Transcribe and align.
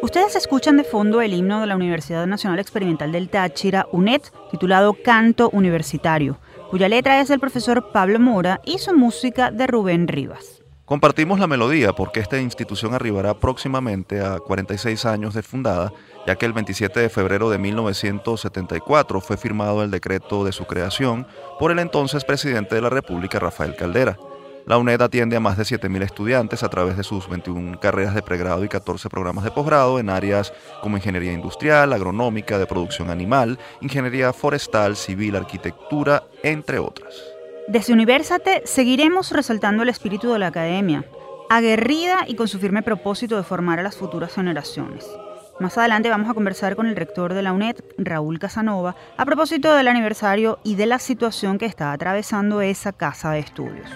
Ustedes 0.00 0.36
escuchan 0.36 0.78
de 0.78 0.84
fondo 0.84 1.20
el 1.20 1.34
himno 1.34 1.60
de 1.60 1.66
la 1.66 1.76
Universidad 1.76 2.26
Nacional 2.26 2.58
Experimental 2.58 3.12
del 3.12 3.28
Táchira, 3.28 3.86
UNED, 3.92 4.22
titulado 4.50 4.94
Canto 5.04 5.50
Universitario, 5.50 6.38
cuya 6.70 6.88
letra 6.88 7.20
es 7.20 7.28
del 7.28 7.40
profesor 7.40 7.92
Pablo 7.92 8.18
Mora 8.18 8.62
y 8.64 8.78
su 8.78 8.94
música 8.94 9.50
de 9.50 9.66
Rubén 9.66 10.08
Rivas. 10.08 10.61
Compartimos 10.92 11.40
la 11.40 11.46
melodía 11.46 11.94
porque 11.94 12.20
esta 12.20 12.38
institución 12.38 12.92
arribará 12.92 13.32
próximamente 13.32 14.20
a 14.20 14.38
46 14.38 15.06
años 15.06 15.32
de 15.32 15.42
fundada, 15.42 15.90
ya 16.26 16.36
que 16.36 16.44
el 16.44 16.52
27 16.52 17.00
de 17.00 17.08
febrero 17.08 17.48
de 17.48 17.56
1974 17.56 19.22
fue 19.22 19.38
firmado 19.38 19.82
el 19.82 19.90
decreto 19.90 20.44
de 20.44 20.52
su 20.52 20.66
creación 20.66 21.26
por 21.58 21.70
el 21.70 21.78
entonces 21.78 22.26
presidente 22.26 22.74
de 22.74 22.82
la 22.82 22.90
República, 22.90 23.38
Rafael 23.38 23.74
Caldera. 23.74 24.18
La 24.66 24.76
UNED 24.76 25.00
atiende 25.00 25.34
a 25.34 25.40
más 25.40 25.56
de 25.56 25.64
7.000 25.64 26.02
estudiantes 26.02 26.62
a 26.62 26.68
través 26.68 26.98
de 26.98 27.04
sus 27.04 27.26
21 27.26 27.80
carreras 27.80 28.14
de 28.14 28.20
pregrado 28.20 28.62
y 28.62 28.68
14 28.68 29.08
programas 29.08 29.44
de 29.44 29.50
posgrado 29.50 29.98
en 29.98 30.10
áreas 30.10 30.52
como 30.82 30.98
ingeniería 30.98 31.32
industrial, 31.32 31.94
agronómica, 31.94 32.58
de 32.58 32.66
producción 32.66 33.08
animal, 33.08 33.58
ingeniería 33.80 34.34
forestal, 34.34 34.96
civil, 34.96 35.36
arquitectura, 35.36 36.24
entre 36.42 36.78
otras. 36.80 37.31
Desde 37.68 37.92
Universate 37.92 38.62
seguiremos 38.64 39.30
resaltando 39.30 39.82
el 39.82 39.88
espíritu 39.88 40.32
de 40.32 40.38
la 40.38 40.48
academia, 40.48 41.04
aguerrida 41.48 42.24
y 42.26 42.34
con 42.34 42.48
su 42.48 42.58
firme 42.58 42.82
propósito 42.82 43.36
de 43.36 43.44
formar 43.44 43.78
a 43.78 43.82
las 43.82 43.96
futuras 43.96 44.34
generaciones. 44.34 45.08
Más 45.60 45.78
adelante 45.78 46.10
vamos 46.10 46.28
a 46.28 46.34
conversar 46.34 46.74
con 46.74 46.86
el 46.86 46.96
rector 46.96 47.34
de 47.34 47.42
la 47.42 47.52
UNED, 47.52 47.76
Raúl 47.98 48.40
Casanova, 48.40 48.96
a 49.16 49.24
propósito 49.24 49.72
del 49.74 49.86
aniversario 49.86 50.58
y 50.64 50.74
de 50.74 50.86
la 50.86 50.98
situación 50.98 51.58
que 51.58 51.66
está 51.66 51.92
atravesando 51.92 52.62
esa 52.62 52.92
casa 52.92 53.30
de 53.30 53.40
estudios. 53.40 53.88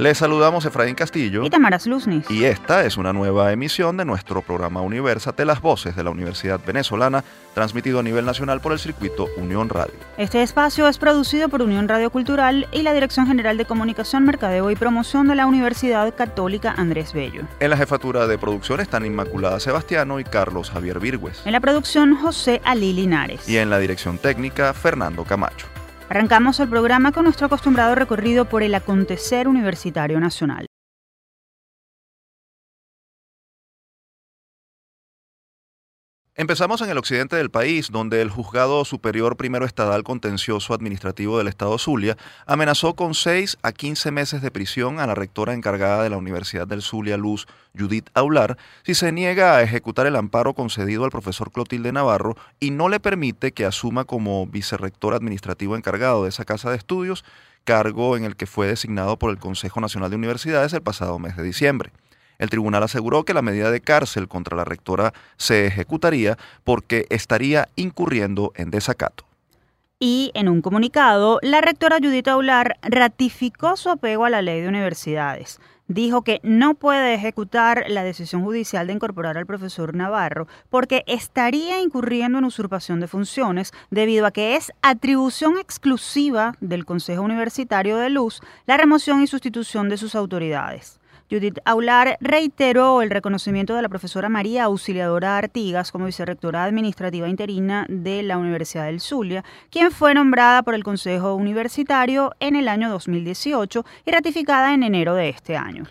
Les 0.00 0.16
saludamos 0.16 0.64
Efraín 0.64 0.94
Castillo 0.94 1.44
y 1.44 1.50
Tamaras 1.50 1.86
Luznis. 1.86 2.24
Y 2.30 2.44
esta 2.44 2.86
es 2.86 2.96
una 2.96 3.12
nueva 3.12 3.52
emisión 3.52 3.98
de 3.98 4.06
nuestro 4.06 4.40
programa 4.40 4.80
Universate, 4.80 5.44
las 5.44 5.60
voces 5.60 5.94
de 5.94 6.02
la 6.02 6.08
Universidad 6.08 6.58
Venezolana, 6.66 7.22
transmitido 7.52 7.98
a 7.98 8.02
nivel 8.02 8.24
nacional 8.24 8.62
por 8.62 8.72
el 8.72 8.78
circuito 8.78 9.28
Unión 9.36 9.68
Radio. 9.68 9.92
Este 10.16 10.42
espacio 10.42 10.88
es 10.88 10.96
producido 10.96 11.50
por 11.50 11.60
Unión 11.60 11.86
Radio 11.86 12.08
Cultural 12.08 12.66
y 12.72 12.80
la 12.80 12.94
Dirección 12.94 13.26
General 13.26 13.58
de 13.58 13.66
Comunicación, 13.66 14.24
Mercadeo 14.24 14.70
y 14.70 14.74
Promoción 14.74 15.28
de 15.28 15.34
la 15.34 15.44
Universidad 15.44 16.14
Católica 16.14 16.74
Andrés 16.78 17.12
Bello. 17.12 17.42
En 17.60 17.68
la 17.68 17.76
jefatura 17.76 18.26
de 18.26 18.38
producción 18.38 18.80
están 18.80 19.04
Inmaculada 19.04 19.60
Sebastiano 19.60 20.18
y 20.18 20.24
Carlos 20.24 20.70
Javier 20.70 20.98
Virgües. 20.98 21.42
En 21.44 21.52
la 21.52 21.60
producción, 21.60 22.16
José 22.16 22.62
Ali 22.64 22.94
Linares. 22.94 23.46
Y 23.46 23.58
en 23.58 23.68
la 23.68 23.78
dirección 23.78 24.16
técnica, 24.16 24.72
Fernando 24.72 25.24
Camacho. 25.24 25.66
Arrancamos 26.10 26.58
el 26.58 26.68
programa 26.68 27.12
con 27.12 27.22
nuestro 27.22 27.46
acostumbrado 27.46 27.94
recorrido 27.94 28.44
por 28.44 28.64
el 28.64 28.74
acontecer 28.74 29.46
universitario 29.46 30.18
nacional. 30.18 30.66
Empezamos 36.36 36.80
en 36.80 36.88
el 36.88 36.96
occidente 36.96 37.34
del 37.34 37.50
país, 37.50 37.90
donde 37.90 38.22
el 38.22 38.30
Juzgado 38.30 38.84
Superior 38.84 39.36
Primero 39.36 39.66
Estadal 39.66 40.04
Contencioso 40.04 40.72
Administrativo 40.72 41.36
del 41.36 41.48
Estado 41.48 41.76
Zulia 41.76 42.16
amenazó 42.46 42.94
con 42.94 43.14
6 43.14 43.58
a 43.62 43.72
15 43.72 44.12
meses 44.12 44.40
de 44.40 44.52
prisión 44.52 45.00
a 45.00 45.08
la 45.08 45.16
rectora 45.16 45.54
encargada 45.54 46.04
de 46.04 46.08
la 46.08 46.18
Universidad 46.18 46.68
del 46.68 46.82
Zulia 46.82 47.16
Luz, 47.16 47.48
Judith 47.76 48.10
Aular, 48.14 48.56
si 48.84 48.94
se 48.94 49.10
niega 49.10 49.56
a 49.56 49.62
ejecutar 49.62 50.06
el 50.06 50.14
amparo 50.14 50.54
concedido 50.54 51.04
al 51.04 51.10
profesor 51.10 51.50
Clotilde 51.50 51.90
Navarro 51.90 52.36
y 52.60 52.70
no 52.70 52.88
le 52.88 53.00
permite 53.00 53.50
que 53.50 53.66
asuma 53.66 54.04
como 54.04 54.46
vicerrector 54.46 55.14
administrativo 55.14 55.76
encargado 55.76 56.22
de 56.22 56.28
esa 56.28 56.44
casa 56.44 56.70
de 56.70 56.76
estudios, 56.76 57.24
cargo 57.64 58.16
en 58.16 58.24
el 58.24 58.36
que 58.36 58.46
fue 58.46 58.68
designado 58.68 59.18
por 59.18 59.30
el 59.30 59.38
Consejo 59.38 59.80
Nacional 59.80 60.10
de 60.10 60.16
Universidades 60.16 60.72
el 60.74 60.82
pasado 60.82 61.18
mes 61.18 61.36
de 61.36 61.42
diciembre. 61.42 61.90
El 62.40 62.48
tribunal 62.48 62.82
aseguró 62.82 63.24
que 63.24 63.34
la 63.34 63.42
medida 63.42 63.70
de 63.70 63.82
cárcel 63.82 64.26
contra 64.26 64.56
la 64.56 64.64
rectora 64.64 65.12
se 65.36 65.66
ejecutaría 65.66 66.38
porque 66.64 67.04
estaría 67.10 67.68
incurriendo 67.76 68.52
en 68.56 68.70
desacato. 68.70 69.26
Y 69.98 70.30
en 70.32 70.48
un 70.48 70.62
comunicado, 70.62 71.38
la 71.42 71.60
rectora 71.60 71.98
Judith 71.98 72.28
Aular 72.28 72.78
ratificó 72.80 73.76
su 73.76 73.90
apego 73.90 74.24
a 74.24 74.30
la 74.30 74.40
ley 74.40 74.62
de 74.62 74.68
universidades. 74.68 75.60
Dijo 75.86 76.22
que 76.22 76.40
no 76.42 76.76
puede 76.76 77.12
ejecutar 77.12 77.84
la 77.88 78.04
decisión 78.04 78.42
judicial 78.42 78.86
de 78.86 78.94
incorporar 78.94 79.36
al 79.36 79.44
profesor 79.44 79.94
Navarro 79.94 80.46
porque 80.70 81.04
estaría 81.06 81.82
incurriendo 81.82 82.38
en 82.38 82.46
usurpación 82.46 83.00
de 83.00 83.08
funciones 83.08 83.72
debido 83.90 84.24
a 84.24 84.30
que 84.30 84.56
es 84.56 84.72
atribución 84.80 85.58
exclusiva 85.58 86.54
del 86.60 86.86
Consejo 86.86 87.20
Universitario 87.20 87.98
de 87.98 88.08
Luz 88.08 88.40
la 88.64 88.78
remoción 88.78 89.22
y 89.22 89.26
sustitución 89.26 89.90
de 89.90 89.98
sus 89.98 90.14
autoridades. 90.14 90.99
Judith 91.30 91.58
Aular 91.64 92.18
reiteró 92.20 93.02
el 93.02 93.10
reconocimiento 93.10 93.76
de 93.76 93.82
la 93.82 93.88
profesora 93.88 94.28
María 94.28 94.64
Auxiliadora 94.64 95.38
Artigas 95.38 95.92
como 95.92 96.06
vicerrectora 96.06 96.64
administrativa 96.64 97.28
interina 97.28 97.86
de 97.88 98.24
la 98.24 98.36
Universidad 98.36 98.86
del 98.86 99.00
Zulia, 99.00 99.44
quien 99.70 99.92
fue 99.92 100.12
nombrada 100.12 100.64
por 100.64 100.74
el 100.74 100.82
Consejo 100.82 101.34
Universitario 101.34 102.32
en 102.40 102.56
el 102.56 102.66
año 102.66 102.90
2018 102.90 103.84
y 104.06 104.10
ratificada 104.10 104.74
en 104.74 104.82
enero 104.82 105.14
de 105.14 105.28
este 105.28 105.56
año. 105.56 105.84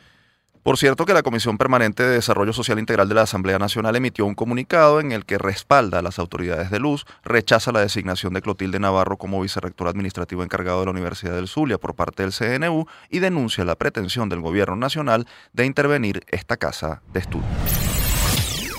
Por 0.70 0.78
cierto 0.78 1.08
que 1.08 1.16
la 1.16 1.24
Comisión 1.24 1.58
Permanente 1.58 2.04
de 2.04 2.12
Desarrollo 2.12 2.54
Social 2.54 2.78
Integral 2.78 3.10
de 3.10 3.16
la 3.16 3.24
Asamblea 3.24 3.58
Nacional 3.58 3.96
emitió 3.96 4.28
un 4.28 4.36
comunicado 4.36 5.00
en 5.00 5.12
el 5.12 5.26
que 5.26 5.40
respalda 5.40 5.98
a 5.98 6.02
las 6.04 6.20
autoridades 6.20 6.70
de 6.70 6.78
luz, 6.78 7.08
rechaza 7.24 7.72
la 7.72 7.80
designación 7.80 8.36
de 8.36 8.44
Clotilde 8.44 8.80
Navarro 8.80 9.18
como 9.18 9.42
vicerrector 9.42 9.88
administrativo 9.88 10.44
encargado 10.44 10.82
de 10.82 10.86
la 10.86 10.92
Universidad 10.92 11.34
del 11.34 11.48
Zulia 11.48 11.80
por 11.80 11.96
parte 11.96 12.22
del 12.22 12.34
CNU 12.34 12.86
y 13.10 13.18
denuncia 13.18 13.66
la 13.66 13.78
pretensión 13.78 14.30
del 14.30 14.42
Gobierno 14.42 14.76
Nacional 14.76 15.26
de 15.54 15.66
intervenir 15.66 16.24
esta 16.28 16.56
casa 16.56 17.02
de 17.14 17.22
estudios. 17.22 17.89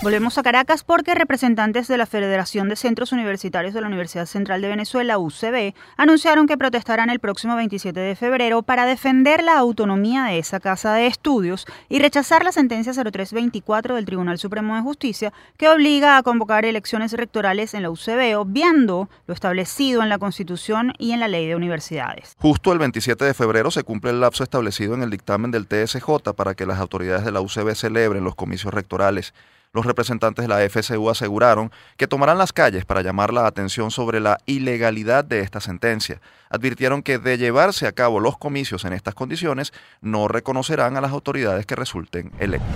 Volvemos 0.02 0.38
a 0.38 0.42
Caracas 0.42 0.82
porque 0.82 1.14
representantes 1.14 1.86
de 1.86 1.98
la 1.98 2.06
Federación 2.06 2.70
de 2.70 2.76
Centros 2.76 3.12
Universitarios 3.12 3.74
de 3.74 3.82
la 3.82 3.86
Universidad 3.86 4.24
Central 4.24 4.62
de 4.62 4.68
Venezuela, 4.68 5.18
UCB, 5.18 5.74
anunciaron 5.98 6.46
que 6.46 6.56
protestarán 6.56 7.10
el 7.10 7.18
próximo 7.18 7.54
27 7.54 8.00
de 8.00 8.16
febrero 8.16 8.62
para 8.62 8.86
defender 8.86 9.42
la 9.42 9.58
autonomía 9.58 10.24
de 10.24 10.38
esa 10.38 10.58
casa 10.58 10.94
de 10.94 11.06
estudios 11.06 11.66
y 11.90 11.98
rechazar 11.98 12.44
la 12.44 12.52
sentencia 12.52 12.94
0324 12.94 13.96
del 13.96 14.06
Tribunal 14.06 14.38
Supremo 14.38 14.74
de 14.74 14.80
Justicia 14.80 15.34
que 15.58 15.68
obliga 15.68 16.16
a 16.16 16.22
convocar 16.22 16.64
elecciones 16.64 17.12
rectorales 17.12 17.74
en 17.74 17.82
la 17.82 17.90
UCB, 17.90 18.38
obviando 18.38 19.10
lo 19.26 19.34
establecido 19.34 20.02
en 20.02 20.08
la 20.08 20.18
Constitución 20.18 20.94
y 20.98 21.12
en 21.12 21.20
la 21.20 21.28
Ley 21.28 21.46
de 21.46 21.56
Universidades. 21.56 22.36
Justo 22.38 22.72
el 22.72 22.78
27 22.78 23.22
de 23.22 23.34
febrero 23.34 23.70
se 23.70 23.82
cumple 23.82 24.12
el 24.12 24.20
lapso 24.20 24.44
establecido 24.44 24.94
en 24.94 25.02
el 25.02 25.10
dictamen 25.10 25.50
del 25.50 25.66
TSJ 25.66 26.32
para 26.34 26.54
que 26.54 26.64
las 26.64 26.78
autoridades 26.78 27.26
de 27.26 27.32
la 27.32 27.42
UCB 27.42 27.74
celebren 27.74 28.24
los 28.24 28.34
comicios 28.34 28.72
rectorales 28.72 29.34
los 29.72 29.86
representantes 29.86 30.46
de 30.46 30.48
la 30.48 30.68
FSU 30.68 31.10
aseguraron 31.10 31.70
que 31.96 32.08
tomarán 32.08 32.38
las 32.38 32.52
calles 32.52 32.84
para 32.84 33.02
llamar 33.02 33.32
la 33.32 33.46
atención 33.46 33.90
sobre 33.90 34.20
la 34.20 34.38
ilegalidad 34.46 35.24
de 35.24 35.40
esta 35.40 35.60
sentencia. 35.60 36.20
Advirtieron 36.48 37.02
que 37.02 37.18
de 37.18 37.38
llevarse 37.38 37.86
a 37.86 37.92
cabo 37.92 38.20
los 38.20 38.36
comicios 38.36 38.84
en 38.84 38.92
estas 38.92 39.14
condiciones, 39.14 39.72
no 40.00 40.28
reconocerán 40.28 40.96
a 40.96 41.00
las 41.00 41.12
autoridades 41.12 41.66
que 41.66 41.76
resulten 41.76 42.32
electas. 42.38 42.68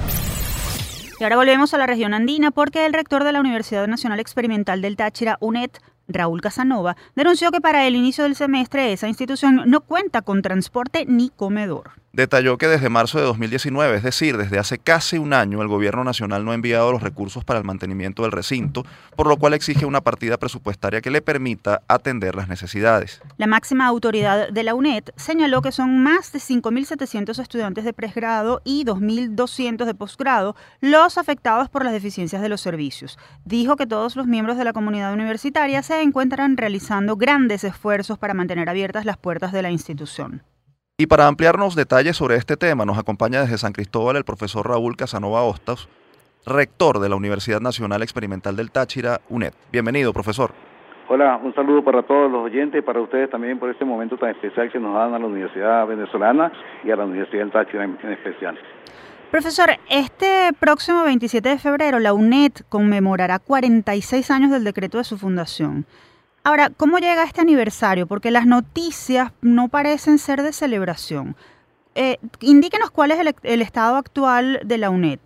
Y 1.19 1.25
ahora 1.25 1.37
volvemos 1.37 1.75
a 1.75 1.79
la 1.79 1.87
región 1.87 2.13
andina 2.15 2.51
porque 2.51 2.87
el 2.87 2.93
rector 2.93 3.25
de 3.25 3.33
la 3.33 3.41
Universidad 3.41 3.87
Nacional 3.87 4.21
Experimental 4.21 4.83
del 4.83 4.97
Táchira, 4.97 5.37
UNED, 5.41 5.71
Raúl 6.07 6.41
Casanova, 6.41 6.97
denunció 7.15 7.51
que 7.51 7.61
para 7.61 7.87
el 7.87 7.97
inicio 7.97 8.25
del 8.25 8.37
semestre 8.37 8.93
esa 8.93 9.09
institución 9.09 9.63
no 9.67 9.81
cuenta 9.81 10.23
con 10.23 10.43
transporte 10.43 11.07
ni 11.07 11.31
comedor 11.31 12.04
detalló 12.15 12.59
que 12.59 12.69
desde 12.69 12.89
marzo 12.89 13.19
de 13.19 13.25
2019, 13.25 13.97
es 13.97 14.03
decir, 14.03 14.37
desde 14.37 14.59
hace 14.59 14.79
casi 14.79 15.19
un 15.19 15.33
año, 15.33 15.61
el 15.63 15.69
gobierno 15.69 16.05
nacional 16.05 16.45
no 16.45 16.53
ha 16.53 16.55
enviado 16.55 16.93
los 16.93 17.03
recursos 17.03 17.45
para 17.45 17.59
el 17.59 17.65
mantenimiento 17.65 18.23
del 18.23 18.33
recinto, 18.33 18.85
por 19.17 19.27
lo 19.27 19.37
cual 19.37 19.53
exige 19.55 19.85
una 19.85 20.01
partida 20.01 20.37
presupuestaria 20.37 21.01
que 21.01 21.11
le 21.11 21.23
permita 21.23 21.83
atender 21.89 22.37
las 22.37 22.49
necesidades. 22.49 23.21
La 23.37 23.49
máxima 23.49 23.87
autoridad 23.87 24.49
de 24.49 24.63
la 24.63 24.75
UNED 24.75 25.05
señaló 25.17 25.61
que 25.61 25.73
son 25.73 26.03
más 26.03 26.33
de 26.33 26.39
5.700 26.39 27.39
estudiantes 27.41 27.85
de 27.85 27.93
pregrado 27.93 28.63
y 28.65 28.85
2.200 28.85 29.85
de 29.85 29.95
posgrado 29.95 30.55
los 30.81 31.19
afectados 31.19 31.69
por 31.69 31.85
las 31.85 31.93
deficiencias 31.93 32.43
de 32.43 32.49
los 32.49 32.61
servicios. 32.61 33.19
Dijo 33.45 33.77
que 33.77 33.87
todos 33.87 34.15
los 34.15 34.27
miembros 34.27 34.57
de 34.57 34.65
la 34.65 34.73
comunidad 34.73 35.13
universitaria 35.13 35.83
se 35.83 36.01
encuentran 36.01 36.57
realizando 36.57 37.17
grandes 37.17 37.65
esfuerzos 37.65 38.19
para 38.19 38.35
mantener 38.35 38.69
abiertas 38.69 39.05
las 39.05 39.17
puertas 39.17 39.53
de 39.53 39.63
la 39.63 39.71
institución. 39.71 40.43
Y 40.97 41.09
para 41.09 41.27
ampliarnos 41.27 41.75
detalles 41.75 42.17
sobre 42.17 42.37
este 42.37 42.57
tema, 42.57 42.85
nos 42.85 42.99
acompaña 42.99 43.41
desde 43.41 43.59
San 43.59 43.73
Cristóbal 43.73 44.15
el 44.15 44.23
profesor 44.23 44.69
Raúl 44.69 44.97
Casanova 44.97 45.43
Hostos, 45.43 45.89
rector 46.47 47.01
de 47.01 47.09
la 47.09 47.17
Universidad 47.17 47.61
Nacional 47.61 48.05
Experimental 48.05 48.55
del 48.55 48.71
Táchira, 48.71 49.21
UNED. 49.29 49.55
Bienvenido, 49.73 50.13
profesor. 50.13 50.53
Hola, 51.09 51.41
un 51.43 51.53
saludo 51.53 51.83
para 51.83 52.05
todos 52.05 52.31
los 52.31 52.45
oyentes 52.45 52.79
y 52.79 52.83
para 52.83 53.01
ustedes 53.01 53.29
también 53.29 53.59
por 53.59 53.71
este 53.71 53.85
momento 53.85 54.17
tan 54.17 54.31
especial 54.31 54.71
que 54.71 54.79
nos 54.79 54.95
dan 54.95 55.15
a 55.15 55.19
la 55.19 55.27
Universidad 55.27 55.85
Venezolana 55.85 56.53
y 56.85 56.93
a 56.93 56.95
la 56.95 57.07
Universidad 57.07 57.41
del 57.43 57.51
Táchira 57.51 57.83
en, 57.83 57.99
especial. 58.13 58.57
Profesor, 59.33 59.71
este 59.91 60.53
próximo 60.61 61.03
27 61.03 61.49
de 61.49 61.59
febrero 61.59 61.99
la 61.99 62.15
UNED 62.15 62.53
conmemorará 62.69 63.41
46 63.41 64.31
años 64.31 64.53
del 64.53 64.63
decreto 64.63 64.99
de 64.99 65.03
su 65.03 65.19
fundación. 65.19 65.87
Ahora, 66.47 66.69
¿cómo 66.77 66.99
llega 66.99 67.25
este 67.25 67.41
aniversario? 67.41 68.07
Porque 68.07 68.31
las 68.31 68.47
noticias 68.47 69.33
no 69.41 69.69
parecen 69.69 70.19
ser 70.19 70.43
de 70.43 70.53
celebración. 70.53 71.37
Eh, 71.95 72.19
indíquenos 72.43 72.91
cuál 72.91 73.13
es 73.13 73.35
el, 73.43 73.63
estado 73.63 73.97
actual 73.97 74.61
de 74.63 74.77
la 74.77 74.91
UNED. 74.91 75.21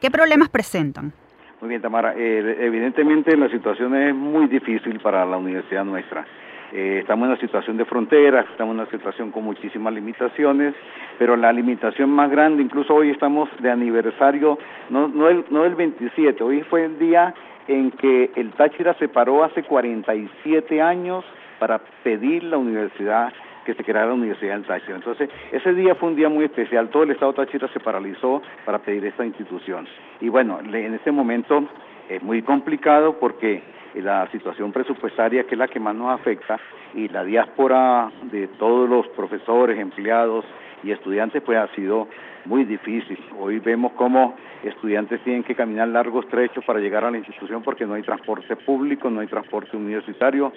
¿Qué 0.00 0.12
problemas 0.12 0.48
presentan? 0.48 1.12
Muy 1.60 1.70
bien, 1.70 1.82
Tamara. 1.82 2.14
Eh, 2.16 2.58
evidentemente 2.60 3.36
la 3.36 3.48
situación 3.50 3.96
es 3.96 4.14
muy 4.14 4.46
difícil 4.46 5.00
para 5.00 5.26
la 5.26 5.38
universidad 5.38 5.84
nuestra. 5.84 6.24
Eh, 6.72 6.98
estamos 7.00 7.24
en 7.24 7.32
una 7.32 7.40
situación 7.40 7.76
de 7.76 7.84
frontera, 7.84 8.42
estamos 8.52 8.72
en 8.74 8.80
una 8.82 8.90
situación 8.92 9.32
con 9.32 9.42
muchísimas 9.42 9.92
limitaciones, 9.92 10.76
pero 11.18 11.34
la 11.34 11.52
limitación 11.52 12.10
más 12.10 12.30
grande, 12.30 12.62
incluso 12.62 12.94
hoy 12.94 13.10
estamos 13.10 13.48
de 13.58 13.72
aniversario, 13.72 14.56
no, 14.88 15.08
no, 15.08 15.28
el, 15.28 15.44
no 15.50 15.64
el 15.64 15.74
27, 15.74 16.44
hoy 16.44 16.62
fue 16.62 16.84
el 16.84 16.96
día 17.00 17.34
en 17.70 17.92
que 17.92 18.32
el 18.34 18.50
Táchira 18.54 18.94
se 18.94 19.06
paró 19.06 19.44
hace 19.44 19.62
47 19.62 20.82
años 20.82 21.24
para 21.60 21.78
pedir 22.02 22.42
la 22.42 22.58
universidad 22.58 23.32
que 23.64 23.74
se 23.74 23.84
creara 23.84 24.08
la 24.08 24.14
Universidad 24.14 24.54
del 24.54 24.64
Táchira. 24.64 24.96
Entonces, 24.96 25.30
ese 25.52 25.72
día 25.74 25.94
fue 25.94 26.08
un 26.08 26.16
día 26.16 26.28
muy 26.28 26.46
especial. 26.46 26.88
Todo 26.88 27.04
el 27.04 27.12
Estado 27.12 27.32
Táchira 27.32 27.68
se 27.68 27.78
paralizó 27.78 28.42
para 28.64 28.80
pedir 28.80 29.04
esta 29.04 29.24
institución. 29.24 29.86
Y 30.20 30.28
bueno, 30.28 30.58
en 30.60 30.94
este 30.94 31.12
momento 31.12 31.62
es 32.08 32.20
muy 32.24 32.42
complicado 32.42 33.20
porque 33.20 33.62
la 33.94 34.26
situación 34.32 34.72
presupuestaria, 34.72 35.44
que 35.44 35.54
es 35.54 35.58
la 35.58 35.68
que 35.68 35.78
más 35.78 35.94
nos 35.94 36.10
afecta, 36.18 36.58
y 36.94 37.06
la 37.06 37.22
diáspora 37.22 38.10
de 38.32 38.48
todos 38.48 38.88
los 38.90 39.06
profesores, 39.08 39.78
empleados 39.78 40.44
y 40.82 40.90
estudiantes, 40.90 41.40
pues 41.42 41.56
ha 41.56 41.68
sido 41.76 42.08
muy 42.44 42.64
difícil. 42.64 43.18
Hoy 43.38 43.58
vemos 43.58 43.92
cómo 43.92 44.34
estudiantes 44.62 45.20
tienen 45.22 45.42
que 45.42 45.54
caminar 45.54 45.88
largos 45.88 46.26
trechos 46.28 46.64
para 46.64 46.80
llegar 46.80 47.04
a 47.04 47.10
la 47.10 47.18
institución 47.18 47.62
porque 47.62 47.86
no 47.86 47.94
hay 47.94 48.02
transporte 48.02 48.56
público, 48.56 49.10
no 49.10 49.20
hay 49.20 49.26
transporte 49.26 49.76
universitario, 49.76 50.52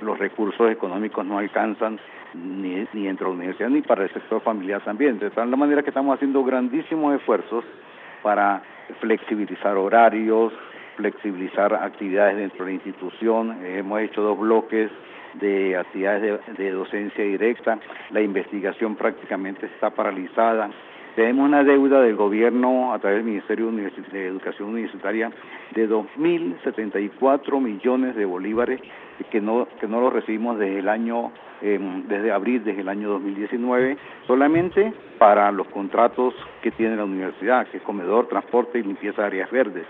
los 0.00 0.18
recursos 0.18 0.70
económicos 0.70 1.24
no 1.24 1.38
alcanzan 1.38 1.98
ni, 2.34 2.86
ni 2.92 3.06
dentro 3.06 3.26
de 3.26 3.32
la 3.32 3.38
universidad 3.38 3.70
ni 3.70 3.82
para 3.82 4.04
el 4.04 4.12
sector 4.12 4.40
familiar 4.42 4.82
también. 4.82 5.18
De 5.18 5.30
tal 5.30 5.48
manera 5.56 5.82
que 5.82 5.90
estamos 5.90 6.14
haciendo 6.14 6.42
grandísimos 6.44 7.14
esfuerzos 7.14 7.64
para 8.22 8.62
flexibilizar 9.00 9.76
horarios, 9.76 10.52
flexibilizar 10.96 11.74
actividades 11.74 12.36
dentro 12.36 12.64
de 12.64 12.72
la 12.72 12.74
institución. 12.74 13.64
Hemos 13.64 14.00
hecho 14.00 14.22
dos 14.22 14.38
bloques 14.38 14.90
de 15.34 15.76
actividades 15.76 16.40
de, 16.56 16.70
docencia 16.70 17.24
directa. 17.24 17.78
La 18.10 18.20
investigación 18.20 18.96
prácticamente 18.96 19.66
está 19.66 19.90
paralizada. 19.90 20.70
Tenemos 21.16 21.46
una 21.46 21.64
deuda 21.64 22.00
del 22.02 22.16
gobierno 22.16 22.92
a 22.92 22.98
través 22.98 23.18
del 23.18 23.26
Ministerio 23.26 23.70
de 23.70 24.26
Educación 24.26 24.70
Universitaria 24.70 25.30
de 25.74 25.88
2.074 25.88 27.60
millones 27.60 28.14
de 28.14 28.24
bolívares 28.24 28.80
que 29.30 29.40
no, 29.40 29.66
que 29.80 29.86
no 29.86 30.00
lo 30.00 30.10
recibimos 30.10 30.58
desde 30.58 30.78
el 30.78 30.88
año, 30.88 31.32
em, 31.60 32.06
desde 32.06 32.32
abril, 32.32 32.64
desde 32.64 32.80
el 32.80 32.88
año 32.88 33.08
2019, 33.10 33.96
solamente 34.26 34.92
para 35.18 35.50
los 35.52 35.66
contratos 35.68 36.34
que 36.62 36.70
tiene 36.70 36.96
la 36.96 37.04
universidad, 37.04 37.66
que 37.68 37.78
es 37.78 37.82
comedor, 37.82 38.28
transporte 38.28 38.78
y 38.78 38.82
limpieza 38.82 39.22
de 39.22 39.26
áreas 39.26 39.50
verdes 39.50 39.86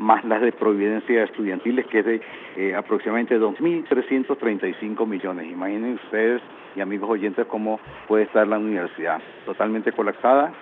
más 0.00 0.24
las 0.24 0.40
de 0.40 0.50
providencia 0.52 1.24
estudiantiles, 1.24 1.86
que 1.86 1.98
es 2.00 2.04
de 2.06 2.20
eh, 2.56 2.74
aproximadamente 2.74 3.38
2.335 3.38 5.06
millones. 5.06 5.46
Imaginen 5.46 6.00
ustedes 6.04 6.40
y 6.74 6.80
amigos 6.80 7.10
oyentes 7.10 7.46
cómo 7.46 7.78
puede 8.08 8.24
estar 8.24 8.46
la 8.48 8.58
universidad, 8.58 9.20
totalmente 9.44 9.92
colapsada, 9.92 10.52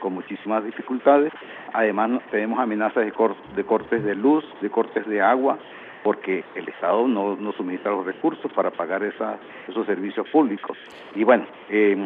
con 0.00 0.14
muchísimas 0.14 0.64
dificultades. 0.64 1.32
Además 1.72 2.20
tenemos 2.32 2.58
amenazas 2.58 3.06
de, 3.06 3.12
cortes 3.64 4.02
de 4.04 4.14
luz, 4.16 4.44
de 4.60 4.70
cortes 4.70 5.06
de 5.06 5.22
agua, 5.22 5.58
porque 6.02 6.42
el 6.56 6.68
Estado 6.68 7.06
no, 7.06 7.36
no 7.36 7.52
suministra 7.52 7.92
los 7.92 8.04
recursos 8.04 8.52
para 8.52 8.70
pagar 8.72 9.04
esos 9.04 9.86
servicios 9.86 10.28
públicos. 10.30 10.76
Y 11.14 11.22
bueno, 11.22 11.46
eh, 11.68 11.96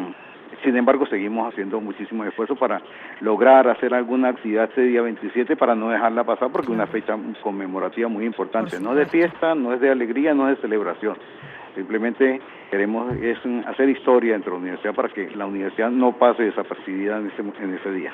sin 0.63 0.75
embargo, 0.75 1.05
seguimos 1.05 1.51
haciendo 1.51 1.79
muchísimo 1.79 2.23
esfuerzo 2.25 2.55
para 2.55 2.81
lograr 3.21 3.67
hacer 3.67 3.93
alguna 3.93 4.29
actividad 4.29 4.65
este 4.65 4.81
día 4.81 5.01
27 5.01 5.55
para 5.55 5.75
no 5.75 5.89
dejarla 5.89 6.23
pasar 6.23 6.51
porque 6.51 6.67
es 6.67 6.73
una 6.73 6.87
fecha 6.87 7.17
conmemorativa 7.41 8.07
muy 8.07 8.25
importante, 8.25 8.79
no 8.79 8.95
de 8.95 9.05
fiesta, 9.05 9.55
no 9.55 9.73
es 9.73 9.81
de 9.81 9.91
alegría, 9.91 10.33
no 10.33 10.49
es 10.49 10.57
de 10.57 10.61
celebración. 10.61 11.17
Simplemente 11.75 12.41
queremos 12.71 13.13
es 13.17 13.37
hacer 13.67 13.89
historia 13.89 14.33
dentro 14.33 14.53
de 14.53 14.57
la 14.57 14.61
universidad 14.61 14.95
para 14.95 15.09
que 15.09 15.29
la 15.35 15.45
universidad 15.45 15.89
no 15.89 16.13
pase 16.13 16.43
desapercibida 16.43 17.17
en 17.17 17.27
ese, 17.27 17.41
en 17.41 17.73
ese 17.75 17.91
día. 17.91 18.13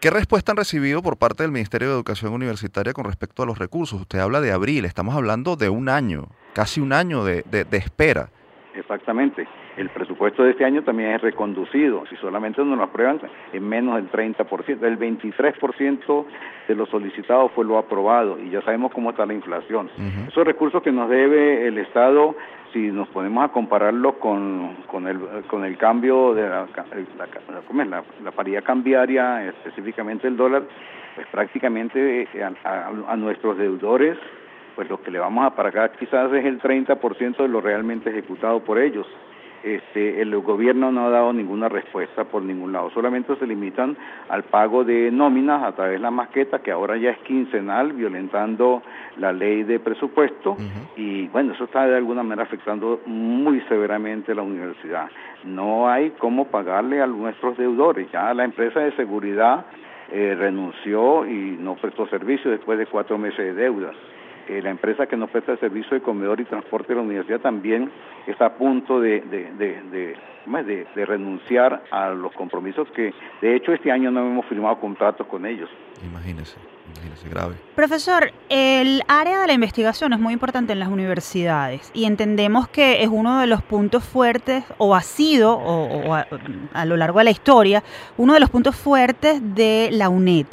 ¿Qué 0.00 0.10
respuesta 0.10 0.52
han 0.52 0.56
recibido 0.56 1.02
por 1.02 1.16
parte 1.16 1.42
del 1.42 1.52
Ministerio 1.52 1.88
de 1.88 1.94
Educación 1.94 2.32
Universitaria 2.32 2.92
con 2.92 3.04
respecto 3.04 3.42
a 3.42 3.46
los 3.46 3.58
recursos? 3.58 4.00
Usted 4.00 4.18
habla 4.18 4.40
de 4.40 4.52
abril, 4.52 4.84
estamos 4.84 5.14
hablando 5.14 5.56
de 5.56 5.68
un 5.68 5.88
año, 5.88 6.28
casi 6.54 6.80
un 6.80 6.92
año 6.92 7.24
de, 7.24 7.42
de 7.42 7.76
espera. 7.76 8.28
Exactamente. 8.74 9.46
El 9.76 9.88
presupuesto 9.88 10.44
de 10.44 10.50
este 10.50 10.64
año 10.64 10.82
también 10.82 11.12
es 11.12 11.22
reconducido. 11.22 12.04
Si 12.10 12.16
solamente 12.16 12.62
nos 12.62 12.76
lo 12.76 12.84
aprueban, 12.84 13.20
en 13.52 13.68
menos 13.68 13.96
del 13.96 14.10
30%. 14.10 14.82
El 14.82 14.98
23% 14.98 16.24
de 16.68 16.74
los 16.74 16.88
solicitados 16.90 17.52
fue 17.52 17.64
lo 17.64 17.78
aprobado 17.78 18.38
y 18.38 18.50
ya 18.50 18.60
sabemos 18.62 18.92
cómo 18.92 19.10
está 19.10 19.24
la 19.24 19.34
inflación. 19.34 19.88
Esos 20.28 20.46
recursos 20.46 20.82
que 20.82 20.92
nos 20.92 21.08
debe 21.08 21.66
el 21.66 21.78
Estado, 21.78 22.34
si 22.72 22.90
nos 22.90 23.08
ponemos 23.08 23.44
a 23.44 23.48
compararlo 23.48 24.18
con, 24.18 24.76
con, 24.86 25.08
el, 25.08 25.18
con 25.48 25.64
el 25.64 25.78
cambio 25.78 26.34
de 26.34 26.42
la, 26.42 26.66
la, 27.16 28.02
la, 28.22 28.30
paridad 28.30 28.62
cambiaria, 28.62 29.46
específicamente 29.46 30.28
el 30.28 30.36
dólar, 30.36 30.64
pues 31.14 31.26
prácticamente 31.28 32.28
eh, 32.32 32.50
a 32.64 33.16
nuestros 33.16 33.56
deudores 33.56 34.18
pues 34.74 34.88
lo 34.88 35.02
que 35.02 35.10
le 35.10 35.18
vamos 35.18 35.44
a 35.44 35.54
pagar 35.54 35.92
quizás 35.92 36.32
es 36.32 36.44
el 36.44 36.60
30% 36.60 37.36
de 37.36 37.48
lo 37.48 37.60
realmente 37.60 38.10
ejecutado 38.10 38.60
por 38.60 38.78
ellos. 38.78 39.06
Este, 39.62 40.20
el 40.20 40.36
gobierno 40.40 40.90
no 40.90 41.06
ha 41.06 41.10
dado 41.10 41.32
ninguna 41.32 41.68
respuesta 41.68 42.24
por 42.24 42.42
ningún 42.42 42.72
lado, 42.72 42.90
solamente 42.90 43.36
se 43.36 43.46
limitan 43.46 43.96
al 44.28 44.42
pago 44.42 44.82
de 44.82 45.10
nóminas 45.12 45.62
a 45.62 45.72
través 45.72 45.94
de 45.94 45.98
la 46.00 46.10
maqueta, 46.10 46.58
que 46.58 46.72
ahora 46.72 46.96
ya 46.96 47.10
es 47.10 47.18
quincenal, 47.18 47.92
violentando 47.92 48.82
la 49.18 49.32
ley 49.32 49.62
de 49.62 49.78
presupuesto, 49.78 50.56
y 50.96 51.28
bueno, 51.28 51.52
eso 51.52 51.64
está 51.64 51.86
de 51.86 51.96
alguna 51.96 52.24
manera 52.24 52.42
afectando 52.42 53.02
muy 53.06 53.60
severamente 53.68 54.32
a 54.32 54.34
la 54.34 54.42
universidad. 54.42 55.08
No 55.44 55.88
hay 55.88 56.10
cómo 56.18 56.46
pagarle 56.46 57.00
a 57.00 57.06
nuestros 57.06 57.56
deudores, 57.56 58.10
ya 58.10 58.34
la 58.34 58.44
empresa 58.44 58.80
de 58.80 58.90
seguridad 58.96 59.64
eh, 60.10 60.34
renunció 60.36 61.24
y 61.26 61.56
no 61.58 61.76
prestó 61.76 62.06
servicio 62.08 62.50
después 62.50 62.78
de 62.78 62.86
cuatro 62.86 63.16
meses 63.16 63.38
de 63.38 63.54
deudas. 63.54 63.94
Eh, 64.48 64.60
la 64.60 64.70
empresa 64.70 65.06
que 65.06 65.16
nos 65.16 65.30
presta 65.30 65.52
el 65.52 65.60
servicio 65.60 65.96
de 65.96 66.02
comedor 66.02 66.40
y 66.40 66.44
transporte 66.44 66.88
de 66.88 66.96
la 66.96 67.02
universidad 67.02 67.40
también 67.40 67.90
está 68.26 68.46
a 68.46 68.54
punto 68.54 69.00
de, 69.00 69.20
de, 69.20 71.04
renunciar 71.06 71.84
a 71.90 72.10
los 72.10 72.32
compromisos 72.32 72.88
que, 72.90 73.14
de 73.40 73.56
hecho, 73.56 73.72
este 73.72 73.92
año 73.92 74.10
no 74.10 74.20
hemos 74.20 74.46
firmado 74.46 74.78
contratos 74.80 75.26
con 75.28 75.46
ellos. 75.46 75.70
Imagínese, 76.04 76.56
imagínese, 76.92 77.28
grave. 77.28 77.54
Profesor, 77.76 78.32
el 78.48 79.02
área 79.06 79.40
de 79.40 79.46
la 79.46 79.52
investigación 79.52 80.12
es 80.12 80.18
muy 80.18 80.32
importante 80.32 80.72
en 80.72 80.80
las 80.80 80.88
universidades 80.88 81.90
y 81.94 82.06
entendemos 82.06 82.68
que 82.68 83.02
es 83.04 83.08
uno 83.08 83.40
de 83.40 83.46
los 83.46 83.62
puntos 83.62 84.04
fuertes, 84.04 84.64
o 84.78 84.96
ha 84.96 85.02
sido, 85.02 85.56
o, 85.56 86.14
a 86.14 86.84
lo 86.84 86.96
largo 86.96 87.18
de 87.18 87.24
la 87.24 87.30
historia, 87.30 87.84
uno 88.16 88.34
de 88.34 88.40
los 88.40 88.50
puntos 88.50 88.74
fuertes 88.74 89.40
de 89.54 89.90
la 89.92 90.08
UNED. 90.08 90.46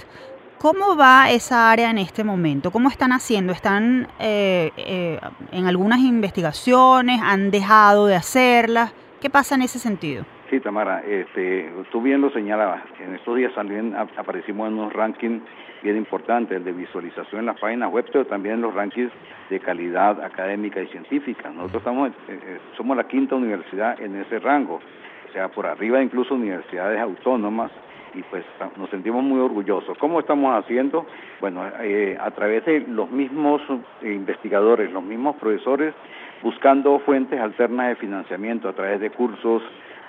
¿Cómo 0.61 0.97
va 0.97 1.31
esa 1.31 1.71
área 1.71 1.89
en 1.89 1.97
este 1.99 2.25
momento? 2.25 2.69
¿Cómo 2.69 2.89
están 2.89 3.13
haciendo? 3.13 3.53
¿Están 3.53 4.07
eh, 4.19 4.71
eh, 4.75 5.17
en 5.53 5.67
algunas 5.67 5.99
investigaciones? 6.01 7.21
¿Han 7.23 7.49
dejado 7.49 8.07
de 8.07 8.15
hacerlas? 8.15 8.93
¿Qué 9.21 9.29
pasa 9.29 9.55
en 9.55 9.61
ese 9.61 9.79
sentido? 9.79 10.25
Sí, 10.49 10.59
Tamara, 10.59 11.01
este, 11.07 11.71
tú 11.93 12.01
bien 12.01 12.19
lo 12.19 12.29
señalabas. 12.31 12.81
En 12.99 13.15
estos 13.15 13.37
días 13.37 13.55
también 13.55 13.95
aparecimos 13.95 14.67
en 14.67 14.73
unos 14.73 14.91
rankings 14.91 15.41
bien 15.81 15.95
importantes, 15.95 16.57
el 16.57 16.65
de 16.65 16.73
visualización 16.73 17.39
en 17.39 17.45
las 17.45 17.57
páginas 17.57 17.89
web, 17.89 18.05
pero 18.11 18.25
también 18.25 18.55
en 18.55 18.61
los 18.61 18.73
rankings 18.73 19.13
de 19.49 19.61
calidad 19.61 20.21
académica 20.21 20.81
y 20.81 20.87
científica. 20.87 21.49
Nosotros 21.51 21.83
estamos, 21.83 22.11
eh, 22.27 22.59
somos 22.75 22.97
la 22.97 23.07
quinta 23.07 23.35
universidad 23.35 23.97
en 24.01 24.13
ese 24.17 24.39
rango, 24.39 24.81
o 25.29 25.31
sea, 25.31 25.47
por 25.47 25.65
arriba 25.65 26.03
incluso 26.03 26.35
universidades 26.35 26.99
autónomas 26.99 27.71
y 28.13 28.23
pues 28.23 28.43
nos 28.77 28.89
sentimos 28.89 29.23
muy 29.23 29.39
orgullosos. 29.39 29.97
¿Cómo 29.97 30.19
estamos 30.19 30.55
haciendo? 30.57 31.05
Bueno, 31.39 31.63
eh, 31.81 32.17
a 32.19 32.31
través 32.31 32.65
de 32.65 32.81
los 32.81 33.09
mismos 33.11 33.61
investigadores, 34.01 34.91
los 34.91 35.03
mismos 35.03 35.35
profesores, 35.37 35.93
buscando 36.41 36.99
fuentes 36.99 37.39
alternas 37.39 37.89
de 37.89 37.95
financiamiento 37.95 38.69
a 38.69 38.73
través 38.73 38.99
de 38.99 39.09
cursos 39.09 39.61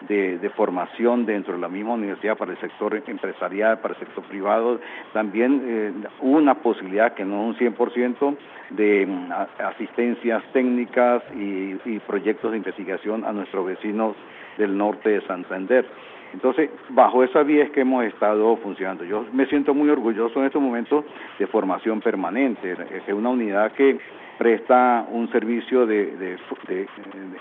de, 0.09 0.50
formación 0.57 1.26
dentro 1.26 1.54
de 1.54 1.61
la 1.61 1.69
misma 1.69 1.95
universidad 1.95 2.37
para 2.37 2.52
el 2.52 2.59
sector 2.59 3.02
empresarial, 3.07 3.78
para 3.80 3.95
el 3.95 4.00
sector 4.00 4.25
privado. 4.25 4.80
También 5.12 5.62
eh, 5.64 5.92
una 6.21 6.54
posibilidad, 6.54 7.14
que 7.14 7.25
no 7.25 7.42
un 7.42 7.57
100%, 7.57 8.37
de 8.71 9.07
mm, 9.07 9.33
asistencias 9.59 10.42
técnicas 10.52 11.23
y, 11.35 11.76
y 11.85 11.99
proyectos 12.07 12.52
de 12.52 12.59
investigación 12.59 13.25
a 13.25 13.33
nuestros 13.33 13.66
vecinos 13.66 14.16
del 14.59 14.76
norte 14.76 15.11
de 15.11 15.21
Santander. 15.26 15.87
Entonces, 16.32 16.70
bajo 16.90 17.25
esa 17.25 17.42
vía 17.42 17.64
es 17.64 17.70
que 17.70 17.80
hemos 17.80 18.04
estado 18.04 18.56
funcionando. 18.58 19.04
Yo 19.04 19.25
me 19.32 19.46
siento 19.46 19.75
muy 19.75 19.90
orgulloso 19.90 20.40
en 20.40 20.46
estos 20.46 20.62
momentos 20.62 21.04
de 21.38 21.46
formación 21.46 22.00
permanente, 22.00 22.76
es 23.06 23.12
una 23.12 23.30
unidad 23.30 23.72
que 23.72 23.99
presta 24.40 25.06
un 25.10 25.30
servicio 25.30 25.84
de, 25.84 26.38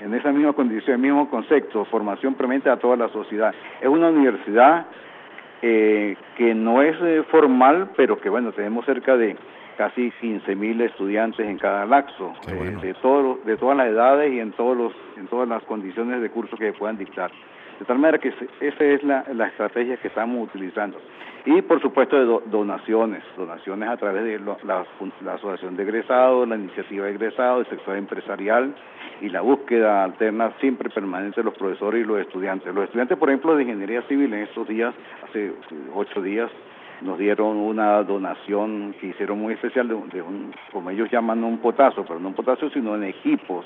en 0.02 0.14
esa 0.14 0.34
misma 0.34 0.52
condición, 0.52 0.96
el 0.96 1.02
mismo 1.02 1.30
concepto, 1.30 1.86
formación 1.86 2.34
permanente 2.34 2.70
a 2.70 2.76
toda 2.76 2.98
la 2.98 3.08
sociedad. 3.08 3.56
Es 3.80 3.88
una 3.88 4.10
universidad 4.10 4.86
eh, 5.62 6.18
que 6.36 6.54
no 6.54 6.82
es 6.82 6.98
eh, 7.02 7.24
formal, 7.32 7.92
pero 7.96 8.20
que 8.20 8.28
bueno, 8.28 8.52
tenemos 8.52 8.86
cerca 8.86 9.16
de 9.16 9.38
casi 9.78 10.12
15.000 10.22 10.82
estudiantes 10.82 11.48
en 11.48 11.58
cada 11.58 11.86
laxo, 11.86 12.34
eh, 12.50 12.76
de, 12.82 12.94
todo, 12.96 13.40
de 13.46 13.56
todas 13.56 13.78
las 13.78 13.88
edades 13.88 14.34
y 14.34 14.42
en, 14.42 14.52
todos 14.52 14.76
los, 14.76 14.94
en 15.16 15.28
todas 15.28 15.48
las 15.48 15.64
condiciones 15.64 16.22
de 16.22 16.30
curso 16.30 16.58
que 16.58 16.74
puedan 16.74 16.98
dictar. 16.98 17.32
De 17.80 17.86
tal 17.86 17.98
manera 17.98 18.18
que 18.18 18.34
esa 18.60 18.84
es 18.84 19.04
la, 19.04 19.48
estrategia 19.48 19.96
que 19.98 20.10
estamos 20.10 20.50
utilizando. 20.50 21.00
Y 21.46 21.62
por 21.62 21.82
supuesto 21.82 22.18
de 22.18 22.50
donaciones, 22.52 23.24
donaciones 23.38 23.88
a 23.88 23.96
través 23.96 24.26
de 24.26 24.40
la, 24.40 24.86
Asociación 25.34 25.78
de 25.78 25.84
Egresados, 25.84 26.48
la 26.48 26.58
Iniciativa 26.58 27.06
de 27.06 27.12
Egresados, 27.12 27.66
el 27.66 27.78
sector 27.78 27.96
empresarial 27.96 28.76
y 29.22 29.30
la 29.30 29.40
búsqueda 29.40 30.04
alterna 30.04 30.52
siempre 30.60 30.90
permanente 30.90 31.40
de 31.40 31.46
los 31.46 31.54
profesores 31.58 32.04
y 32.04 32.08
los 32.08 32.20
estudiantes. 32.20 32.74
Los 32.76 32.84
estudiantes, 32.86 33.18
por 33.18 33.30
ejemplo, 33.30 33.56
de 33.56 33.64
Ingeniería 33.64 34.02
Civil 34.04 34.34
en 34.34 34.42
estos 34.42 34.68
días, 34.68 34.94
hace 35.24 35.54
ocho 35.96 36.22
días, 36.22 36.52
nos 37.02 37.18
dieron 37.18 37.58
una 37.58 38.04
donación 38.04 38.96
que 39.00 39.08
hicieron 39.08 39.40
muy 39.40 39.54
especial 39.54 39.88
de, 39.88 39.94
un, 39.94 40.54
como 40.72 40.90
ellos 40.90 41.10
llaman, 41.12 41.44
un 41.44 41.60
potazo, 41.60 42.04
pero 42.06 42.20
no 42.20 42.30
un 42.30 42.34
potazo, 42.34 42.70
sino 42.70 42.96
en 42.96 43.04
equipos 43.06 43.66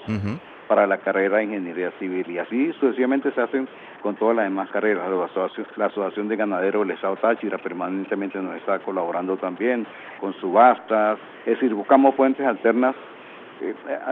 para 0.67 0.87
la 0.87 0.97
carrera 0.99 1.37
de 1.37 1.45
Ingeniería 1.45 1.91
Civil. 1.99 2.29
Y 2.29 2.37
así 2.37 2.71
sucesivamente 2.79 3.31
se 3.31 3.41
hacen 3.41 3.67
con 4.01 4.15
todas 4.15 4.35
las 4.35 4.45
demás 4.45 4.69
carreras. 4.69 5.09
La 5.09 5.25
Asociación, 5.25 5.67
la 5.75 5.85
Asociación 5.87 6.27
de 6.27 6.35
Ganaderos 6.35 6.87
del 6.87 6.95
Estado 6.95 7.15
Táchira 7.17 7.57
permanentemente 7.57 8.39
nos 8.39 8.55
está 8.55 8.79
colaborando 8.79 9.37
también 9.37 9.85
con 10.19 10.33
subastas. 10.35 11.19
Es 11.45 11.59
decir, 11.59 11.73
buscamos 11.73 12.15
fuentes 12.15 12.45
alternas 12.45 12.95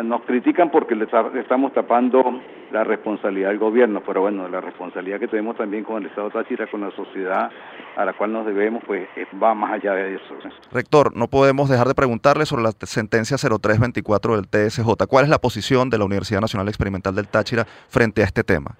nos 0.04 0.22
critican 0.24 0.72
porque 0.72 0.96
le, 0.96 1.08
estamos 1.40 1.74
tapando 1.74 2.42
la 2.72 2.84
responsabilidad 2.84 3.50
del 3.50 3.60
gobierno, 3.60 4.02
pero 4.06 4.22
bueno, 4.22 4.48
la 4.48 4.62
responsabilidad 4.62 5.20
que 5.20 5.28
tenemos 5.28 5.58
también 5.58 5.84
con 5.84 6.02
el 6.02 6.08
Estado 6.08 6.30
Táchira, 6.30 6.68
con 6.68 6.82
la 6.82 6.92
sociedad 6.92 7.52
a 7.96 8.06
la 8.06 8.14
cual 8.14 8.32
nos 8.32 8.46
debemos, 8.46 8.84
pues 8.86 9.08
eh, 9.16 9.26
va 9.42 9.54
más 9.54 9.74
allá 9.74 9.94
de 9.94 10.16
eso. 10.16 10.36
Rector, 10.72 11.16
no 11.16 11.28
podemos 11.28 11.70
dejar 11.70 11.88
de 11.88 11.96
preguntarle 11.96 12.46
sobre 12.46 12.64
la 12.64 12.72
sentencia 12.72 13.38
0324 13.38 14.36
del 14.36 14.48
TSJ. 14.48 14.88
¿Cuál 15.10 15.26
es 15.26 15.30
la 15.30 15.40
posición 15.40 15.90
de 15.90 15.98
la 15.98 16.06
Universidad 16.06 16.42
Nacional 16.42 16.68
Experimental 16.68 17.16
del 17.16 17.28
Táchira 17.28 17.66
frente 17.66 18.22
a 18.22 18.26
este 18.26 18.44
tema? 18.44 18.76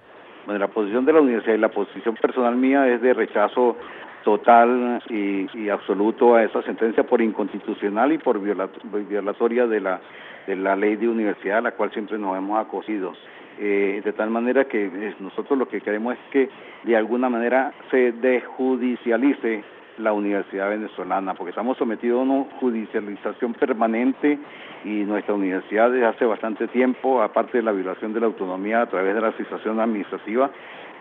Bueno, 0.46 0.58
la 0.58 0.68
posición 0.68 1.04
de 1.04 1.12
la 1.12 1.20
universidad 1.20 1.54
y 1.54 1.58
la 1.58 1.68
posición 1.68 2.16
personal 2.16 2.56
mía 2.56 2.88
es 2.88 3.00
de 3.00 3.14
rechazo 3.14 3.76
total 4.24 5.02
y, 5.08 5.68
absoluto 5.68 6.34
a 6.34 6.44
esa 6.44 6.62
sentencia 6.62 7.04
por 7.04 7.20
inconstitucional 7.20 8.12
y 8.12 8.18
por 8.18 8.40
violatoria 8.40 9.66
de 9.66 9.80
la, 9.80 10.00
de 10.46 10.56
la 10.56 10.76
ley 10.76 10.96
de 10.96 11.08
universidad 11.08 11.58
a 11.58 11.62
la 11.62 11.72
cual 11.72 11.90
siempre 11.92 12.18
nos 12.18 12.36
hemos 12.36 12.58
acogido. 12.58 13.12
Eh, 13.58 14.00
de 14.02 14.12
tal 14.12 14.30
manera 14.30 14.64
que 14.64 14.86
eh, 14.86 15.14
nosotros 15.20 15.58
lo 15.58 15.68
que 15.68 15.80
queremos 15.80 16.14
es 16.14 16.20
que 16.30 16.48
de 16.84 16.96
alguna 16.96 17.28
manera 17.28 17.72
se 17.90 18.12
desjudicialice 18.12 19.62
la 19.98 20.12
universidad 20.12 20.70
venezolana, 20.70 21.34
porque 21.34 21.50
estamos 21.50 21.76
sometidos 21.76 22.20
a 22.20 22.22
una 22.22 22.44
judicialización 22.58 23.52
permanente 23.54 24.38
y 24.84 25.04
nuestra 25.04 25.34
universidad 25.34 25.90
desde 25.90 26.06
hace 26.06 26.24
bastante 26.24 26.66
tiempo, 26.68 27.22
aparte 27.22 27.58
de 27.58 27.62
la 27.62 27.72
violación 27.72 28.12
de 28.12 28.20
la 28.20 28.26
autonomía 28.26 28.82
a 28.82 28.86
través 28.86 29.14
de 29.14 29.20
la 29.20 29.32
situación 29.32 29.78
administrativa, 29.80 30.50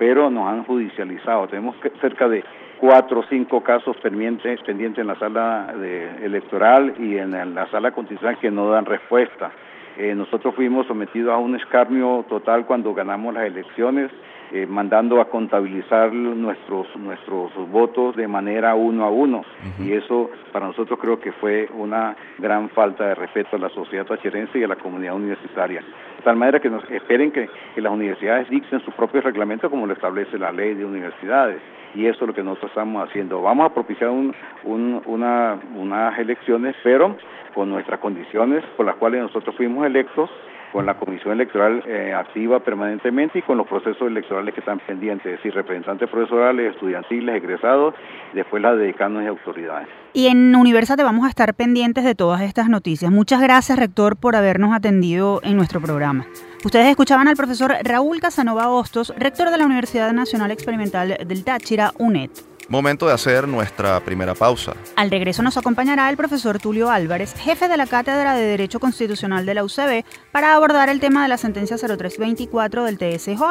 pero 0.02 0.32
nos 0.32 0.48
han 0.48 0.64
judicializado. 0.64 1.48
Tenemos 1.48 1.76
cerca 2.02 2.28
de 2.28 2.44
cuatro 2.80 3.20
o 3.20 3.24
cinco 3.30 3.62
casos 3.62 3.96
pendientes, 3.98 4.60
pendientes 4.64 5.00
en 5.00 5.06
la 5.06 5.20
sala 5.20 5.76
electoral 6.24 6.96
y 6.98 7.20
en 7.20 7.54
la 7.54 7.70
sala 7.70 7.92
constitucional 7.92 8.40
que 8.40 8.50
no 8.50 8.72
dan 8.72 8.86
respuesta. 8.86 9.52
Eh, 10.00 10.16
nosotros 10.16 10.56
fuimos 10.56 10.88
sometidos 10.88 11.32
a 11.32 11.38
un 11.38 11.56
escarnio 11.56 12.26
total 12.28 12.66
cuando 12.66 12.96
ganamos 12.96 13.32
las 13.36 13.46
elecciones, 13.46 14.10
eh, 14.52 14.66
mandando 14.66 15.22
a 15.22 15.30
contabilizar 15.30 16.14
nuestros 16.14 16.88
nuestros 16.98 17.52
votos 17.72 18.16
de 18.16 18.28
manera 18.28 18.76
uno 18.76 19.06
a 19.06 19.10
uno. 19.10 19.44
Y 19.80 19.94
eso 19.94 20.30
para 20.52 20.68
nosotros 20.68 21.00
creo 21.00 21.20
que 21.20 21.32
fue 21.34 21.70
una 21.74 22.16
gran 22.38 22.70
falta 22.70 23.06
de 23.08 23.16
respeto 23.16 23.56
a 23.56 23.60
la 23.60 23.70
sociedad 23.70 24.06
tacherense 24.06 24.60
y 24.60 24.64
a 24.64 24.68
la 24.68 24.76
comunidad 24.76 25.16
universitaria. 25.16 25.82
De 25.82 26.24
tal 26.24 26.36
manera 26.36 26.60
que 26.60 26.70
nos 26.70 26.84
esperen 26.92 27.32
que, 27.32 27.50
que 27.76 27.82
las 27.82 27.92
universidades 27.92 28.50
dicten 28.50 28.80
su 28.82 28.92
propio 28.92 29.22
reglamento 29.22 29.70
como 29.70 29.88
lo 29.88 29.94
establece 29.94 30.38
la 30.38 30.52
ley 30.52 30.74
de 30.74 30.86
universidades 30.86 31.62
y 31.94 32.06
eso 32.06 32.22
es 32.22 32.28
lo 32.28 32.34
que 32.34 32.44
nosotros 32.44 32.72
estamos 32.72 33.08
haciendo. 33.08 33.42
Vamos 33.42 33.66
a 33.66 33.74
propiciar 33.74 34.10
un, 34.10 34.34
una, 34.64 35.60
unas 35.76 36.18
elecciones, 36.20 36.76
pero 36.84 37.18
con 37.54 37.70
nuestras 37.70 38.00
condiciones 38.00 38.64
por 38.78 38.86
las 38.86 38.96
cuales 38.96 39.22
nosotros 39.22 39.56
fuimos 39.56 39.86
electos, 39.86 40.30
con 40.72 40.86
la 40.86 40.96
comisión 40.96 41.34
electoral 41.34 41.84
eh, 41.86 42.14
activa 42.14 42.60
permanentemente 42.60 43.40
y 43.40 43.42
con 43.42 43.58
los 43.58 43.68
procesos 43.68 44.08
electorales 44.08 44.54
que 44.54 44.62
están 44.62 44.80
pendientes, 44.80 45.26
es 45.26 45.38
decir, 45.38 45.54
representantes 45.54 46.10
profesorales, 46.10 46.74
estudiantiles, 46.74 47.36
egresados, 47.36 47.94
después 48.34 48.62
las 48.62 48.78
decanos 48.78 49.24
y 49.24 49.28
autoridades. 49.28 49.88
Y 50.14 50.28
en 50.28 50.56
Universate 50.56 51.04
vamos 51.04 51.26
a 51.26 51.30
estar 51.30 51.54
pendientes 51.54 52.04
de 52.04 52.16
todas 52.16 52.42
estas 52.42 52.70
noticias. 52.70 53.12
Muchas 53.12 53.42
gracias, 53.42 53.78
rector, 53.78 54.18
por 54.18 54.36
habernos 54.36 54.74
atendido 54.74 55.40
en 55.44 55.56
nuestro 55.56 55.82
programa. 55.82 56.26
Ustedes 56.66 56.88
escuchaban 56.88 57.28
al 57.28 57.36
profesor 57.36 57.74
Raúl 57.84 58.20
Casanova 58.20 58.70
Hostos, 58.70 59.14
rector 59.18 59.50
de 59.50 59.58
la 59.58 59.66
Universidad 59.66 60.12
Nacional 60.14 60.52
Experimental 60.52 61.18
del 61.26 61.44
Táchira, 61.44 61.92
UNED. 61.98 62.30
Momento 62.70 63.08
de 63.08 63.14
hacer 63.14 63.48
nuestra 63.48 64.00
primera 64.00 64.34
pausa. 64.34 64.74
Al 64.96 65.12
regreso 65.12 65.44
nos 65.44 65.58
acompañará 65.58 66.10
el 66.10 66.18
profesor 66.18 66.60
Tulio 66.60 66.90
Álvarez, 66.90 67.34
jefe 67.36 67.68
de 67.68 67.78
la 67.78 67.88
Cátedra 67.88 68.34
de 68.34 68.44
Derecho 68.44 68.80
Constitucional 68.80 69.46
de 69.46 69.54
la 69.54 69.64
UCB, 69.64 70.06
para 70.32 70.54
abordar 70.54 70.90
el 70.90 71.00
tema 71.00 71.24
de 71.24 71.30
la 71.30 71.38
sentencia 71.38 71.78
0324 71.78 72.86
del 72.86 72.98
TSJ. 72.98 73.42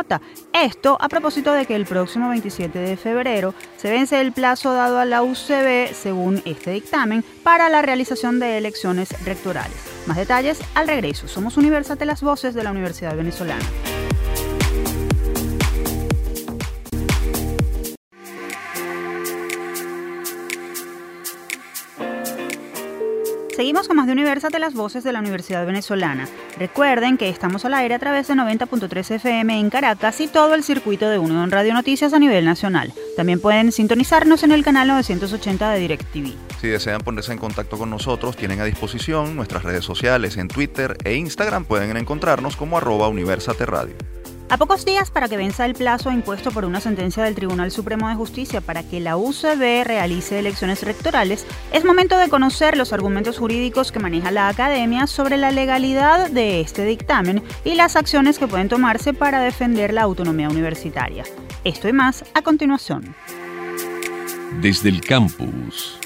Esto 0.52 0.97
a 1.00 1.09
propósito 1.09 1.52
de 1.52 1.67
que 1.67 1.76
el 1.76 1.87
próximo 1.87 2.29
27 2.31 2.79
de 2.79 2.97
febrero 2.97 3.55
se 3.76 3.90
vence 3.90 4.21
el 4.21 4.33
plazo 4.33 4.73
dado 4.73 4.99
a 4.99 5.05
la 5.05 5.23
UCB, 5.23 5.93
según 5.93 6.43
este 6.45 6.71
dictamen, 6.71 7.25
para 7.43 7.69
la 7.69 7.83
realización 7.83 8.40
de 8.40 8.59
elecciones 8.59 9.25
rectorales. 9.25 9.76
Más 10.07 10.17
detalles 10.17 10.61
al 10.75 10.88
regreso. 10.88 11.29
Somos 11.29 11.57
Universate 11.57 12.05
las 12.05 12.23
Voces 12.23 12.55
de 12.55 12.64
la 12.64 12.71
Universidad 12.71 13.14
Venezolana. 13.17 13.64
Seguimos 23.61 23.88
con 23.88 23.99
más 23.99 24.07
de 24.07 24.14
Universate 24.14 24.59
las 24.59 24.73
voces 24.73 25.05
de 25.05 25.12
la 25.12 25.19
Universidad 25.19 25.67
Venezolana. 25.67 26.26
Recuerden 26.59 27.19
que 27.19 27.29
estamos 27.29 27.62
al 27.67 27.75
aire 27.75 27.95
a 27.95 27.99
través 27.99 28.26
de 28.26 28.33
90.3 28.33 29.17
FM 29.17 29.61
en 29.61 29.69
Caracas 29.69 30.19
y 30.23 30.29
todo 30.29 30.55
el 30.55 30.62
circuito 30.62 31.11
de 31.11 31.19
Unión 31.19 31.50
Radio 31.50 31.75
Noticias 31.75 32.14
a 32.14 32.19
nivel 32.19 32.47
nacional. 32.47 32.90
También 33.19 33.38
pueden 33.38 33.71
sintonizarnos 33.71 34.45
en 34.45 34.52
el 34.52 34.64
canal 34.64 34.88
980 34.88 35.73
de 35.73 35.79
DirecTV. 35.79 36.33
Si 36.59 36.69
desean 36.69 37.02
ponerse 37.02 37.33
en 37.33 37.38
contacto 37.38 37.76
con 37.76 37.90
nosotros, 37.90 38.35
tienen 38.35 38.61
a 38.61 38.64
disposición 38.64 39.37
nuestras 39.37 39.62
redes 39.62 39.85
sociales 39.85 40.38
en 40.38 40.49
Twitter 40.49 40.97
e 41.05 41.17
Instagram. 41.17 41.67
Pueden 41.67 41.95
encontrarnos 41.99 42.57
como 42.57 42.79
arroba 42.79 43.09
Universate 43.09 43.67
Radio. 43.67 43.95
A 44.50 44.57
pocos 44.57 44.85
días 44.85 45.12
para 45.12 45.28
que 45.28 45.37
venza 45.37 45.64
el 45.64 45.75
plazo 45.75 46.11
impuesto 46.11 46.50
por 46.50 46.64
una 46.64 46.80
sentencia 46.80 47.23
del 47.23 47.37
Tribunal 47.37 47.71
Supremo 47.71 48.09
de 48.09 48.16
Justicia 48.16 48.61
para 48.61 48.83
que 48.83 48.99
la 48.99 49.16
UCB 49.16 49.85
realice 49.85 50.40
elecciones 50.40 50.83
rectorales, 50.83 51.47
es 51.73 51.85
momento 51.85 52.19
de 52.19 52.28
conocer 52.28 52.76
los 52.76 52.92
argumentos 52.92 53.38
jurídicos 53.38 53.92
que 53.92 54.00
maneja 54.00 54.33
la 54.33 54.49
academia 54.49 55.07
sobre 55.07 55.37
la 55.37 55.52
legalidad 55.52 56.30
de 56.30 56.61
este 56.61 56.85
dictamen 56.85 57.45
y 57.64 57.76
las 57.76 57.95
acciones 57.95 58.40
que 58.40 58.49
pueden 58.49 58.69
tomarse 58.69 59.14
para 59.14 59.40
defender 59.40 59.92
la 59.92 60.02
autonomía 60.02 60.49
universitaria. 60.49 61.23
Esto 61.62 61.88
y 61.88 61.92
más 61.92 62.25
a 62.35 62.42
continuación. 62.42 63.14
Desde 64.61 64.88
el 64.88 65.00
campus. 65.00 66.00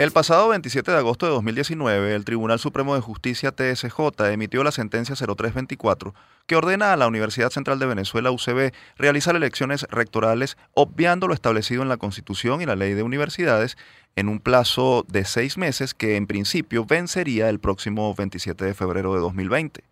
El 0.00 0.12
pasado 0.12 0.48
27 0.48 0.92
de 0.92 0.96
agosto 0.96 1.26
de 1.26 1.32
2019, 1.32 2.14
el 2.14 2.24
Tribunal 2.24 2.58
Supremo 2.58 2.94
de 2.94 3.02
Justicia 3.02 3.52
TSJ 3.52 4.00
emitió 4.32 4.64
la 4.64 4.72
sentencia 4.72 5.14
0324 5.14 6.14
que 6.46 6.56
ordena 6.56 6.94
a 6.94 6.96
la 6.96 7.06
Universidad 7.06 7.50
Central 7.50 7.78
de 7.78 7.84
Venezuela 7.84 8.30
UCB 8.30 8.72
realizar 8.96 9.36
elecciones 9.36 9.86
rectorales 9.90 10.56
obviando 10.72 11.28
lo 11.28 11.34
establecido 11.34 11.82
en 11.82 11.90
la 11.90 11.98
Constitución 11.98 12.62
y 12.62 12.64
la 12.64 12.76
Ley 12.76 12.94
de 12.94 13.02
Universidades 13.02 13.76
en 14.16 14.30
un 14.30 14.40
plazo 14.40 15.04
de 15.06 15.26
seis 15.26 15.58
meses 15.58 15.92
que 15.92 16.16
en 16.16 16.26
principio 16.26 16.86
vencería 16.86 17.50
el 17.50 17.60
próximo 17.60 18.14
27 18.14 18.64
de 18.64 18.72
febrero 18.72 19.12
de 19.12 19.20
2020. 19.20 19.84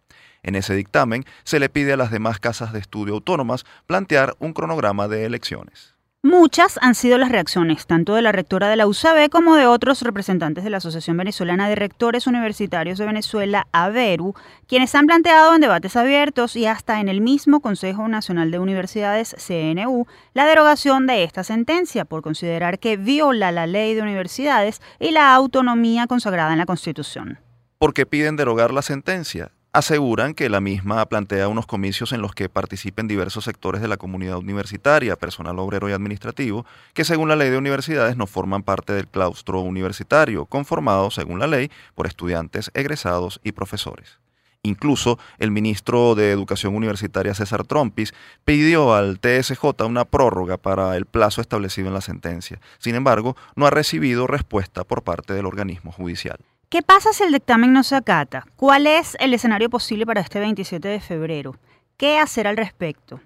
En 0.42 0.54
ese 0.54 0.74
dictamen 0.74 1.26
se 1.44 1.60
le 1.60 1.68
pide 1.68 1.92
a 1.92 1.98
las 1.98 2.10
demás 2.10 2.40
casas 2.40 2.72
de 2.72 2.78
estudio 2.78 3.12
autónomas 3.12 3.66
plantear 3.86 4.36
un 4.38 4.54
cronograma 4.54 5.06
de 5.06 5.26
elecciones. 5.26 5.97
Muchas 6.30 6.78
han 6.82 6.94
sido 6.94 7.16
las 7.16 7.30
reacciones, 7.30 7.86
tanto 7.86 8.14
de 8.14 8.20
la 8.20 8.32
rectora 8.32 8.68
de 8.68 8.76
la 8.76 8.86
USAB 8.86 9.30
como 9.30 9.56
de 9.56 9.66
otros 9.66 10.02
representantes 10.02 10.62
de 10.62 10.68
la 10.68 10.76
Asociación 10.76 11.16
Venezolana 11.16 11.70
de 11.70 11.74
Rectores 11.74 12.26
Universitarios 12.26 12.98
de 12.98 13.06
Venezuela, 13.06 13.66
AVERU, 13.72 14.34
quienes 14.66 14.94
han 14.94 15.06
planteado 15.06 15.54
en 15.54 15.62
debates 15.62 15.96
abiertos 15.96 16.54
y 16.54 16.66
hasta 16.66 17.00
en 17.00 17.08
el 17.08 17.22
mismo 17.22 17.60
Consejo 17.60 18.06
Nacional 18.08 18.50
de 18.50 18.58
Universidades, 18.58 19.34
CNU, 19.38 20.06
la 20.34 20.44
derogación 20.44 21.06
de 21.06 21.24
esta 21.24 21.44
sentencia 21.44 22.04
por 22.04 22.20
considerar 22.20 22.78
que 22.78 22.98
viola 22.98 23.50
la 23.50 23.66
ley 23.66 23.94
de 23.94 24.02
universidades 24.02 24.82
y 25.00 25.12
la 25.12 25.34
autonomía 25.34 26.06
consagrada 26.06 26.52
en 26.52 26.58
la 26.58 26.66
Constitución. 26.66 27.38
¿Por 27.78 27.94
qué 27.94 28.04
piden 28.04 28.36
derogar 28.36 28.70
la 28.70 28.82
sentencia? 28.82 29.52
Aseguran 29.72 30.34
que 30.34 30.48
la 30.48 30.60
misma 30.60 31.04
plantea 31.06 31.48
unos 31.48 31.66
comicios 31.66 32.12
en 32.12 32.22
los 32.22 32.34
que 32.34 32.48
participen 32.48 33.06
diversos 33.06 33.44
sectores 33.44 33.82
de 33.82 33.88
la 33.88 33.96
comunidad 33.96 34.38
universitaria, 34.38 35.16
personal 35.16 35.58
obrero 35.58 35.88
y 35.88 35.92
administrativo, 35.92 36.64
que 36.94 37.04
según 37.04 37.28
la 37.28 37.36
ley 37.36 37.50
de 37.50 37.58
universidades 37.58 38.16
no 38.16 38.26
forman 38.26 38.62
parte 38.62 38.92
del 38.92 39.08
claustro 39.08 39.60
universitario, 39.60 40.46
conformado, 40.46 41.10
según 41.10 41.38
la 41.38 41.46
ley, 41.46 41.70
por 41.94 42.06
estudiantes 42.06 42.70
egresados 42.74 43.40
y 43.44 43.52
profesores. 43.52 44.18
Incluso 44.62 45.18
el 45.38 45.50
ministro 45.50 46.14
de 46.14 46.32
Educación 46.32 46.74
Universitaria 46.74 47.34
César 47.34 47.64
Trompis 47.64 48.12
pidió 48.44 48.94
al 48.94 49.20
TSJ 49.20 49.84
una 49.86 50.04
prórroga 50.04 50.56
para 50.56 50.96
el 50.96 51.06
plazo 51.06 51.40
establecido 51.40 51.88
en 51.88 51.94
la 51.94 52.00
sentencia. 52.00 52.60
Sin 52.78 52.96
embargo, 52.96 53.36
no 53.54 53.66
ha 53.66 53.70
recibido 53.70 54.26
respuesta 54.26 54.82
por 54.82 55.04
parte 55.04 55.32
del 55.32 55.46
organismo 55.46 55.92
judicial. 55.92 56.38
¿Qué 56.70 56.82
pasa 56.82 57.14
si 57.14 57.24
el 57.24 57.32
dictamen 57.32 57.72
no 57.72 57.82
se 57.82 57.96
acata? 57.96 58.44
¿Cuál 58.54 58.86
es 58.86 59.16
el 59.20 59.32
escenario 59.32 59.70
posible 59.70 60.04
para 60.04 60.20
este 60.20 60.38
27 60.38 60.86
de 60.86 61.00
febrero? 61.00 61.54
¿Qué 61.96 62.18
hacer 62.18 62.46
al 62.46 62.58
respecto? 62.58 63.20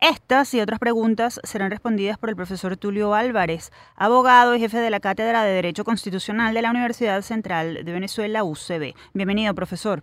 Estas 0.00 0.52
y 0.54 0.60
otras 0.60 0.80
preguntas 0.80 1.40
serán 1.44 1.70
respondidas 1.70 2.18
por 2.18 2.28
el 2.28 2.34
profesor 2.34 2.76
Tulio 2.76 3.14
Álvarez, 3.14 3.70
abogado 3.94 4.56
y 4.56 4.58
jefe 4.58 4.78
de 4.78 4.90
la 4.90 4.98
Cátedra 4.98 5.44
de 5.44 5.52
Derecho 5.52 5.84
Constitucional 5.84 6.54
de 6.54 6.62
la 6.62 6.72
Universidad 6.72 7.22
Central 7.22 7.84
de 7.84 7.92
Venezuela, 7.92 8.42
UCB. 8.42 8.94
Bienvenido, 9.14 9.54
profesor. 9.54 10.02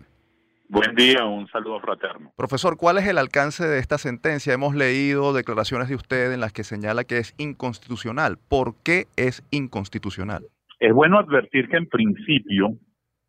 Buen 0.70 0.94
día, 0.94 1.26
un 1.26 1.46
saludo 1.48 1.80
fraterno. 1.80 2.32
Profesor, 2.34 2.78
¿cuál 2.78 2.96
es 2.96 3.06
el 3.06 3.18
alcance 3.18 3.66
de 3.66 3.78
esta 3.78 3.98
sentencia? 3.98 4.54
Hemos 4.54 4.74
leído 4.74 5.34
declaraciones 5.34 5.90
de 5.90 5.96
usted 5.96 6.32
en 6.32 6.40
las 6.40 6.54
que 6.54 6.64
señala 6.64 7.04
que 7.04 7.18
es 7.18 7.34
inconstitucional. 7.36 8.38
¿Por 8.48 8.74
qué 8.82 9.04
es 9.16 9.44
inconstitucional? 9.50 10.46
Es 10.78 10.92
bueno 10.92 11.18
advertir 11.18 11.68
que 11.68 11.76
en 11.76 11.88
principio 11.88 12.78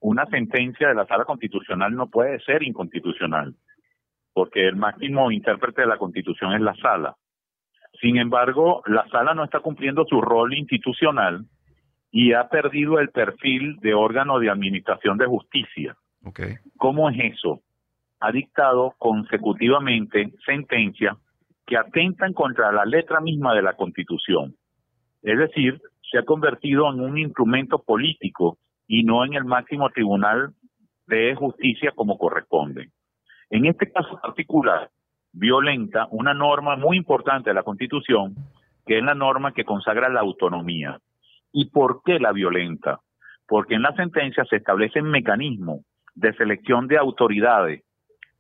una 0.07 0.25
sentencia 0.27 0.87
de 0.87 0.95
la 0.95 1.05
sala 1.05 1.25
constitucional 1.25 1.93
no 1.93 2.07
puede 2.07 2.39
ser 2.39 2.63
inconstitucional, 2.63 3.53
porque 4.31 4.65
el 4.65 4.77
máximo 4.77 5.31
intérprete 5.31 5.81
de 5.81 5.87
la 5.87 5.97
constitución 5.97 6.53
es 6.53 6.61
la 6.61 6.73
sala. 6.75 7.17
Sin 7.99 8.15
embargo, 8.15 8.83
la 8.85 9.05
sala 9.09 9.33
no 9.33 9.43
está 9.43 9.59
cumpliendo 9.59 10.05
su 10.05 10.21
rol 10.21 10.53
institucional 10.53 11.45
y 12.09 12.31
ha 12.31 12.47
perdido 12.47 12.99
el 12.99 13.09
perfil 13.09 13.79
de 13.81 13.93
órgano 13.93 14.39
de 14.39 14.49
administración 14.49 15.17
de 15.17 15.25
justicia. 15.25 15.97
Okay. 16.23 16.55
¿Cómo 16.77 17.09
es 17.09 17.33
eso? 17.33 17.59
Ha 18.21 18.31
dictado 18.31 18.95
consecutivamente 18.97 20.31
sentencias 20.45 21.17
que 21.65 21.75
atentan 21.75 22.31
contra 22.31 22.71
la 22.71 22.85
letra 22.85 23.19
misma 23.19 23.53
de 23.53 23.61
la 23.61 23.73
Constitución. 23.73 24.55
Es 25.21 25.37
decir, 25.37 25.81
se 26.09 26.17
ha 26.17 26.23
convertido 26.23 26.89
en 26.93 27.01
un 27.01 27.17
instrumento 27.17 27.79
político 27.79 28.57
y 28.87 29.03
no 29.03 29.25
en 29.25 29.33
el 29.33 29.45
máximo 29.45 29.89
tribunal 29.89 30.53
de 31.07 31.35
justicia 31.35 31.91
como 31.95 32.17
corresponde. 32.17 32.89
En 33.49 33.65
este 33.65 33.91
caso 33.91 34.19
particular, 34.21 34.89
violenta 35.33 36.07
una 36.11 36.33
norma 36.33 36.75
muy 36.75 36.97
importante 36.97 37.49
de 37.49 37.53
la 37.53 37.63
Constitución, 37.63 38.35
que 38.85 38.97
es 38.97 39.03
la 39.03 39.15
norma 39.15 39.53
que 39.53 39.65
consagra 39.65 40.09
la 40.09 40.21
autonomía. 40.21 40.99
¿Y 41.51 41.69
por 41.69 42.01
qué 42.03 42.19
la 42.19 42.31
violenta? 42.31 42.99
Porque 43.47 43.75
en 43.75 43.81
la 43.81 43.93
sentencia 43.93 44.43
se 44.45 44.57
establecen 44.57 45.05
mecanismos 45.05 45.81
de 46.15 46.33
selección 46.33 46.87
de 46.87 46.97
autoridades 46.97 47.83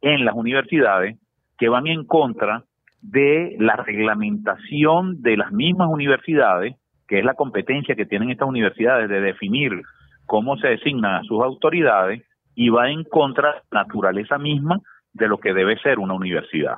en 0.01 0.25
las 0.25 0.35
universidades 0.35 1.17
que 1.57 1.69
van 1.69 1.87
en 1.87 2.05
contra 2.05 2.63
de 3.01 3.55
la 3.59 3.75
reglamentación 3.75 5.21
de 5.21 5.37
las 5.37 5.51
mismas 5.51 5.89
universidades, 5.89 6.75
que 7.07 7.19
es 7.19 7.25
la 7.25 7.35
competencia 7.35 7.95
que 7.95 8.05
tienen 8.05 8.31
estas 8.31 8.47
universidades 8.47 9.09
de 9.09 9.21
definir 9.21 9.81
cómo 10.27 10.57
se 10.57 10.67
designan 10.67 11.15
a 11.15 11.23
sus 11.23 11.41
autoridades 11.41 12.23
y 12.53 12.69
va 12.69 12.91
en 12.91 13.03
contra 13.03 13.53
de 13.53 13.59
la 13.71 13.83
naturaleza 13.83 14.37
misma 14.37 14.79
de 15.13 15.27
lo 15.27 15.39
que 15.39 15.53
debe 15.53 15.79
ser 15.79 15.97
una 15.99 16.13
universidad. 16.13 16.75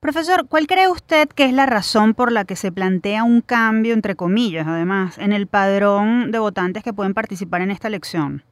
Profesor, 0.00 0.48
¿cuál 0.48 0.66
cree 0.66 0.88
usted 0.88 1.28
que 1.28 1.44
es 1.44 1.52
la 1.52 1.66
razón 1.66 2.14
por 2.14 2.32
la 2.32 2.46
que 2.46 2.56
se 2.56 2.72
plantea 2.72 3.22
un 3.22 3.42
cambio, 3.42 3.92
entre 3.92 4.16
comillas, 4.16 4.66
además, 4.66 5.18
en 5.18 5.32
el 5.32 5.46
padrón 5.46 6.30
de 6.32 6.38
votantes 6.38 6.82
que 6.82 6.94
pueden 6.94 7.12
participar 7.12 7.60
en 7.60 7.70
esta 7.70 7.88
elección? 7.88 8.42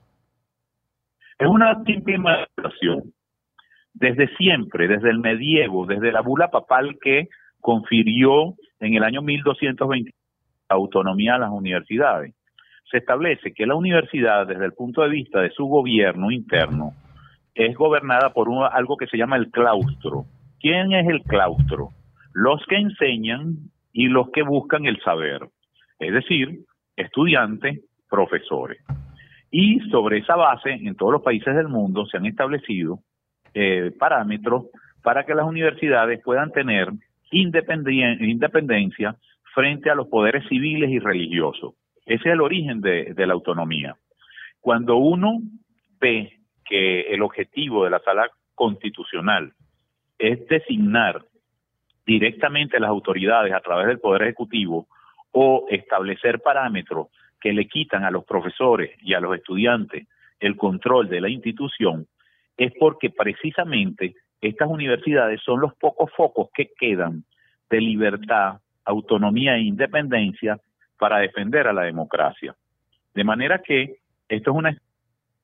Es 1.39 1.49
una 1.49 1.83
simple 1.85 2.19
manifestación. 2.19 3.15
Desde 3.95 4.29
siempre, 4.37 4.89
desde 4.89 5.09
el 5.09 5.21
medievo, 5.21 5.87
desde 5.87 6.13
la 6.13 6.21
bula 6.21 6.49
papal 6.49 6.99
que 7.01 7.29
confirió 7.61 8.55
en 8.81 8.95
el 8.95 9.03
año 9.03 9.23
1220 9.23 10.13
autonomía 10.69 11.37
a 11.37 11.39
las 11.39 11.51
universidades, 11.51 12.35
se 12.91 12.99
establece 12.99 13.53
que 13.53 13.67
la 13.67 13.75
universidad, 13.75 14.47
desde 14.47 14.65
el 14.65 14.73
punto 14.73 15.03
de 15.03 15.11
vista 15.11 15.41
de 15.41 15.51
su 15.51 15.67
gobierno 15.67 16.31
interno, 16.31 16.93
es 17.55 17.77
gobernada 17.77 18.33
por 18.33 18.49
algo 18.73 18.97
que 18.97 19.07
se 19.07 19.17
llama 19.17 19.37
el 19.37 19.51
claustro. 19.51 20.25
¿Quién 20.61 20.93
es 20.93 21.09
el 21.09 21.23
claustro? 21.23 21.91
Los 22.33 22.65
que 22.67 22.77
enseñan 22.77 23.57
y 23.93 24.09
los 24.09 24.31
que 24.31 24.43
buscan 24.43 24.87
el 24.87 25.01
saber, 25.01 25.49
es 25.99 26.13
decir, 26.13 26.61
estudiantes, 26.97 27.81
profesores. 28.09 28.79
Y 29.51 29.81
sobre 29.91 30.19
esa 30.19 30.37
base, 30.37 30.71
en 30.71 30.95
todos 30.95 31.13
los 31.13 31.23
países 31.23 31.55
del 31.57 31.69
mundo 31.69 32.07
se 32.07 32.17
han 32.17 32.27
establecido 32.27 33.01
eh, 33.55 33.93
parámetros 33.99 34.67
para 35.03 35.25
que 35.25 35.35
las 35.35 35.47
universidades 35.47 36.21
puedan 36.23 36.53
tener 36.53 36.91
independencia 37.31 39.17
frente 39.55 39.91
a 39.91 39.95
los 39.95 40.09
poderes 40.09 40.47
civiles 40.49 40.91
y 40.91 40.99
religiosos. 40.99 41.75
Ese 42.09 42.31
es 42.31 42.33
el 42.33 42.41
origen 42.41 42.81
de, 42.81 43.15
la 43.15 43.35
autonomía. 43.35 43.95
Cuando 44.61 44.97
uno 44.97 45.41
ve 46.01 46.39
que 46.65 47.03
el 47.03 47.21
objetivo 47.21 47.85
de 47.85 47.91
la 47.91 48.01
sala 48.01 48.31
constitucional 48.55 49.53
es 50.19 50.49
designar 50.49 51.23
directamente 52.07 52.81
las 52.81 52.89
autoridades 52.89 53.53
a 53.53 53.61
través 53.61 53.89
del 53.89 54.01
Poder 54.01 54.23
Ejecutivo 54.23 54.89
o 55.33 55.67
establecer 55.69 56.41
parámetros 56.41 57.09
que 57.39 57.53
le 57.53 57.69
quitan 57.69 58.05
a 58.05 58.11
los 58.11 58.25
profesores 58.25 58.97
y 59.03 59.13
a 59.13 59.21
los 59.21 59.37
estudiantes 59.37 60.09
el 60.41 60.57
control 60.57 61.11
de 61.11 61.21
la 61.21 61.29
institución, 61.29 62.07
es 62.57 62.73
porque 62.81 63.11
precisamente 63.11 64.15
estas 64.41 64.69
universidades 64.69 65.43
son 65.43 65.61
los 65.61 65.75
pocos 65.75 66.11
focos 66.17 66.49
que 66.55 66.71
quedan 66.79 67.25
de 67.69 67.83
libertad, 67.83 68.61
autonomía 68.87 69.57
e 69.57 69.61
independencia 69.61 70.59
para 70.99 71.19
defender 71.19 71.67
a 71.67 71.73
la 71.73 71.83
democracia. 71.83 72.55
De 73.15 73.25
manera 73.25 73.63
que 73.63 73.97
esto 74.29 74.51
es 74.51 74.57
un 74.57 74.79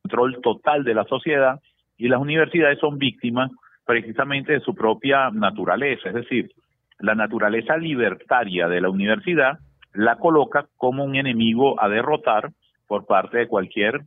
control 0.02 0.40
total 0.42 0.84
de 0.84 0.94
la 0.94 1.04
sociedad 1.04 1.60
y 1.96 2.08
las 2.08 2.20
universidades 2.20 2.78
son 2.78 2.98
víctimas 2.98 3.50
precisamente 3.84 4.52
de 4.52 4.60
su 4.60 4.74
propia 4.74 5.30
naturaleza, 5.30 6.08
es 6.08 6.14
decir, 6.14 6.50
la 6.98 7.14
naturaleza 7.14 7.76
libertaria 7.76 8.68
de 8.68 8.80
la 8.80 8.88
universidad 8.88 9.58
la 9.92 10.16
coloca 10.16 10.66
como 10.76 11.04
un 11.04 11.16
enemigo 11.16 11.80
a 11.80 11.88
derrotar 11.88 12.50
por 12.86 13.06
parte 13.06 13.38
de 13.38 13.48
cualquier 13.48 14.02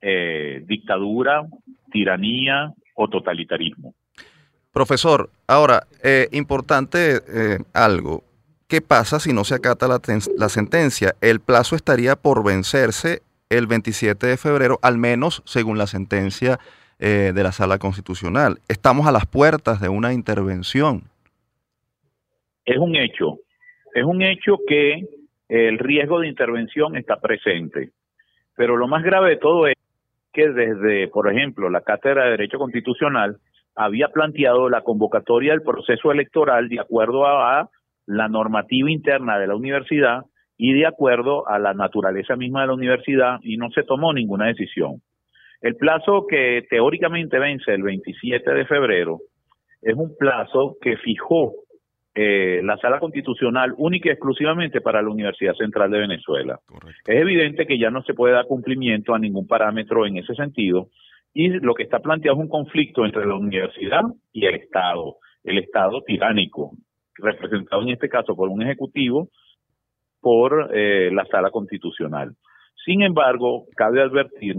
eh, 0.00 0.62
dictadura, 0.66 1.46
tiranía 1.90 2.72
o 2.94 3.08
totalitarismo. 3.08 3.94
Profesor, 4.72 5.30
ahora, 5.46 5.84
eh, 6.02 6.28
importante 6.32 7.16
eh, 7.16 7.58
algo. 7.72 8.22
¿Qué 8.74 8.80
pasa 8.80 9.20
si 9.20 9.32
no 9.32 9.44
se 9.44 9.54
acata 9.54 9.86
la, 9.86 10.48
sentencia? 10.48 11.14
El 11.20 11.38
plazo 11.38 11.76
estaría 11.76 12.16
por 12.16 12.44
vencerse 12.44 13.22
el 13.48 13.68
27 13.68 14.26
de 14.26 14.36
febrero, 14.36 14.80
al 14.82 14.98
menos 14.98 15.44
según 15.46 15.78
la 15.78 15.86
sentencia 15.86 16.58
eh, 16.98 17.30
de 17.32 17.42
la 17.44 17.52
Sala 17.52 17.78
Constitucional. 17.78 18.56
Estamos 18.66 19.06
a 19.06 19.12
las 19.12 19.26
puertas 19.26 19.80
de 19.80 19.88
una 19.88 20.12
intervención. 20.12 21.04
Es 22.64 22.78
un 22.78 22.96
hecho, 22.96 23.38
es 23.94 24.02
un 24.02 24.22
hecho 24.22 24.56
que 24.66 25.06
el 25.48 25.78
riesgo 25.78 26.18
de 26.18 26.26
intervención 26.26 26.96
está 26.96 27.20
presente. 27.20 27.92
Pero 28.56 28.76
lo 28.76 28.88
más 28.88 29.04
grave 29.04 29.30
de 29.30 29.36
todo 29.36 29.68
es 29.68 29.76
que 30.32 30.48
desde, 30.48 31.06
por 31.06 31.32
ejemplo, 31.32 31.70
la 31.70 31.82
Cátedra 31.82 32.24
de 32.24 32.30
Derecho 32.32 32.58
Constitucional 32.58 33.38
había 33.76 34.08
planteado 34.08 34.68
la 34.68 34.82
convocatoria 34.82 35.52
del 35.52 35.62
proceso 35.62 36.10
electoral 36.10 36.68
de 36.68 36.80
acuerdo 36.80 37.24
a 37.24 37.70
la 38.06 38.28
normativa 38.28 38.90
interna 38.90 39.38
de 39.38 39.46
la 39.46 39.56
universidad 39.56 40.22
y 40.56 40.72
de 40.72 40.86
acuerdo 40.86 41.48
a 41.48 41.58
la 41.58 41.74
naturaleza 41.74 42.36
misma 42.36 42.62
de 42.62 42.66
la 42.68 42.74
universidad 42.74 43.38
y 43.42 43.56
no 43.56 43.70
se 43.70 43.82
tomó 43.82 44.12
ninguna 44.12 44.46
decisión. 44.46 45.02
El 45.60 45.76
plazo 45.76 46.26
que 46.28 46.66
teóricamente 46.68 47.38
vence 47.38 47.72
el 47.72 47.82
27 47.82 48.50
de 48.52 48.66
febrero 48.66 49.20
es 49.80 49.94
un 49.94 50.16
plazo 50.16 50.76
que 50.80 50.96
fijó 50.98 51.52
eh, 52.14 52.60
la 52.62 52.76
sala 52.76 53.00
constitucional 53.00 53.74
única 53.76 54.08
y 54.08 54.12
exclusivamente 54.12 54.80
para 54.80 55.02
la 55.02 55.08
Universidad 55.08 55.54
Central 55.54 55.90
de 55.90 55.98
Venezuela. 55.98 56.60
Es 57.06 57.20
evidente 57.20 57.66
que 57.66 57.78
ya 57.78 57.90
no 57.90 58.02
se 58.02 58.14
puede 58.14 58.34
dar 58.34 58.46
cumplimiento 58.46 59.14
a 59.14 59.18
ningún 59.18 59.46
parámetro 59.46 60.06
en 60.06 60.18
ese 60.18 60.34
sentido 60.34 60.90
y 61.32 61.48
lo 61.48 61.74
que 61.74 61.82
está 61.82 61.98
planteado 61.98 62.36
es 62.36 62.42
un 62.44 62.48
conflicto 62.48 63.04
entre 63.04 63.26
la 63.26 63.34
universidad 63.34 64.02
y 64.32 64.46
el 64.46 64.54
Estado, 64.54 65.16
el 65.42 65.58
Estado 65.58 66.02
tiránico, 66.02 66.70
representado 67.16 67.82
en 67.82 67.90
este 67.90 68.08
caso 68.08 68.34
por 68.36 68.48
un 68.48 68.62
ejecutivo, 68.62 69.28
por 70.20 70.70
eh, 70.74 71.10
la 71.12 71.24
sala 71.26 71.50
constitucional. 71.50 72.34
Sin 72.84 73.02
embargo, 73.02 73.66
cabe 73.76 74.02
advertir 74.02 74.56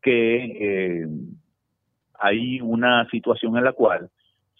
que 0.00 0.36
eh, 0.44 1.06
hay 2.18 2.60
una 2.60 3.08
situación 3.10 3.56
en 3.56 3.64
la 3.64 3.72
cual 3.72 4.10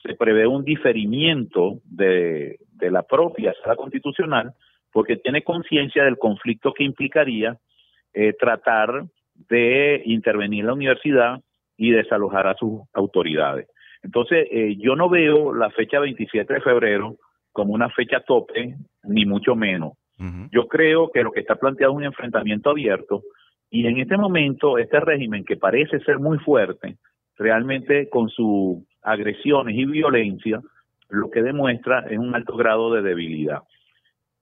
se 0.02 0.14
prevé 0.14 0.46
un 0.46 0.64
diferimiento 0.64 1.80
de, 1.84 2.58
la 2.80 3.04
propia 3.04 3.54
sala 3.62 3.76
constitucional 3.76 4.54
porque 4.90 5.16
tiene 5.16 5.42
conciencia 5.42 6.02
del 6.02 6.18
conflicto 6.18 6.72
que 6.74 6.82
implicaría 6.82 7.56
eh, 8.12 8.32
tratar 8.32 9.04
de 9.48 10.02
intervenir 10.04 10.64
la 10.64 10.72
universidad 10.72 11.40
y 11.76 11.92
desalojar 11.92 12.48
a 12.48 12.54
sus 12.54 12.82
autoridades. 12.92 13.68
Entonces, 14.02 14.48
eh, 14.50 14.76
yo 14.78 14.96
no 14.96 15.08
veo 15.08 15.54
la 15.54 15.70
fecha 15.70 16.00
27 16.00 16.54
de 16.54 16.60
febrero 16.60 17.16
como 17.52 17.74
una 17.74 17.88
fecha 17.90 18.20
tope, 18.20 18.76
ni 19.04 19.26
mucho 19.26 19.54
menos. 19.54 19.92
Yo 20.52 20.68
creo 20.68 21.10
que 21.10 21.24
lo 21.24 21.32
que 21.32 21.40
está 21.40 21.56
planteado 21.56 21.94
es 21.94 21.96
un 21.96 22.04
enfrentamiento 22.04 22.70
abierto 22.70 23.22
y 23.70 23.88
en 23.88 23.98
este 23.98 24.16
momento 24.16 24.78
este 24.78 25.00
régimen 25.00 25.44
que 25.44 25.56
parece 25.56 25.98
ser 26.00 26.20
muy 26.20 26.38
fuerte, 26.38 26.96
realmente 27.36 28.08
con 28.08 28.28
sus 28.28 28.84
agresiones 29.02 29.74
y 29.74 29.84
violencia, 29.84 30.60
lo 31.08 31.28
que 31.28 31.42
demuestra 31.42 32.06
es 32.08 32.18
un 32.18 32.36
alto 32.36 32.54
grado 32.56 32.92
de 32.92 33.02
debilidad. 33.02 33.62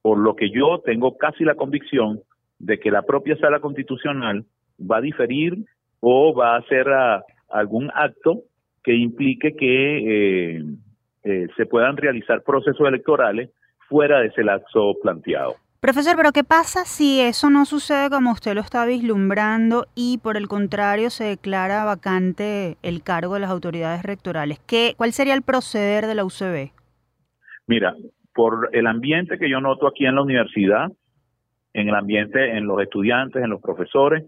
Por 0.03 0.19
lo 0.19 0.37
que 0.37 0.51
yo 0.51 0.83
tengo 0.85 1.17
casi 1.17 1.45
la 1.45 1.55
convicción 1.55 2.21
de 2.59 2.79
que 2.79 2.91
la 2.91 3.03
propia 3.03 3.37
sala 3.39 3.61
constitucional 3.61 4.45
va 4.79 4.99
a 4.99 5.03
diferir 5.03 5.65
o 6.01 6.35
va 6.35 6.57
a 6.57 6.59
hacer 6.59 6.89
ah, 6.91 7.23
algún 7.49 7.91
acto 7.95 8.43
que 8.83 8.95
implique 8.95 9.55
que 9.57 10.57
eh, 10.57 10.65
eh, 11.25 11.47
se 11.57 11.67
puedan 11.67 11.97
realizar 11.97 12.43
procesos 12.43 12.87
electorales 12.87 13.51
fuera 13.89 14.21
de 14.21 14.29
ese 14.29 14.43
lapso 14.43 14.95
planteado. 15.03 15.57
Profesor, 15.81 16.15
pero 16.15 16.33
¿qué 16.33 16.45
pasa 16.45 16.85
si 16.85 17.21
eso 17.21 17.49
no 17.49 17.65
sucede 17.65 18.11
como 18.11 18.33
usted 18.33 18.55
lo 18.55 18.61
está 18.61 18.85
vislumbrando 18.85 19.87
y 19.95 20.19
por 20.19 20.37
el 20.37 20.47
contrario 20.47 21.09
se 21.09 21.25
declara 21.25 21.85
vacante 21.85 22.77
el 22.83 23.03
cargo 23.03 23.35
de 23.35 23.41
las 23.41 23.51
autoridades 23.51 24.03
rectorales? 24.03 24.59
¿Qué, 24.67 24.93
¿Cuál 24.97 25.13
sería 25.13 25.33
el 25.33 25.41
proceder 25.41 26.07
de 26.07 26.15
la 26.15 26.25
UCB? 26.25 26.73
Mira, 27.67 27.95
por 28.35 28.69
el 28.73 28.87
ambiente 28.87 29.39
que 29.39 29.49
yo 29.49 29.61
noto 29.61 29.87
aquí 29.87 30.05
en 30.05 30.17
la 30.17 30.23
universidad, 30.23 30.93
en 31.73 31.89
el 31.89 31.95
ambiente, 31.95 32.59
en 32.59 32.67
los 32.67 32.83
estudiantes, 32.83 33.43
en 33.43 33.49
los 33.49 33.63
profesores, 33.63 34.25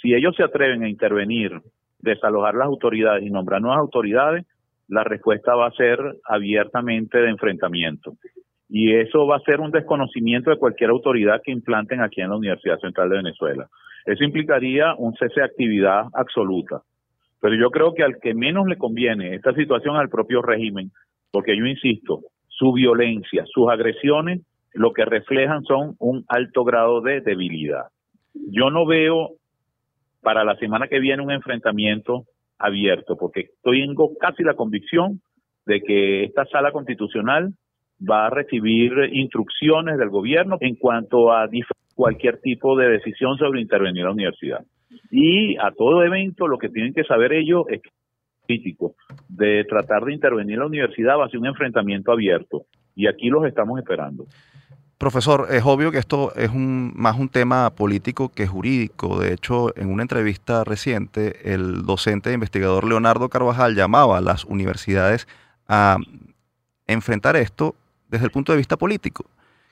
si 0.00 0.14
ellos 0.14 0.34
se 0.36 0.42
atreven 0.42 0.82
a 0.84 0.88
intervenir, 0.88 1.60
desalojar 2.00 2.54
las 2.54 2.66
autoridades 2.66 3.24
y 3.24 3.30
nombrar 3.30 3.60
nuevas 3.60 3.80
autoridades, 3.80 4.46
la 4.88 5.04
respuesta 5.04 5.54
va 5.54 5.66
a 5.66 5.72
ser 5.72 5.98
abiertamente 6.24 7.18
de 7.18 7.30
enfrentamiento 7.30 8.14
y 8.68 8.94
eso 8.94 9.26
va 9.26 9.36
a 9.36 9.40
ser 9.40 9.60
un 9.60 9.70
desconocimiento 9.70 10.50
de 10.50 10.58
cualquier 10.58 10.90
autoridad 10.90 11.40
que 11.42 11.52
implanten 11.52 12.00
aquí 12.00 12.20
en 12.20 12.30
la 12.30 12.36
Universidad 12.36 12.78
Central 12.78 13.08
de 13.08 13.16
Venezuela. 13.16 13.66
Eso 14.04 14.24
implicaría 14.24 14.94
un 14.96 15.14
cese 15.14 15.40
de 15.40 15.46
actividad 15.46 16.04
absoluta. 16.12 16.82
Pero 17.40 17.54
yo 17.54 17.70
creo 17.70 17.94
que 17.94 18.02
al 18.02 18.18
que 18.20 18.34
menos 18.34 18.66
le 18.66 18.76
conviene 18.76 19.34
esta 19.34 19.54
situación 19.54 19.96
al 19.96 20.08
propio 20.08 20.42
régimen, 20.42 20.90
porque 21.30 21.56
yo 21.56 21.64
insisto, 21.66 22.20
su 22.48 22.72
violencia, 22.72 23.44
sus 23.46 23.70
agresiones, 23.70 24.40
lo 24.74 24.92
que 24.92 25.04
reflejan 25.04 25.62
son 25.64 25.94
un 25.98 26.24
alto 26.28 26.64
grado 26.64 27.00
de 27.00 27.20
debilidad. 27.20 27.84
Yo 28.34 28.70
no 28.70 28.86
veo 28.86 29.30
para 30.22 30.44
la 30.44 30.56
semana 30.56 30.88
que 30.88 30.98
viene 30.98 31.22
un 31.22 31.30
enfrentamiento 31.30 32.24
abierto, 32.58 33.16
porque 33.16 33.50
tengo 33.62 34.16
casi 34.18 34.42
la 34.42 34.54
convicción 34.54 35.20
de 35.66 35.80
que 35.80 36.24
esta 36.24 36.44
sala 36.46 36.72
constitucional 36.72 37.52
va 37.98 38.26
a 38.26 38.30
recibir 38.30 38.92
instrucciones 39.12 39.98
del 39.98 40.08
gobierno 40.08 40.56
en 40.60 40.76
cuanto 40.76 41.32
a 41.32 41.48
cualquier 41.94 42.40
tipo 42.40 42.76
de 42.76 42.88
decisión 42.88 43.36
sobre 43.38 43.60
intervenir 43.60 44.04
la 44.04 44.12
universidad. 44.12 44.64
Y 45.10 45.56
a 45.56 45.70
todo 45.72 46.02
evento 46.02 46.46
lo 46.46 46.58
que 46.58 46.68
tienen 46.68 46.94
que 46.94 47.04
saber 47.04 47.32
ellos 47.32 47.64
es 47.68 47.80
crítico 48.46 48.94
de 49.28 49.64
tratar 49.64 50.04
de 50.04 50.14
intervenir 50.14 50.58
la 50.58 50.66
universidad 50.66 51.18
va 51.18 51.26
a 51.26 51.28
ser 51.28 51.40
un 51.40 51.46
enfrentamiento 51.46 52.12
abierto 52.12 52.62
y 52.94 53.06
aquí 53.06 53.28
los 53.28 53.44
estamos 53.44 53.78
esperando. 53.78 54.24
Profesor, 54.98 55.46
es 55.50 55.62
obvio 55.64 55.92
que 55.92 55.98
esto 55.98 56.34
es 56.34 56.50
un, 56.50 56.92
más 56.96 57.16
un 57.16 57.28
tema 57.28 57.70
político 57.70 58.30
que 58.30 58.48
jurídico. 58.48 59.20
De 59.20 59.32
hecho, 59.32 59.72
en 59.78 59.92
una 59.92 60.02
entrevista 60.02 60.64
reciente, 60.64 61.52
el 61.52 61.86
docente 61.86 62.30
e 62.30 62.32
investigador 62.32 62.82
Leonardo 62.82 63.28
Carvajal 63.28 63.76
llamaba 63.76 64.18
a 64.18 64.20
las 64.20 64.44
universidades 64.44 65.28
a 65.68 65.98
enfrentar 66.88 67.36
esto 67.36 67.76
desde 68.08 68.24
el 68.24 68.32
punto 68.32 68.50
de 68.50 68.58
vista 68.58 68.76
político. 68.76 69.24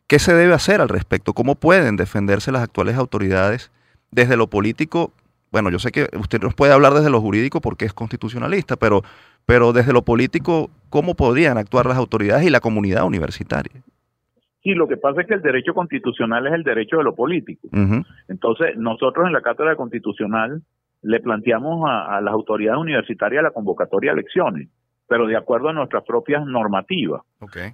¿Qué 0.06 0.20
se 0.20 0.32
debe 0.32 0.54
hacer 0.54 0.80
al 0.80 0.88
respecto? 0.88 1.32
¿Cómo 1.32 1.56
pueden 1.56 1.96
defenderse 1.96 2.52
las 2.52 2.62
actuales 2.62 2.96
autoridades 2.96 3.72
desde 4.12 4.36
lo 4.36 4.46
político? 4.46 5.10
Bueno, 5.50 5.70
yo 5.70 5.80
sé 5.80 5.90
que 5.90 6.08
usted 6.16 6.40
nos 6.40 6.54
puede 6.54 6.72
hablar 6.72 6.94
desde 6.94 7.10
lo 7.10 7.20
jurídico 7.20 7.60
porque 7.60 7.84
es 7.84 7.92
constitucionalista, 7.92 8.76
pero, 8.76 9.02
pero 9.44 9.72
desde 9.72 9.92
lo 9.92 10.02
político, 10.02 10.70
¿cómo 10.88 11.16
podrían 11.16 11.58
actuar 11.58 11.86
las 11.86 11.96
autoridades 11.96 12.46
y 12.46 12.50
la 12.50 12.60
comunidad 12.60 13.02
universitaria? 13.02 13.82
Sí, 14.66 14.74
lo 14.74 14.88
que 14.88 14.96
pasa 14.96 15.20
es 15.20 15.28
que 15.28 15.34
el 15.34 15.42
derecho 15.42 15.74
constitucional 15.74 16.44
es 16.48 16.52
el 16.54 16.64
derecho 16.64 16.96
de 16.96 17.04
lo 17.04 17.14
político. 17.14 17.68
Entonces, 18.26 18.76
nosotros 18.76 19.26
en 19.28 19.32
la 19.32 19.40
Cátedra 19.40 19.76
Constitucional 19.76 20.60
le 21.02 21.20
planteamos 21.20 21.88
a, 21.88 22.16
a 22.16 22.20
las 22.20 22.34
autoridades 22.34 22.80
universitarias 22.80 23.44
la 23.44 23.52
convocatoria 23.52 24.10
a 24.10 24.14
elecciones 24.14 24.68
pero 25.08 25.26
de 25.26 25.36
acuerdo 25.36 25.68
a 25.68 25.72
nuestras 25.72 26.04
propias 26.04 26.44
normativas. 26.44 27.22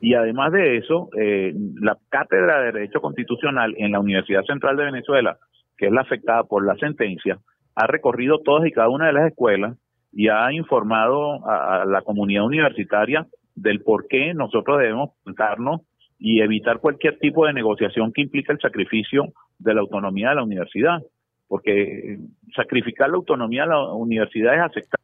Y 0.01 0.15
además 0.15 0.53
de 0.53 0.77
eso, 0.77 1.09
eh, 1.19 1.55
la 1.81 1.97
Cátedra 2.11 2.61
de 2.61 2.73
Derecho 2.73 3.01
Constitucional 3.01 3.75
en 3.79 3.93
la 3.93 4.01
Universidad 4.01 4.43
Central 4.43 4.77
de 4.77 4.85
Venezuela, 4.85 5.39
que 5.79 5.87
es 5.87 5.93
la 5.93 6.03
afectada 6.03 6.45
por 6.45 6.67
la 6.67 6.77
sentencia, 6.77 7.39
ha 7.75 7.87
recorrido 7.87 8.41
todas 8.41 8.67
y 8.67 8.73
cada 8.73 8.91
una 8.91 9.07
de 9.07 9.15
las 9.15 9.31
escuelas 9.31 9.79
y 10.13 10.29
ha 10.29 10.53
informado 10.53 11.49
a, 11.49 11.87
la 11.87 12.03
comunidad 12.03 12.45
universitaria 12.45 13.27
del 13.55 13.81
por 13.81 14.09
qué 14.09 14.35
nosotros 14.35 14.79
debemos 14.79 15.11
plantarnos 15.25 15.81
y 16.25 16.41
evitar 16.41 16.79
cualquier 16.79 17.19
tipo 17.19 17.45
de 17.47 17.53
negociación 17.53 18.13
que 18.13 18.23
implique 18.23 18.53
el 18.53 18.61
sacrificio 18.61 19.33
de 19.59 19.75
la 19.75 19.81
autonomía 19.81 20.29
de 20.29 20.37
la 20.37 20.45
universidad, 20.45 21.03
porque 21.49 22.17
sacrificar 22.55 23.11
la 23.11 23.17
autonomía 23.17 23.63
de 23.63 23.71
la 23.71 23.93
universidad 23.93 24.55
es 24.55 24.61
aceptar. 24.61 25.01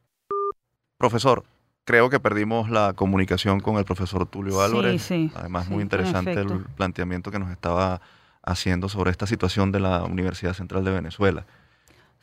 Profesor, 0.96 1.42
creo 1.84 2.08
que 2.08 2.20
perdimos 2.20 2.70
la 2.70 2.92
comunicación 2.92 3.58
con 3.58 3.78
el 3.78 3.84
profesor 3.84 4.26
Tulio 4.26 4.60
Álvarez. 4.60 5.02
Sí, 5.02 5.28
sí, 5.28 5.34
Además, 5.34 5.68
muy 5.68 5.82
interesante 5.82 6.34
el 6.34 6.64
planteamiento 6.76 7.32
que 7.32 7.40
nos 7.40 7.50
estaba 7.50 8.00
haciendo 8.44 8.88
sobre 8.88 9.10
esta 9.10 9.26
situación 9.26 9.72
de 9.72 9.80
la 9.80 10.04
Universidad 10.04 10.52
Central 10.52 10.84
de 10.84 10.92
Venezuela. 10.92 11.46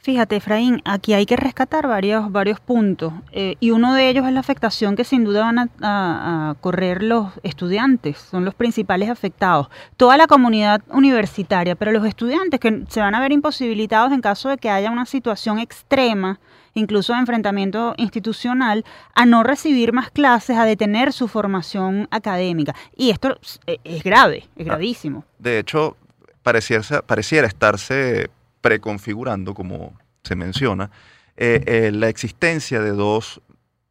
Fíjate, 0.05 0.35
Efraín, 0.35 0.83
aquí 0.85 1.15
hay 1.15 1.25
que 1.25 1.35
rescatar 1.35 1.87
varios, 1.87 2.31
varios 2.31 2.59
puntos 2.59 3.11
eh, 3.31 3.55
y 3.59 3.71
uno 3.71 3.95
de 3.95 4.07
ellos 4.07 4.27
es 4.27 4.33
la 4.33 4.39
afectación 4.39 4.95
que 4.95 5.03
sin 5.03 5.23
duda 5.23 5.51
van 5.51 5.71
a, 5.81 6.55
correr 6.61 7.01
los 7.01 7.31
estudiantes, 7.41 8.19
son 8.19 8.45
los 8.45 8.53
principales 8.53 9.09
afectados, 9.09 9.67
toda 9.97 10.15
la 10.15 10.27
comunidad 10.27 10.83
universitaria, 10.89 11.73
pero 11.73 11.91
los 11.91 12.05
estudiantes 12.05 12.59
que 12.59 12.83
se 12.87 12.99
van 12.99 13.15
a 13.15 13.19
ver 13.19 13.31
imposibilitados 13.31 14.11
en 14.11 14.21
caso 14.21 14.49
de 14.49 14.59
que 14.59 14.69
haya 14.69 14.91
una 14.91 15.07
situación 15.07 15.57
extrema, 15.57 16.39
incluso 16.75 17.13
de 17.13 17.19
enfrentamiento 17.21 17.95
institucional, 17.97 18.85
a 19.15 19.25
no 19.25 19.41
recibir 19.41 19.91
más 19.91 20.11
clases, 20.11 20.55
a 20.55 20.65
detener 20.65 21.13
su 21.13 21.27
formación 21.27 22.07
académica. 22.11 22.75
Y 22.95 23.09
esto 23.09 23.39
es 23.65 24.03
grave, 24.03 24.47
es 24.55 24.67
ah, 24.67 24.69
gravísimo. 24.69 25.25
De 25.39 25.57
hecho, 25.57 25.97
pareciera, 26.43 27.01
pareciera 27.01 27.47
estarse 27.47 28.29
preconfigurando, 28.65 29.54
como 29.54 29.93
se 30.23 30.36
menciona, 30.36 30.89
eh, 31.38 31.63
eh, 31.67 31.91
la 31.93 32.10
existencia 32.10 32.82
de 32.82 32.93
dos 32.93 33.39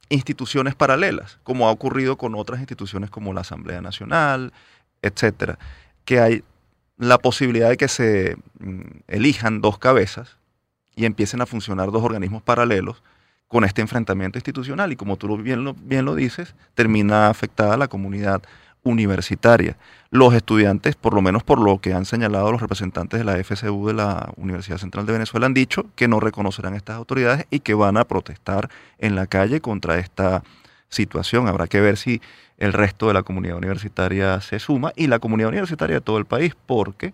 instituciones 0.08 0.74
paralelas, 0.74 1.38
como 1.44 1.68
ha 1.68 1.70
ocurrido 1.70 2.18
con 2.18 2.34
otras 2.34 2.58
instituciones 2.58 3.08
como 3.08 3.32
la 3.32 3.42
Asamblea 3.42 3.80
Nacional, 3.80 4.52
etcétera, 5.00 5.60
que 6.04 6.18
hay 6.18 6.42
la 6.98 7.18
posibilidad 7.18 7.68
de 7.68 7.76
que 7.76 7.86
se 7.86 8.36
mm, 8.58 9.02
elijan 9.06 9.60
dos 9.60 9.78
cabezas 9.78 10.38
y 10.96 11.04
empiecen 11.04 11.40
a 11.40 11.46
funcionar 11.46 11.92
dos 11.92 12.02
organismos 12.02 12.42
paralelos 12.42 13.00
con 13.46 13.62
este 13.62 13.80
enfrentamiento 13.80 14.38
institucional. 14.38 14.90
Y 14.90 14.96
como 14.96 15.16
tú 15.18 15.36
bien 15.36 15.62
lo, 15.62 15.74
bien 15.74 16.04
lo 16.04 16.16
dices, 16.16 16.56
termina 16.74 17.28
afectada 17.28 17.76
la 17.76 17.86
comunidad 17.86 18.42
universitaria. 18.84 19.76
Los 20.10 20.34
estudiantes, 20.34 20.94
por 20.94 21.14
lo 21.14 21.22
menos 21.22 21.42
por 21.42 21.58
lo 21.58 21.80
que 21.80 21.92
han 21.92 22.04
señalado 22.04 22.52
los 22.52 22.60
representantes 22.60 23.18
de 23.18 23.24
la 23.24 23.42
FCU 23.42 23.88
de 23.88 23.94
la 23.94 24.32
Universidad 24.36 24.78
Central 24.78 25.06
de 25.06 25.14
Venezuela, 25.14 25.46
han 25.46 25.54
dicho 25.54 25.86
que 25.96 26.06
no 26.06 26.20
reconocerán 26.20 26.74
estas 26.74 26.96
autoridades 26.96 27.46
y 27.50 27.60
que 27.60 27.74
van 27.74 27.96
a 27.96 28.04
protestar 28.04 28.70
en 28.98 29.16
la 29.16 29.26
calle 29.26 29.60
contra 29.60 29.98
esta 29.98 30.44
situación. 30.88 31.48
Habrá 31.48 31.66
que 31.66 31.80
ver 31.80 31.96
si 31.96 32.22
el 32.58 32.72
resto 32.72 33.08
de 33.08 33.14
la 33.14 33.24
comunidad 33.24 33.56
universitaria 33.56 34.40
se 34.40 34.60
suma 34.60 34.92
y 34.94 35.08
la 35.08 35.18
comunidad 35.18 35.48
universitaria 35.48 35.96
de 35.96 36.00
todo 36.00 36.18
el 36.18 36.24
país, 36.24 36.54
porque 36.66 37.12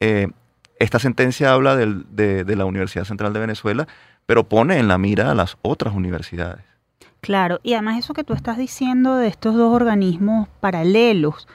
eh, 0.00 0.28
esta 0.78 0.98
sentencia 0.98 1.52
habla 1.52 1.76
de, 1.76 2.44
de 2.44 2.56
la 2.56 2.66
Universidad 2.66 3.04
Central 3.04 3.32
de 3.32 3.40
Venezuela, 3.40 3.88
pero 4.26 4.44
pone 4.44 4.78
en 4.78 4.88
la 4.88 4.98
mira 4.98 5.30
a 5.30 5.34
las 5.34 5.56
otras 5.62 5.94
universidades. 5.94 6.68
Claro, 7.20 7.60
y 7.62 7.74
además 7.74 7.98
eso 7.98 8.14
que 8.14 8.24
tú 8.24 8.32
estás 8.32 8.56
diciendo 8.58 9.16
de 9.16 9.28
estos 9.28 9.54
dos 9.54 9.74
organismos 9.74 10.48
paralelos 10.60 11.48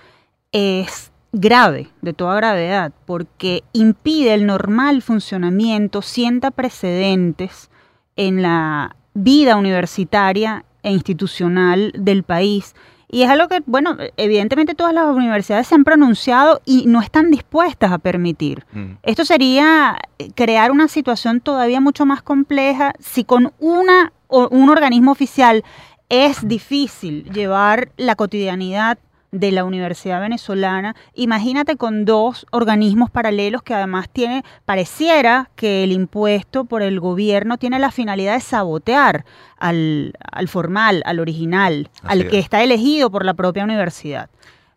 es 0.51 1.11
grave, 1.31 1.89
de 2.01 2.13
toda 2.13 2.35
gravedad, 2.35 2.93
porque 3.05 3.63
impide 3.73 4.33
el 4.33 4.45
normal 4.45 5.01
funcionamiento, 5.01 6.01
sienta 6.01 6.51
precedentes 6.51 7.69
en 8.15 8.41
la 8.41 8.95
vida 9.13 9.57
universitaria 9.57 10.65
e 10.83 10.91
institucional 10.91 11.91
del 11.97 12.23
país. 12.23 12.75
Y 13.09 13.21
es 13.21 13.29
algo 13.29 13.47
que, 13.47 13.61
bueno, 13.65 13.95
evidentemente 14.17 14.73
todas 14.73 14.93
las 14.93 15.05
universidades 15.05 15.67
se 15.67 15.75
han 15.75 15.83
pronunciado 15.83 16.61
y 16.65 16.85
no 16.87 16.99
están 16.99 17.29
dispuestas 17.29 17.91
a 17.91 17.99
permitir. 17.99 18.65
Mm. 18.73 18.93
Esto 19.03 19.23
sería 19.23 19.99
crear 20.33 20.71
una 20.71 20.87
situación 20.87 21.39
todavía 21.39 21.79
mucho 21.79 22.07
más 22.07 22.23
compleja 22.23 22.93
si 22.99 23.23
con 23.23 23.53
una, 23.59 24.13
un 24.33 24.69
organismo 24.69 25.11
oficial 25.11 25.63
es 26.09 26.47
difícil 26.47 27.23
llevar 27.31 27.89
la 27.97 28.15
cotidianidad 28.15 28.97
de 29.33 29.51
la 29.51 29.65
Universidad 29.65 30.21
Venezolana. 30.21 30.95
Imagínate 31.15 31.75
con 31.75 32.05
dos 32.05 32.45
organismos 32.51 33.09
paralelos 33.09 33.63
que 33.63 33.73
además 33.73 34.07
tiene, 34.09 34.43
pareciera 34.63 35.49
que 35.55 35.83
el 35.83 35.91
impuesto 35.91 36.65
por 36.65 36.83
el 36.83 36.99
gobierno 36.99 37.57
tiene 37.57 37.79
la 37.79 37.91
finalidad 37.91 38.35
de 38.35 38.41
sabotear 38.41 39.25
al, 39.57 40.13
formal, 40.47 41.01
al 41.05 41.19
original, 41.19 41.89
al 42.03 42.27
que 42.29 42.39
está 42.39 42.63
elegido 42.63 43.09
por 43.09 43.25
la 43.25 43.33
propia 43.33 43.63
universidad. 43.63 44.29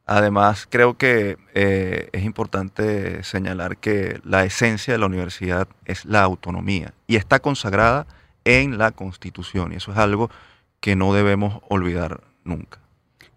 Además, 0.07 0.67
creo 0.71 0.97
que 0.97 1.37
eh, 1.53 2.09
es 2.13 2.25
importante 2.25 3.23
señalar 3.25 3.77
que 3.77 4.21
la 4.25 4.45
esencia 4.45 4.95
de 4.95 4.99
la 4.99 5.07
universidad 5.07 5.69
es 5.85 6.05
la 6.05 6.23
autonomía 6.23 6.95
y 7.09 7.17
está 7.17 7.41
consagrada 7.41 8.07
en 8.47 8.79
la 8.79 8.93
Constitución 8.93 9.73
y 9.73 9.77
eso 9.77 9.93
es 9.93 9.99
algo 9.99 10.31
que 10.81 10.97
no 10.97 11.13
debemos 11.13 11.61
olvidar 11.69 12.23
nunca. 12.45 12.79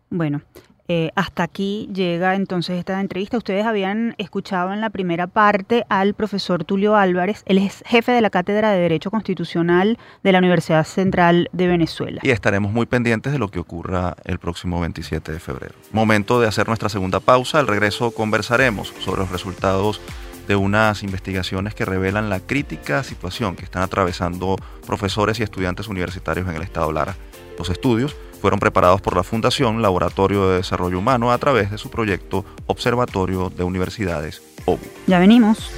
Bueno, 0.10 0.41
eh, 0.88 1.12
hasta 1.15 1.43
aquí 1.43 1.88
llega 1.93 2.34
entonces 2.34 2.80
esta 2.80 3.00
entrevista. 3.00 3.38
Ustedes 3.38 3.63
habían 3.63 4.15
escuchado 4.17 4.74
en 4.74 4.82
la 4.82 4.89
primera 4.89 5.28
parte 5.28 5.86
al 5.88 6.15
profesor 6.15 6.63
Tulio 6.63 6.95
Álvarez, 6.95 7.43
él 7.45 7.60
es 7.60 7.84
jefe 7.86 8.12
de 8.12 8.22
la 8.22 8.32
Cátedra 8.32 8.72
de 8.72 8.80
Derecho 8.80 9.12
Constitucional 9.12 10.00
de 10.24 10.32
la 10.32 10.39
Universidad 10.39 10.84
Central 10.86 11.48
de 11.54 11.67
Venezuela. 11.67 12.22
Y 12.24 12.32
estaremos 12.32 12.72
muy 12.72 12.88
pendientes 12.88 13.32
de 13.32 13.38
lo 13.38 13.50
que 13.50 13.60
ocurra 13.60 14.15
el 14.26 14.39
próximo 14.39 14.80
27 14.80 15.32
de 15.32 15.39
febrero. 15.39 15.76
Momento 15.91 16.41
de 16.41 16.48
hacer 16.48 16.67
nuestra 16.67 16.89
segunda 16.89 17.19
pausa. 17.19 17.60
Al 17.60 17.67
regreso 17.67 18.10
conversaremos 18.10 18.91
sobre 19.00 19.22
los 19.22 19.32
resultados 19.32 20.02
de 20.50 20.56
unas 20.56 21.04
investigaciones 21.04 21.76
que 21.76 21.86
revelan 21.86 22.28
la 22.28 22.40
crítica 22.40 23.04
situación 23.04 23.56
que 23.56 23.64
están 23.64 23.84
atravesando 23.84 24.56
profesores 24.84 25.40
y 25.40 25.44
estudiantes 25.44 25.88
universitarios 25.88 26.50
en 26.50 26.56
el 26.56 26.64
estado 26.64 26.92
Lara. 26.92 27.16
Los 27.60 27.70
estudios 27.70 28.16
fueron 28.42 28.60
preparados 28.60 29.00
por 29.00 29.16
la 29.16 29.22
Fundación 29.22 29.84
Laboratorio 29.84 30.50
de 30.50 30.58
Desarrollo 30.58 30.98
Humano 30.98 31.32
a 31.32 31.38
través 31.38 31.70
de 31.70 31.78
su 31.78 31.92
proyecto 31.92 32.46
Observatorio 32.66 33.52
de 33.52 33.64
Universidades 33.64 34.42
OBU. 34.66 34.80
Ya 35.06 35.20
venimos. 35.20 35.70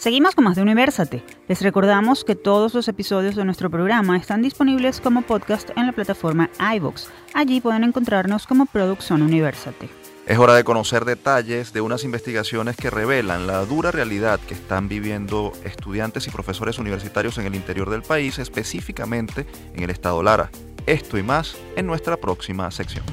Seguimos 0.00 0.34
con 0.34 0.44
más 0.44 0.56
de 0.56 0.62
Universate. 0.62 1.22
Les 1.46 1.60
recordamos 1.60 2.24
que 2.24 2.34
todos 2.34 2.72
los 2.72 2.88
episodios 2.88 3.36
de 3.36 3.44
nuestro 3.44 3.70
programa 3.70 4.16
están 4.16 4.40
disponibles 4.40 4.98
como 4.98 5.20
podcast 5.20 5.68
en 5.76 5.84
la 5.84 5.92
plataforma 5.92 6.48
iVoox. 6.74 7.08
Allí 7.34 7.60
pueden 7.60 7.84
encontrarnos 7.84 8.46
como 8.46 8.64
Producción 8.64 9.20
Universate. 9.20 9.90
Es 10.26 10.38
hora 10.38 10.54
de 10.54 10.64
conocer 10.64 11.04
detalles 11.04 11.74
de 11.74 11.82
unas 11.82 12.02
investigaciones 12.04 12.76
que 12.76 12.88
revelan 12.88 13.46
la 13.46 13.62
dura 13.66 13.90
realidad 13.90 14.40
que 14.40 14.54
están 14.54 14.88
viviendo 14.88 15.52
estudiantes 15.64 16.26
y 16.26 16.30
profesores 16.30 16.78
universitarios 16.78 17.36
en 17.36 17.44
el 17.44 17.54
interior 17.54 17.90
del 17.90 18.00
país, 18.00 18.38
específicamente 18.38 19.44
en 19.74 19.82
el 19.82 19.90
estado 19.90 20.22
Lara. 20.22 20.50
Esto 20.86 21.18
y 21.18 21.22
más 21.22 21.58
en 21.76 21.86
nuestra 21.86 22.16
próxima 22.16 22.70
sección. 22.70 23.04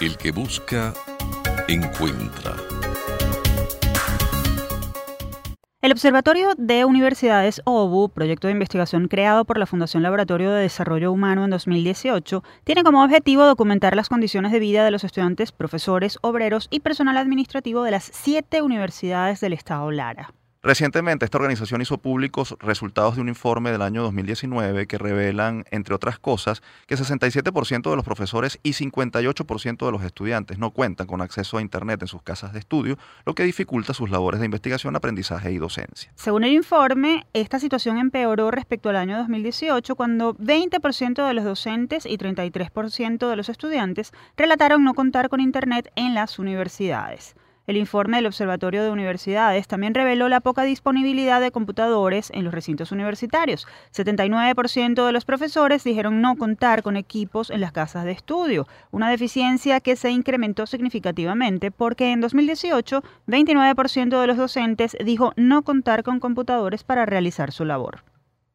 El 0.00 0.16
que 0.16 0.32
busca, 0.32 0.92
encuentra. 1.68 2.56
El 5.84 5.92
Observatorio 5.92 6.54
de 6.56 6.86
Universidades 6.86 7.60
OBU, 7.66 8.08
proyecto 8.08 8.46
de 8.46 8.54
investigación 8.54 9.06
creado 9.06 9.44
por 9.44 9.58
la 9.58 9.66
Fundación 9.66 10.02
Laboratorio 10.02 10.50
de 10.50 10.62
Desarrollo 10.62 11.12
Humano 11.12 11.44
en 11.44 11.50
2018, 11.50 12.42
tiene 12.64 12.82
como 12.82 13.04
objetivo 13.04 13.44
documentar 13.44 13.94
las 13.94 14.08
condiciones 14.08 14.50
de 14.50 14.60
vida 14.60 14.82
de 14.82 14.90
los 14.90 15.04
estudiantes, 15.04 15.52
profesores, 15.52 16.16
obreros 16.22 16.68
y 16.70 16.80
personal 16.80 17.18
administrativo 17.18 17.82
de 17.82 17.90
las 17.90 18.10
siete 18.14 18.62
universidades 18.62 19.40
del 19.40 19.52
estado 19.52 19.90
Lara. 19.90 20.32
Recientemente 20.64 21.26
esta 21.26 21.36
organización 21.36 21.82
hizo 21.82 21.98
públicos 21.98 22.56
resultados 22.58 23.16
de 23.16 23.20
un 23.20 23.28
informe 23.28 23.70
del 23.70 23.82
año 23.82 24.02
2019 24.02 24.86
que 24.86 24.96
revelan, 24.96 25.66
entre 25.70 25.94
otras 25.94 26.18
cosas, 26.18 26.62
que 26.86 26.96
67% 26.96 27.90
de 27.90 27.96
los 27.96 28.02
profesores 28.02 28.58
y 28.62 28.72
58% 28.72 29.84
de 29.84 29.92
los 29.92 30.02
estudiantes 30.02 30.58
no 30.58 30.70
cuentan 30.70 31.06
con 31.06 31.20
acceso 31.20 31.58
a 31.58 31.60
Internet 31.60 32.00
en 32.00 32.08
sus 32.08 32.22
casas 32.22 32.54
de 32.54 32.60
estudio, 32.60 32.96
lo 33.26 33.34
que 33.34 33.42
dificulta 33.44 33.92
sus 33.92 34.08
labores 34.08 34.40
de 34.40 34.46
investigación, 34.46 34.96
aprendizaje 34.96 35.52
y 35.52 35.58
docencia. 35.58 36.10
Según 36.14 36.44
el 36.44 36.54
informe, 36.54 37.26
esta 37.34 37.60
situación 37.60 37.98
empeoró 37.98 38.50
respecto 38.50 38.88
al 38.88 38.96
año 38.96 39.18
2018 39.18 39.96
cuando 39.96 40.34
20% 40.36 41.26
de 41.26 41.34
los 41.34 41.44
docentes 41.44 42.06
y 42.06 42.16
33% 42.16 43.28
de 43.28 43.36
los 43.36 43.50
estudiantes 43.50 44.14
relataron 44.34 44.82
no 44.82 44.94
contar 44.94 45.28
con 45.28 45.40
Internet 45.40 45.92
en 45.94 46.14
las 46.14 46.38
universidades. 46.38 47.36
El 47.66 47.78
informe 47.78 48.18
del 48.18 48.26
Observatorio 48.26 48.82
de 48.82 48.90
Universidades 48.90 49.66
también 49.66 49.94
reveló 49.94 50.28
la 50.28 50.40
poca 50.40 50.64
disponibilidad 50.64 51.40
de 51.40 51.50
computadores 51.50 52.30
en 52.34 52.44
los 52.44 52.52
recintos 52.52 52.92
universitarios. 52.92 53.66
79% 53.94 55.06
de 55.06 55.12
los 55.12 55.24
profesores 55.24 55.82
dijeron 55.82 56.20
no 56.20 56.36
contar 56.36 56.82
con 56.82 56.98
equipos 56.98 57.48
en 57.48 57.62
las 57.62 57.72
casas 57.72 58.04
de 58.04 58.12
estudio, 58.12 58.68
una 58.90 59.08
deficiencia 59.08 59.80
que 59.80 59.96
se 59.96 60.10
incrementó 60.10 60.66
significativamente 60.66 61.70
porque 61.70 62.12
en 62.12 62.20
2018 62.20 63.02
29% 63.26 64.20
de 64.20 64.26
los 64.26 64.36
docentes 64.36 64.94
dijo 65.02 65.32
no 65.36 65.62
contar 65.62 66.02
con 66.02 66.20
computadores 66.20 66.84
para 66.84 67.06
realizar 67.06 67.50
su 67.50 67.64
labor. 67.64 68.04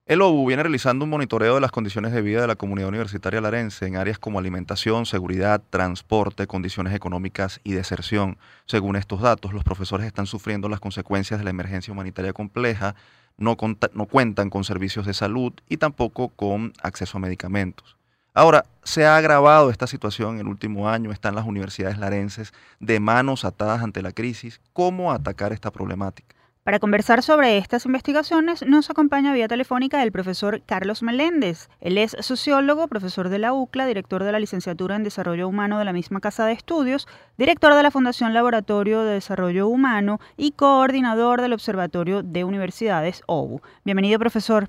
El 0.10 0.24
OBU 0.24 0.48
viene 0.48 0.63
realizando 0.63 1.04
un 1.06 1.12
monitoreo 1.12 1.54
de 1.54 1.62
las 1.62 1.69
condiciones 1.69 2.12
de 2.13 2.24
vida 2.24 2.41
de 2.41 2.48
la 2.48 2.56
comunidad 2.56 2.89
universitaria 2.89 3.41
larense 3.41 3.86
en 3.86 3.95
áreas 3.95 4.17
como 4.17 4.39
alimentación, 4.39 5.06
seguridad, 5.06 5.62
transporte, 5.69 6.48
condiciones 6.48 6.95
económicas 6.95 7.62
y 7.63 7.74
deserción. 7.74 8.39
Según 8.65 8.95
estos 8.95 9.22
datos, 9.22 9.54
los 9.54 9.63
profesores 9.63 10.08
están 10.08 10.26
sufriendo 10.26 10.67
las 10.67 10.80
consecuencias 10.80 11.39
de 11.39 11.43
la 11.43 11.52
emergencia 11.52 11.91
humanitaria 11.91 12.34
compleja, 12.34 12.95
no, 13.38 13.56
no 13.93 14.06
cuentan 14.08 14.50
con 14.50 14.63
servicios 14.63 15.06
de 15.06 15.13
salud 15.13 15.54
y 15.69 15.78
tampoco 15.78 16.30
con 16.30 16.74
acceso 16.82 17.19
a 17.19 17.22
medicamentos. 17.22 17.95
Ahora, 18.34 18.65
se 18.82 19.06
ha 19.06 19.15
agravado 19.15 19.69
esta 19.69 19.86
situación 19.86 20.36
en 20.36 20.39
el 20.39 20.48
último 20.48 20.89
año, 20.89 21.12
están 21.12 21.36
las 21.36 21.45
universidades 21.45 22.00
larenses 22.00 22.52
de 22.80 23.00
manos 23.00 23.45
atadas 23.45 23.84
ante 23.84 24.02
la 24.02 24.12
crisis. 24.12 24.60
¿Cómo 24.74 25.12
atacar 25.12 25.54
esta 25.54 25.69
problemática? 25.69 26.38
Para 26.63 26.80
conversar 26.80 27.24
sobre 27.24 27.58
estas 27.58 27.86
investigaciones 27.86 28.65
nos 28.67 28.89
acompaña 28.89 29.34
vía 29.34 29.48
telefónica 29.48 30.04
el 30.04 30.12
profesor 30.12 30.62
Carlos 30.65 31.02
Meléndez. 31.02 31.69
Él 31.80 31.98
es 31.98 32.17
sociólogo, 32.19 32.89
profesor 32.89 33.30
de 33.30 33.39
la 33.39 33.54
UCLA, 33.54 33.88
director 33.88 34.24
de 34.24 34.34
la 34.34 34.39
licenciatura 34.39 34.98
en 34.98 35.04
Desarrollo 35.04 35.48
Humano 35.48 35.80
de 35.80 35.86
la 35.86 35.93
misma 35.93 36.19
Casa 36.19 36.45
de 36.45 36.52
Estudios, 36.52 37.08
director 37.38 37.74
de 37.74 37.82
la 37.82 37.91
Fundación 37.91 38.34
Laboratorio 38.34 39.04
de 39.04 39.13
Desarrollo 39.13 39.69
Humano 39.69 40.19
y 40.36 40.52
coordinador 40.52 41.41
del 41.41 41.54
Observatorio 41.54 42.24
de 42.24 42.43
Universidades 42.43 43.24
OBU. 43.26 43.62
Bienvenido, 43.86 44.19
profesor. 44.19 44.67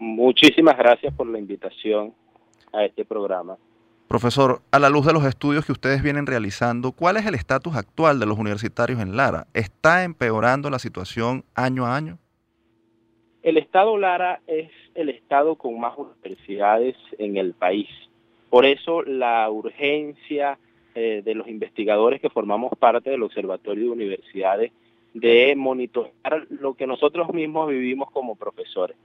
Muchísimas 0.00 0.76
gracias 0.76 1.14
por 1.14 1.28
la 1.28 1.38
invitación 1.38 2.12
a 2.72 2.84
este 2.84 3.04
programa. 3.04 3.56
Profesor, 4.08 4.62
a 4.70 4.78
la 4.78 4.88
luz 4.88 5.04
de 5.04 5.12
los 5.12 5.26
estudios 5.26 5.66
que 5.66 5.72
ustedes 5.72 6.02
vienen 6.02 6.24
realizando, 6.24 6.92
¿cuál 6.92 7.18
es 7.18 7.26
el 7.26 7.34
estatus 7.34 7.76
actual 7.76 8.18
de 8.18 8.24
los 8.24 8.38
universitarios 8.38 9.00
en 9.00 9.16
Lara? 9.16 9.46
¿Está 9.52 10.02
empeorando 10.02 10.70
la 10.70 10.78
situación 10.78 11.44
año 11.54 11.84
a 11.84 11.94
año? 11.94 12.18
El 13.42 13.58
estado 13.58 13.98
Lara 13.98 14.40
es 14.46 14.70
el 14.94 15.10
estado 15.10 15.56
con 15.56 15.78
más 15.78 15.92
universidades 15.98 16.96
en 17.18 17.36
el 17.36 17.52
país. 17.52 17.90
Por 18.48 18.64
eso 18.64 19.02
la 19.02 19.50
urgencia 19.50 20.58
eh, 20.94 21.20
de 21.22 21.34
los 21.34 21.46
investigadores 21.46 22.22
que 22.22 22.30
formamos 22.30 22.72
parte 22.78 23.10
del 23.10 23.22
Observatorio 23.22 23.84
de 23.84 23.90
Universidades 23.90 24.72
de 25.12 25.54
monitorear 25.54 26.46
lo 26.48 26.72
que 26.72 26.86
nosotros 26.86 27.34
mismos 27.34 27.68
vivimos 27.68 28.10
como 28.10 28.36
profesores. 28.36 28.96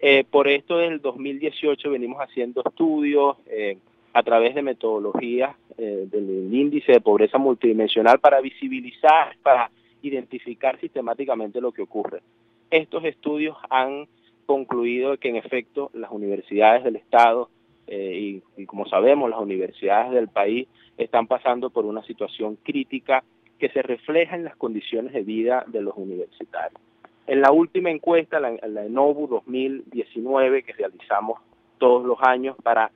Eh, 0.00 0.24
por 0.30 0.48
esto, 0.48 0.78
del 0.78 1.02
2018 1.02 1.90
venimos 1.90 2.18
haciendo 2.20 2.62
estudios, 2.64 3.36
eh, 3.46 3.76
a 4.18 4.22
través 4.24 4.56
de 4.56 4.62
metodologías 4.62 5.54
eh, 5.76 6.08
del 6.10 6.52
índice 6.52 6.90
de 6.90 7.00
pobreza 7.00 7.38
multidimensional 7.38 8.18
para 8.18 8.40
visibilizar, 8.40 9.36
para 9.44 9.70
identificar 10.02 10.76
sistemáticamente 10.80 11.60
lo 11.60 11.70
que 11.70 11.82
ocurre. 11.82 12.20
Estos 12.68 13.04
estudios 13.04 13.56
han 13.70 14.08
concluido 14.44 15.16
que 15.18 15.28
en 15.28 15.36
efecto 15.36 15.92
las 15.94 16.10
universidades 16.10 16.82
del 16.82 16.96
Estado 16.96 17.48
y, 17.86 18.42
y, 18.56 18.66
como 18.66 18.86
sabemos 18.86 19.30
las 19.30 19.40
universidades 19.40 20.10
del 20.10 20.26
país 20.26 20.66
están 20.98 21.28
pasando 21.28 21.70
por 21.70 21.86
una 21.86 22.02
situación 22.02 22.58
crítica 22.62 23.22
que 23.60 23.68
se 23.68 23.82
refleja 23.82 24.34
en 24.34 24.44
las 24.44 24.56
condiciones 24.56 25.12
de 25.12 25.22
vida 25.22 25.64
de 25.68 25.80
los 25.80 25.94
universitarios. 25.96 26.80
En 27.28 27.40
la 27.40 27.52
última 27.52 27.90
encuesta, 27.90 28.40
la, 28.40 28.56
la 28.66 28.84
ENOVU 28.84 29.28
2019, 29.28 30.64
que 30.64 30.72
realizamos 30.72 31.40
todos 31.78 32.04
los 32.04 32.18
años 32.20 32.56
para 32.62 32.90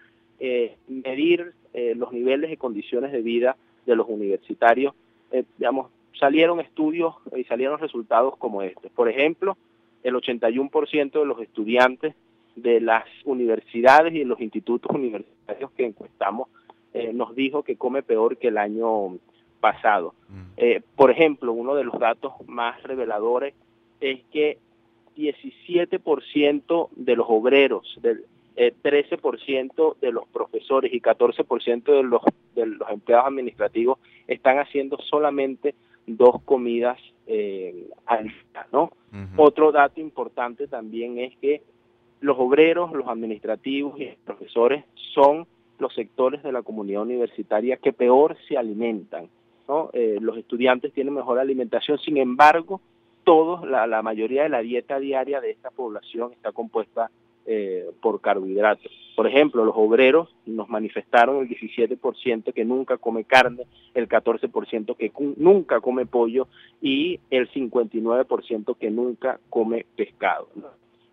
eh, 0.44 0.76
medir 0.88 1.52
eh, 1.72 1.94
los 1.94 2.12
niveles 2.12 2.50
y 2.50 2.56
condiciones 2.56 3.12
de 3.12 3.22
vida 3.22 3.56
de 3.86 3.94
los 3.94 4.08
universitarios, 4.08 4.92
eh, 5.30 5.44
digamos, 5.56 5.90
salieron 6.18 6.58
estudios 6.58 7.14
y 7.36 7.44
salieron 7.44 7.78
resultados 7.78 8.36
como 8.36 8.62
estos. 8.62 8.90
Por 8.90 9.08
ejemplo, 9.08 9.56
el 10.02 10.14
81% 10.14 11.12
de 11.12 11.26
los 11.26 11.40
estudiantes 11.40 12.14
de 12.56 12.80
las 12.80 13.04
universidades 13.24 14.12
y 14.14 14.18
de 14.18 14.24
los 14.24 14.40
institutos 14.40 14.90
universitarios 14.94 15.70
que 15.72 15.86
encuestamos 15.86 16.48
eh, 16.92 17.12
nos 17.12 17.36
dijo 17.36 17.62
que 17.62 17.76
come 17.76 18.02
peor 18.02 18.36
que 18.36 18.48
el 18.48 18.58
año 18.58 19.16
pasado. 19.60 20.14
Eh, 20.56 20.82
por 20.96 21.12
ejemplo, 21.12 21.52
uno 21.52 21.76
de 21.76 21.84
los 21.84 21.98
datos 22.00 22.32
más 22.46 22.82
reveladores 22.82 23.54
es 24.00 24.20
que 24.32 24.58
17% 25.16 26.88
de 26.96 27.16
los 27.16 27.26
obreros, 27.28 27.98
del 28.02 28.24
eh, 28.56 28.74
13% 28.82 29.98
de 30.00 30.12
los 30.12 30.26
profesores 30.28 30.92
y 30.92 31.00
14% 31.00 31.84
de 31.84 32.02
los, 32.02 32.22
de 32.54 32.66
los 32.66 32.88
empleados 32.90 33.26
administrativos 33.26 33.98
están 34.26 34.58
haciendo 34.58 34.98
solamente 34.98 35.74
dos 36.06 36.42
comidas 36.44 36.98
eh, 37.26 37.88
al 38.06 38.24
día, 38.24 38.66
¿no? 38.72 38.90
Otro 39.36 39.72
dato 39.72 40.00
importante 40.00 40.66
también 40.66 41.18
es 41.18 41.36
que 41.36 41.62
los 42.20 42.38
obreros, 42.38 42.92
los 42.92 43.08
administrativos 43.08 44.00
y 44.00 44.06
los 44.06 44.16
profesores 44.24 44.84
son 45.12 45.46
los 45.78 45.94
sectores 45.94 46.42
de 46.42 46.52
la 46.52 46.62
comunidad 46.62 47.02
universitaria 47.02 47.76
que 47.76 47.92
peor 47.92 48.36
se 48.48 48.56
alimentan. 48.56 49.28
¿no? 49.68 49.90
Eh, 49.92 50.18
los 50.20 50.38
estudiantes 50.38 50.92
tienen 50.92 51.14
mejor 51.14 51.38
alimentación, 51.38 51.98
sin 51.98 52.16
embargo, 52.16 52.80
todos, 53.24 53.68
la, 53.68 53.86
la, 53.86 54.02
mayoría 54.02 54.44
de 54.44 54.48
la 54.48 54.60
dieta 54.60 54.98
diaria 54.98 55.40
de 55.40 55.50
esta 55.50 55.70
población 55.70 56.32
está 56.32 56.52
compuesta 56.52 57.10
eh, 57.46 57.90
por 58.00 58.20
carbohidratos. 58.20 58.92
Por 59.16 59.26
ejemplo, 59.26 59.64
los 59.64 59.74
obreros 59.76 60.34
nos 60.46 60.68
manifestaron 60.68 61.42
el 61.42 61.48
17% 61.48 62.52
que 62.52 62.64
nunca 62.64 62.96
come 62.96 63.24
carne, 63.24 63.64
el 63.94 64.08
14% 64.08 64.96
que 64.96 65.12
nunca 65.36 65.80
come 65.80 66.06
pollo 66.06 66.46
y 66.80 67.20
el 67.30 67.50
59% 67.50 68.76
que 68.78 68.90
nunca 68.90 69.40
come 69.50 69.86
pescado. 69.96 70.48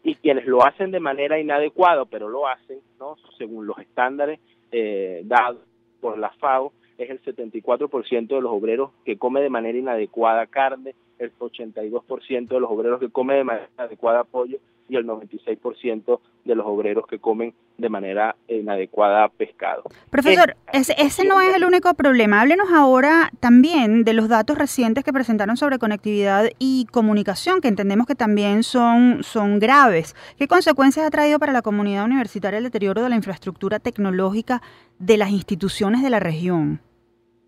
Y 0.03 0.15
quienes 0.15 0.45
lo 0.45 0.63
hacen 0.63 0.91
de 0.91 0.99
manera 0.99 1.39
inadecuada, 1.39 2.05
pero 2.05 2.29
lo 2.29 2.47
hacen 2.47 2.79
¿no? 2.99 3.17
según 3.37 3.67
los 3.67 3.79
estándares 3.79 4.39
eh, 4.71 5.23
dados 5.25 5.61
por 5.99 6.17
la 6.17 6.29
FAO, 6.29 6.71
es 6.97 7.09
el 7.09 7.21
74% 7.21 8.27
de 8.27 8.41
los 8.41 8.51
obreros 8.51 8.91
que 9.03 9.17
come 9.17 9.41
de 9.41 9.49
manera 9.49 9.77
inadecuada 9.77 10.47
carne, 10.47 10.95
el 11.17 11.33
82% 11.37 12.47
de 12.47 12.59
los 12.59 12.69
obreros 12.69 12.99
que 12.99 13.09
come 13.09 13.35
de 13.35 13.43
manera 13.43 13.69
inadecuada 13.77 14.23
pollo 14.23 14.59
y 14.89 14.95
el 14.95 15.05
96% 15.05 16.19
de 16.43 16.55
los 16.55 16.65
obreros 16.65 17.05
que 17.07 17.19
comen 17.19 17.53
de 17.77 17.89
manera 17.89 18.35
inadecuada 18.47 19.29
pescado. 19.29 19.83
Profesor, 20.09 20.55
ese, 20.73 20.95
ese 20.97 21.25
no 21.25 21.39
es 21.39 21.55
el 21.55 21.63
único 21.63 21.93
problema. 21.93 22.41
Háblenos 22.41 22.69
ahora 22.71 23.31
también 23.39 24.03
de 24.03 24.13
los 24.13 24.27
datos 24.27 24.57
recientes 24.57 25.03
que 25.03 25.13
presentaron 25.13 25.55
sobre 25.57 25.79
conectividad 25.79 26.49
y 26.57 26.87
comunicación, 26.91 27.61
que 27.61 27.67
entendemos 27.67 28.07
que 28.07 28.15
también 28.15 28.63
son, 28.63 29.23
son 29.23 29.59
graves. 29.59 30.15
¿Qué 30.37 30.47
consecuencias 30.47 31.05
ha 31.05 31.11
traído 31.11 31.39
para 31.39 31.53
la 31.53 31.61
comunidad 31.61 32.05
universitaria 32.05 32.57
el 32.57 32.63
deterioro 32.63 33.03
de 33.03 33.09
la 33.09 33.15
infraestructura 33.15 33.79
tecnológica 33.79 34.61
de 34.97 35.17
las 35.17 35.29
instituciones 35.29 36.01
de 36.01 36.09
la 36.09 36.19
región? 36.19 36.81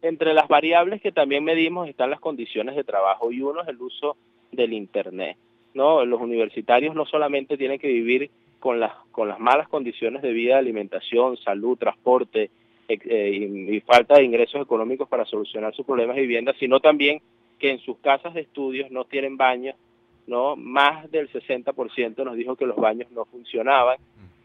Entre 0.02 0.34
las 0.34 0.48
variables 0.48 1.02
que 1.02 1.12
también 1.12 1.44
medimos 1.44 1.88
están 1.88 2.10
las 2.10 2.20
condiciones 2.20 2.76
de 2.76 2.84
trabajo 2.84 3.32
y 3.32 3.42
uno 3.42 3.62
es 3.62 3.68
el 3.68 3.82
uso 3.82 4.18
del 4.52 4.74
Internet. 4.74 5.38
¿No? 5.74 6.06
Los 6.06 6.22
universitarios 6.22 6.96
no 6.96 7.06
solamente 7.06 7.58
tienen 7.58 7.80
que 7.80 7.88
vivir 7.88 8.30
con 8.60 8.80
las, 8.80 8.94
con 9.12 9.28
las 9.28 9.40
malas 9.40 9.68
condiciones 9.68 10.22
de 10.22 10.32
vida, 10.32 10.58
alimentación, 10.58 11.38
salud, 11.38 11.78
transporte 11.78 12.52
eh, 12.88 13.30
y, 13.70 13.80
falta 13.82 14.16
de 14.16 14.24
ingresos 14.24 14.62
económicos 14.62 15.08
para 15.08 15.26
solucionar 15.26 15.74
sus 15.74 15.86
problemas 15.86 16.16
de 16.16 16.24
vivienda, 16.24 16.54
sino 16.60 16.80
también 16.80 17.22
que 17.58 17.72
en 17.72 17.80
sus 17.80 17.98
casas 17.98 18.34
de 18.34 18.42
estudios 18.42 18.92
no 18.92 19.06
tienen 19.06 19.38
baños, 19.38 19.76
¿no? 20.28 20.56
Más 20.56 21.10
del 21.12 21.30
60% 21.32 22.24
nos 22.24 22.36
dijo 22.36 22.56
que 22.56 22.66
los 22.66 22.78
baños 22.78 23.10
no 23.12 23.26
funcionaban. 23.26 23.98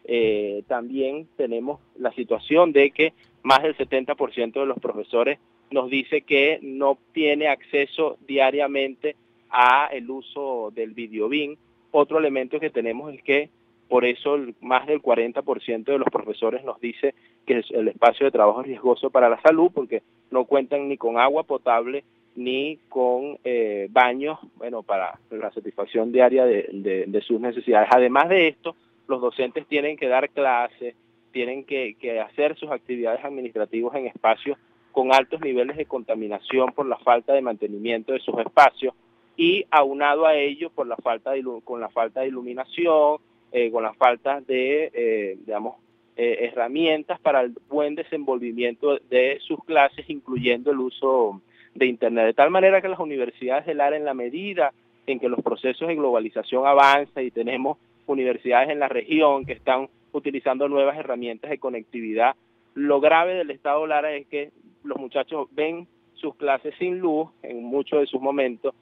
Eh, 0.05 0.63
también 0.69 1.27
tenemos 1.37 1.81
la 1.99 2.13
situación 2.13 2.73
de 2.73 2.91
que 2.93 3.13
más 3.43 3.63
del 3.63 3.77
70% 3.77 4.53
de 4.53 4.67
los 4.67 4.79
profesores 4.79 5.39
nos 5.71 5.91
dice 5.91 6.23
que 6.23 6.61
no 6.63 6.99
tiene 7.13 7.49
acceso 7.49 8.17
diariamente 8.27 9.17
a 9.51 9.89
el 9.93 10.11
uso 10.11 10.73
del 10.75 10.93
videobin. 10.93 11.57
Otro 11.91 12.19
elemento 12.19 12.61
que 12.61 12.71
tenemos 12.71 13.13
es 13.15 13.23
que 13.23 13.51
por 13.89 14.05
eso 14.05 14.39
más 14.61 14.87
del 14.87 15.01
40% 15.01 15.85
de 15.85 15.99
los 15.99 16.09
profesores 16.11 16.65
nos 16.65 16.81
dice 16.81 17.15
que 17.47 17.63
el 17.71 17.89
espacio 17.89 18.27
de 18.27 18.33
trabajo 18.33 18.61
es 18.61 18.67
riesgoso 18.67 19.11
para 19.11 19.29
la 19.29 19.41
salud 19.41 19.71
porque 19.73 20.03
no 20.31 20.45
cuentan 20.45 20.89
ni 20.89 20.97
con 20.97 21.19
agua 21.19 21.45
potable 21.45 22.05
ni 22.35 22.79
con 22.89 23.39
eh, 23.45 23.89
baños, 23.91 24.39
bueno, 24.57 24.83
para 24.83 25.19
la 25.31 25.51
satisfacción 25.53 26.13
diaria 26.13 26.45
de, 26.45 27.23
sus 27.27 27.41
necesidades. 27.41 27.89
Además 27.91 28.29
de 28.29 28.49
esto, 28.49 28.77
los 29.09 29.23
docentes 29.23 29.67
tienen 29.67 29.97
que 29.97 30.09
dar 30.09 30.29
clases, 30.29 30.95
tienen 31.33 31.65
que 31.65 32.21
hacer 32.21 32.57
sus 32.57 32.71
actividades 32.71 33.25
administrativas 33.25 33.95
en 33.95 34.07
espacios 34.07 34.59
con 34.93 35.13
altos 35.13 35.41
niveles 35.41 35.77
de 35.77 35.85
contaminación 35.85 36.73
por 36.73 36.87
la 36.87 36.97
falta 36.97 37.35
de 37.35 37.43
mantenimiento 37.43 38.13
de 38.13 38.21
sus 38.21 38.39
espacios 38.39 38.95
y 39.37 39.67
aunado 39.71 40.27
a 40.27 40.35
ello 40.35 40.71
por 40.71 40.87
la 40.87 40.97
falta 40.97 41.33
de, 41.33 41.45
con 41.65 41.81
la 41.81 41.89
falta 41.91 42.21
de 42.21 42.29
iluminación, 42.29 43.19
eh, 43.53 43.71
con 43.71 43.83
la 43.83 43.95
falta 43.95 44.41
de, 44.41 44.91
eh, 44.93 45.37
digamos, 45.45 45.77
eh, 46.17 46.49
herramientas 46.51 47.21
para 47.21 47.43
el 47.43 47.55
buen 47.69 47.95
desenvolvimiento 47.95 48.99
de 49.11 49.39
sus 49.41 49.63
clases, 49.65 50.09
incluyendo 50.09 50.71
el 50.71 50.81
uso 50.81 51.43
de 51.75 51.87
Internet. 51.87 52.27
De 52.27 52.35
tal 52.35 52.51
manera 52.51 52.81
que 52.81 52.89
las 52.89 52.99
universidades 52.99 53.67
del 53.67 53.81
área, 53.81 53.99
en 53.99 54.05
la 54.05 54.15
medida 54.15 54.73
en 55.07 55.21
que 55.21 55.29
los 55.29 55.43
procesos 55.43 55.87
de 55.87 55.95
globalización 55.95 56.67
avanzan 56.67 57.25
y 57.25 57.31
tenemos 57.31 57.79
universidades 58.07 58.71
en 58.71 58.79
la 58.79 58.89
región 58.89 59.45
que 59.45 59.53
están 59.53 59.89
utilizando 60.13 60.69
nuevas 60.69 60.97
herramientas 60.97 61.51
de 61.51 61.59
conectividad, 61.59 62.35
lo 62.75 63.01
grave 63.01 63.35
del 63.35 63.51
Estado 63.51 63.87
Lara 63.87 64.13
es 64.13 64.27
que 64.27 64.51
los 64.85 64.99
muchachos 64.99 65.49
ven 65.53 65.87
sus 66.15 66.35
clases 66.37 66.75
sin 66.79 66.99
luz 66.99 67.29
en 67.43 67.63
muchos 67.63 68.01
de 68.01 68.07
sus 68.07 68.21
momentos, 68.21 68.75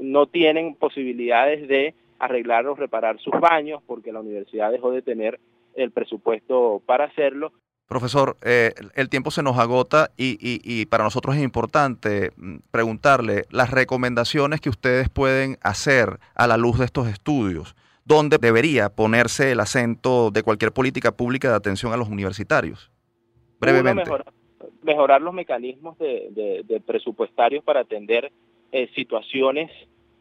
no 0.00 0.26
tienen 0.26 0.74
posibilidades 0.74 1.68
de 1.68 1.94
arreglar 2.18 2.66
o 2.66 2.74
reparar 2.74 3.18
sus 3.18 3.34
baños 3.40 3.82
porque 3.86 4.12
la 4.12 4.20
universidad 4.20 4.70
dejó 4.70 4.90
de 4.92 5.02
tener 5.02 5.40
el 5.74 5.90
presupuesto 5.90 6.80
para 6.86 7.04
hacerlo. 7.04 7.52
Profesor, 7.86 8.36
eh, 8.42 8.72
el 8.94 9.08
tiempo 9.08 9.30
se 9.30 9.42
nos 9.42 9.58
agota 9.58 10.12
y, 10.16 10.38
y, 10.40 10.60
y, 10.64 10.86
para 10.86 11.04
nosotros 11.04 11.36
es 11.36 11.42
importante 11.42 12.30
preguntarle 12.70 13.44
las 13.50 13.70
recomendaciones 13.70 14.60
que 14.60 14.70
ustedes 14.70 15.08
pueden 15.10 15.58
hacer 15.62 16.18
a 16.34 16.46
la 16.46 16.56
luz 16.56 16.78
de 16.78 16.86
estos 16.86 17.08
estudios. 17.08 17.74
¿Dónde 18.04 18.38
debería 18.38 18.88
ponerse 18.88 19.52
el 19.52 19.60
acento 19.60 20.30
de 20.30 20.42
cualquier 20.42 20.72
política 20.72 21.12
pública 21.12 21.50
de 21.50 21.56
atención 21.56 21.92
a 21.92 21.96
los 21.96 22.08
universitarios? 22.08 22.90
Brevemente. 23.60 24.04
Mejorar, 24.04 24.32
mejorar, 24.82 25.22
los 25.22 25.34
mecanismos 25.34 25.98
de, 25.98 26.28
de, 26.30 26.64
de 26.66 26.80
presupuestarios 26.80 27.62
para 27.62 27.80
atender 27.80 28.32
eh, 28.74 28.88
situaciones 28.94 29.70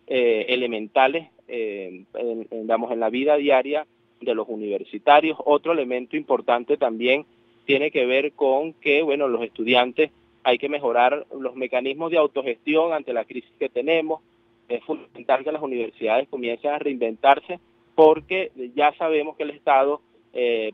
eh, 0.08 0.46
elementales 0.50 1.30
eh, 1.48 2.04
en, 2.16 2.48
digamos, 2.50 2.92
en 2.92 3.00
la 3.00 3.10
vida 3.10 3.38
diaria 3.38 3.88
de 4.20 4.36
los 4.36 4.50
universitarios. 4.50 5.38
Otro 5.46 5.72
elemento 5.72 6.18
importante 6.18 6.76
también 6.76 7.26
tiene 7.66 7.92
que 7.92 8.06
ver 8.06 8.34
con 8.34 8.74
que, 8.74 9.04
bueno, 9.04 9.30
los 9.30 9.42
estudiantes 9.42 10.12
hay 10.44 10.58
que 10.58 10.68
mejorar 10.68 11.26
los 11.40 11.56
mecanismos 11.56 12.12
de 12.12 12.18
autogestión 12.18 12.92
ante 12.92 13.14
la 13.14 13.24
crisis 13.24 13.54
que 13.58 13.70
tenemos. 13.70 14.22
Es 14.68 14.84
fundamental 14.84 15.46
que 15.46 15.52
las 15.54 15.62
universidades 15.62 16.28
comiencen 16.28 16.72
a 16.72 16.80
reinventarse 16.80 17.62
porque 17.96 18.52
ya 18.76 18.94
sabemos 18.98 19.38
que 19.38 19.44
el 19.44 19.52
Estado, 19.52 20.02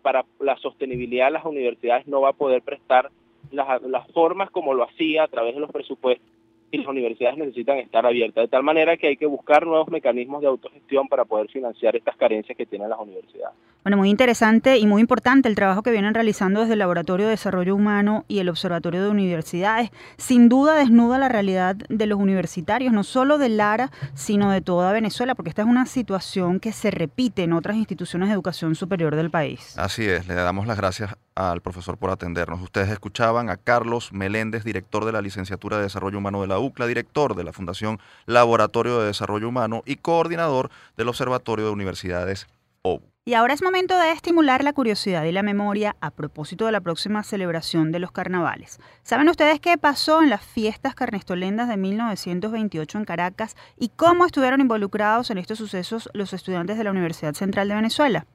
para 0.01 0.25
la 0.39 0.57
sostenibilidad 0.57 1.27
de 1.27 1.33
las 1.33 1.45
universidades, 1.45 2.07
no 2.07 2.21
va 2.21 2.29
a 2.29 2.33
poder 2.33 2.63
prestar 2.63 3.11
las 3.51 4.07
formas 4.13 4.49
como 4.49 4.73
lo 4.73 4.83
hacía 4.83 5.23
a 5.23 5.27
través 5.27 5.53
de 5.53 5.61
los 5.61 5.71
presupuestos 5.71 6.36
y 6.71 6.77
las 6.77 6.87
universidades 6.87 7.37
necesitan 7.37 7.77
estar 7.77 8.05
abiertas, 8.05 8.43
de 8.43 8.47
tal 8.47 8.63
manera 8.63 8.97
que 8.97 9.07
hay 9.07 9.17
que 9.17 9.25
buscar 9.25 9.65
nuevos 9.65 9.89
mecanismos 9.89 10.41
de 10.41 10.47
autogestión 10.47 11.07
para 11.07 11.25
poder 11.25 11.49
financiar 11.49 11.95
estas 11.95 12.15
carencias 12.17 12.57
que 12.57 12.65
tienen 12.65 12.89
las 12.89 12.99
universidades. 12.99 13.55
Bueno, 13.83 13.97
muy 13.97 14.09
interesante 14.09 14.77
y 14.77 14.85
muy 14.85 14.99
importante 15.01 15.47
el 15.47 15.55
trabajo 15.55 15.81
que 15.81 15.91
vienen 15.91 16.13
realizando 16.13 16.59
desde 16.59 16.73
el 16.73 16.79
Laboratorio 16.79 17.25
de 17.25 17.31
Desarrollo 17.31 17.73
Humano 17.73 18.25
y 18.27 18.39
el 18.39 18.49
Observatorio 18.49 19.01
de 19.01 19.09
Universidades. 19.09 19.91
Sin 20.17 20.49
duda 20.49 20.75
desnuda 20.75 21.17
la 21.17 21.29
realidad 21.29 21.75
de 21.75 22.05
los 22.05 22.19
universitarios, 22.19 22.91
no 22.91 23.03
solo 23.03 23.37
de 23.37 23.47
Lara, 23.47 23.91
sino 24.13 24.51
de 24.51 24.61
toda 24.61 24.91
Venezuela, 24.91 25.35
porque 25.35 25.49
esta 25.49 25.61
es 25.61 25.67
una 25.69 25.85
situación 25.85 26.59
que 26.59 26.73
se 26.73 26.91
repite 26.91 27.43
en 27.43 27.53
otras 27.53 27.77
instituciones 27.77 28.27
de 28.27 28.33
educación 28.33 28.75
superior 28.75 29.15
del 29.15 29.29
país. 29.29 29.77
Así 29.77 30.05
es, 30.05 30.27
le 30.27 30.33
damos 30.33 30.67
las 30.67 30.77
gracias 30.77 31.15
al 31.37 31.61
profesor 31.61 31.97
por 31.97 32.09
atendernos. 32.09 32.61
Ustedes 32.61 32.89
escuchaban 32.89 33.51
a 33.51 33.57
Carlos 33.57 34.11
Meléndez, 34.11 34.63
director 34.63 35.05
de 35.05 35.11
la 35.11 35.21
Licenciatura 35.21 35.77
de 35.77 35.83
Desarrollo 35.83 36.17
Humano 36.17 36.41
de 36.41 36.47
la 36.47 36.57
UCLA, 36.57 36.87
director 36.87 37.35
de 37.35 37.43
la 37.43 37.53
Fundación 37.53 37.99
Laboratorio 38.25 38.99
de 38.99 39.05
Desarrollo 39.05 39.47
Humano 39.47 39.83
y 39.85 39.97
coordinador 39.97 40.71
del 40.97 41.09
Observatorio 41.09 41.65
de 41.65 41.71
Universidades 41.71 42.47
OBU. 42.81 43.03
Y 43.23 43.35
ahora 43.35 43.53
es 43.53 43.61
momento 43.61 43.99
de 43.99 44.11
estimular 44.13 44.63
la 44.63 44.73
curiosidad 44.73 45.25
y 45.25 45.31
la 45.31 45.43
memoria 45.43 45.95
a 45.99 46.09
propósito 46.09 46.65
de 46.65 46.71
la 46.71 46.81
próxima 46.81 47.21
celebración 47.23 47.91
de 47.91 47.99
los 47.99 48.11
carnavales. 48.11 48.79
¿Saben 49.03 49.29
ustedes 49.29 49.59
qué 49.59 49.77
pasó 49.77 50.23
en 50.23 50.31
las 50.31 50.41
fiestas 50.41 50.95
carnestolendas 50.95 51.67
de 51.67 51.77
1928 51.77 52.97
en 52.97 53.05
Caracas 53.05 53.55
y 53.77 53.89
cómo 53.89 54.25
estuvieron 54.25 54.61
involucrados 54.61 55.29
en 55.29 55.37
estos 55.37 55.59
sucesos 55.59 56.09
los 56.13 56.33
estudiantes 56.33 56.79
de 56.79 56.85
la 56.85 56.91
Universidad 56.91 57.33
Central 57.33 57.67
de 57.67 57.75
Venezuela? 57.75 58.25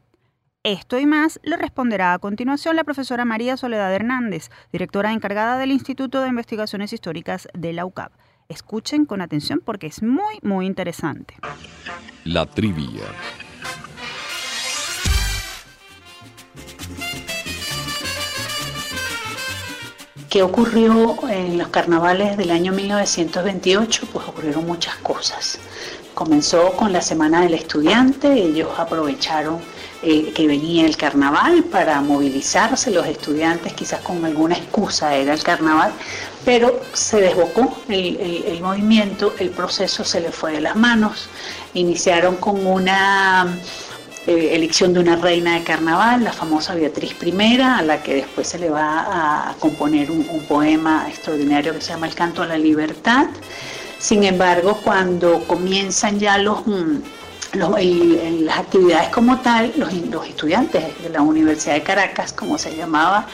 Esto 0.65 0.97
y 1.01 1.07
más 1.07 1.41
lo 1.43 1.57
responderá 1.57 2.15
a 2.15 2.21
continuación 2.21 2.77
la 2.77 2.85
profesora 2.85 3.25
María 3.25 3.57
Soledad 3.57 3.93
Hernández, 3.93 4.49
directora 4.71 5.13
encargada 5.13 5.59
del 5.59 5.73
Instituto 5.73 6.21
de 6.21 6.29
Investigaciones 6.29 6.93
Históricas 6.93 7.49
de 7.53 7.73
la 7.73 7.85
UCAP. 7.85 8.13
Escuchen 8.49 9.05
con 9.05 9.23
atención 9.23 9.61
porque 9.65 9.89
es 9.89 10.05
muy, 10.05 10.39
muy 10.43 10.67
interesante. 10.67 11.35
La 12.23 12.47
trivia. 12.47 13.03
¿Qué 20.31 20.45
ocurrió 20.45 21.29
en 21.29 21.59
los 21.59 21.69
carnavales 21.71 22.37
del 22.37 22.53
año 22.53 22.73
1928? 22.73 24.07
Pues 24.13 24.29
ocurrieron 24.29 24.65
muchas 24.65 24.95
cosas. 24.99 25.59
Comenzó 26.15 26.71
con 26.77 26.93
la 26.93 27.03
Semana 27.03 27.41
del 27.41 27.55
Estudiante, 27.55 28.33
ellos 28.33 28.69
aprovecharon 28.79 29.59
eh, 30.05 30.32
que 30.34 30.48
venía 30.48 30.84
el 30.84 30.96
carnaval 30.96 31.62
para 31.62 32.00
movilizarse 32.00 32.90
los 32.90 33.07
estudiantes, 33.07 33.72
quizás 33.72 34.00
con 34.00 34.24
alguna 34.24 34.57
excusa 34.57 35.14
era 35.14 35.32
el 35.32 35.44
carnaval, 35.44 35.92
pero 36.44 36.80
se 36.92 37.20
desbocó 37.20 37.72
el, 37.88 38.59
movimiento, 38.61 39.32
el 39.38 39.50
proceso 39.50 40.03
se 40.03 40.20
le 40.20 40.32
fue 40.32 40.55
de 40.55 40.61
las 40.61 40.74
manos, 40.74 41.28
iniciaron 41.74 42.34
con 42.34 42.66
una 42.66 43.57
eh, 44.26 44.50
elección 44.57 44.92
de 44.92 44.98
una 44.98 45.14
reina 45.14 45.55
de 45.55 45.62
carnaval, 45.62 46.24
la 46.24 46.32
famosa 46.32 46.74
Beatriz 46.74 47.14
I, 47.22 47.61
a 47.61 47.82
la 47.82 48.03
que 48.03 48.16
después 48.16 48.48
se 48.48 48.59
le 48.59 48.70
va 48.70 49.50
a 49.50 49.55
componer 49.61 50.11
un, 50.11 50.24
poema 50.48 51.07
extraordinario 51.09 51.74
que 51.74 51.80
se 51.80 51.90
llama 51.90 52.09
El 52.09 52.16
canto 52.16 52.42
a 52.42 52.46
la 52.46 52.59
libertad. 52.59 53.28
Sin 54.00 54.24
embargo, 54.24 54.80
cuando 54.82 55.44
comienzan 55.44 56.18
ya 56.18 56.38
los... 56.38 56.64
Mm, 57.55 58.44
las 58.44 58.59
actividades 58.61 59.11
como 59.11 59.38
tal, 59.40 59.74
los, 59.76 59.92
los, 59.92 60.26
estudiantes 60.26 61.03
de 61.03 61.11
la 61.11 61.20
Universidad 61.20 61.74
de 61.74 61.82
Caracas, 61.82 62.32
como 62.32 62.57
se 62.57 62.74
llamaba, 62.74 63.26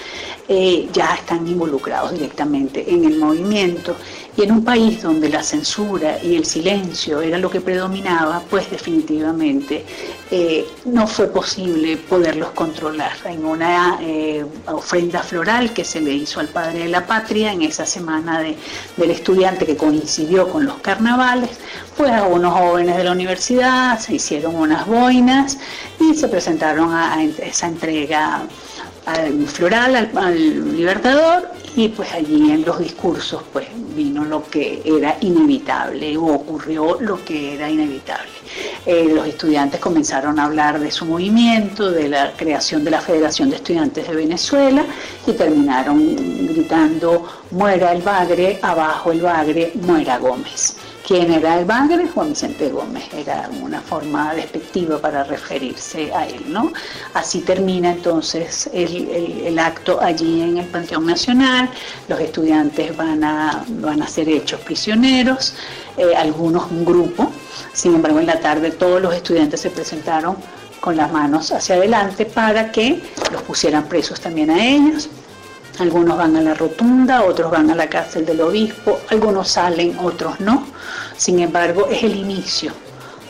eh, 0.48 0.88
ya 0.92 1.14
están 1.14 1.46
involucrados 1.46 2.12
directamente 2.12 2.90
en 2.90 3.04
el 3.04 3.18
movimiento 3.18 3.94
y 4.34 4.44
en 4.44 4.52
un 4.52 4.64
país 4.64 5.02
donde 5.02 5.28
la 5.28 5.42
censura 5.42 6.22
y 6.22 6.36
el 6.36 6.44
silencio 6.44 7.20
era 7.20 7.38
lo 7.38 7.50
que 7.50 7.60
predominaba, 7.60 8.40
pues 8.48 8.70
definitivamente 8.70 9.84
eh, 10.30 10.66
no 10.84 11.06
fue 11.06 11.26
posible 11.26 11.96
poderlos 11.96 12.50
controlar. 12.50 13.12
En 13.24 13.44
una 13.44 13.98
eh, 14.00 14.44
ofrenda 14.66 15.22
floral 15.22 15.72
que 15.72 15.84
se 15.84 16.00
le 16.00 16.12
hizo 16.12 16.40
al 16.40 16.48
padre 16.48 16.84
de 16.84 16.88
la 16.88 17.06
patria 17.06 17.52
en 17.52 17.62
esa 17.62 17.84
semana 17.84 18.40
del 18.40 19.10
estudiante 19.10 19.66
que 19.66 19.76
coincidió 19.76 20.48
con 20.48 20.64
los 20.64 20.76
carnavales, 20.76 21.50
pues 21.96 22.10
algunos 22.12 22.54
jóvenes 22.54 22.96
de 22.96 23.04
la 23.04 23.12
universidad 23.12 23.98
se 23.98 24.14
hicieron 24.14 24.54
unas 24.54 24.86
boinas 24.86 25.58
y 25.98 26.14
se 26.14 26.28
presentaron 26.28 26.92
a, 26.94 27.22
esa 27.22 27.66
entrega 27.66 28.42
floral 29.46 30.10
al 30.14 30.76
Libertador 30.76 31.48
y 31.76 31.88
pues 31.88 32.12
allí 32.12 32.50
en 32.50 32.64
los 32.64 32.78
discursos 32.80 33.42
pues 33.52 33.68
vino 33.94 34.24
lo 34.24 34.42
que 34.48 34.82
era 34.84 35.16
inevitable 35.20 36.16
o 36.16 36.26
ocurrió 36.26 36.98
lo 37.00 37.24
que 37.24 37.54
era 37.54 37.70
inevitable. 37.70 38.30
Eh, 38.84 39.12
los 39.14 39.26
estudiantes 39.26 39.80
comenzaron 39.80 40.38
a 40.40 40.46
hablar 40.46 40.80
de 40.80 40.90
su 40.90 41.04
movimiento, 41.04 41.90
de 41.90 42.08
la 42.08 42.32
creación 42.36 42.84
de 42.84 42.90
la 42.90 43.00
Federación 43.00 43.50
de 43.50 43.56
Estudiantes 43.56 44.08
de 44.08 44.14
Venezuela 44.14 44.84
y 45.26 45.32
terminaron 45.32 46.16
gritando 46.48 47.26
muera 47.50 47.92
el 47.92 48.02
Bagre, 48.02 48.58
abajo 48.62 49.12
el 49.12 49.20
Bagre, 49.20 49.72
muera 49.74 50.18
Gómez. 50.18 50.77
¿Quién 51.08 51.32
era 51.32 51.58
el 51.58 51.64
Bagre? 51.64 52.06
Juan 52.06 52.28
Vicente 52.28 52.68
Gómez. 52.68 53.04
Era 53.14 53.48
una 53.62 53.80
forma 53.80 54.34
despectiva 54.34 54.98
para 54.98 55.24
referirse 55.24 56.12
a 56.12 56.26
él, 56.26 56.52
¿no? 56.52 56.70
Así 57.14 57.40
termina 57.40 57.92
entonces 57.92 58.68
el, 58.74 59.58
acto 59.58 60.02
allí 60.02 60.42
en 60.42 60.58
el 60.58 60.66
Panteón 60.66 61.06
Nacional. 61.06 61.70
Los 62.08 62.20
estudiantes 62.20 62.94
van 62.94 63.24
a, 63.24 63.64
van 63.80 64.02
a 64.02 64.06
ser 64.06 64.28
hechos 64.28 64.60
prisioneros, 64.60 65.54
eh, 65.96 66.14
algunos 66.14 66.70
un 66.70 66.84
grupo. 66.84 67.32
Sin 67.72 67.94
embargo, 67.94 68.20
en 68.20 68.26
la 68.26 68.40
tarde 68.40 68.70
todos 68.72 69.00
los 69.00 69.14
estudiantes 69.14 69.62
se 69.62 69.70
presentaron 69.70 70.36
con 70.82 70.94
las 70.94 71.10
manos 71.10 71.50
hacia 71.52 71.76
adelante 71.76 72.26
para 72.26 72.70
que 72.70 73.00
los 73.32 73.40
pusieran 73.44 73.88
presos 73.88 74.20
también 74.20 74.50
a 74.50 74.62
ellos. 74.62 75.08
Algunos 75.80 76.18
van 76.18 76.36
a 76.36 76.40
la 76.40 76.54
rotunda, 76.54 77.22
otros 77.22 77.50
van 77.50 77.70
a 77.70 77.74
la 77.74 77.88
cárcel 77.88 78.26
del 78.26 78.40
obispo, 78.40 79.00
algunos 79.10 79.48
salen, 79.48 79.96
otros 79.98 80.40
no. 80.40 80.66
Sin 81.16 81.38
embargo, 81.38 81.86
es 81.90 82.02
el 82.02 82.16
inicio 82.16 82.72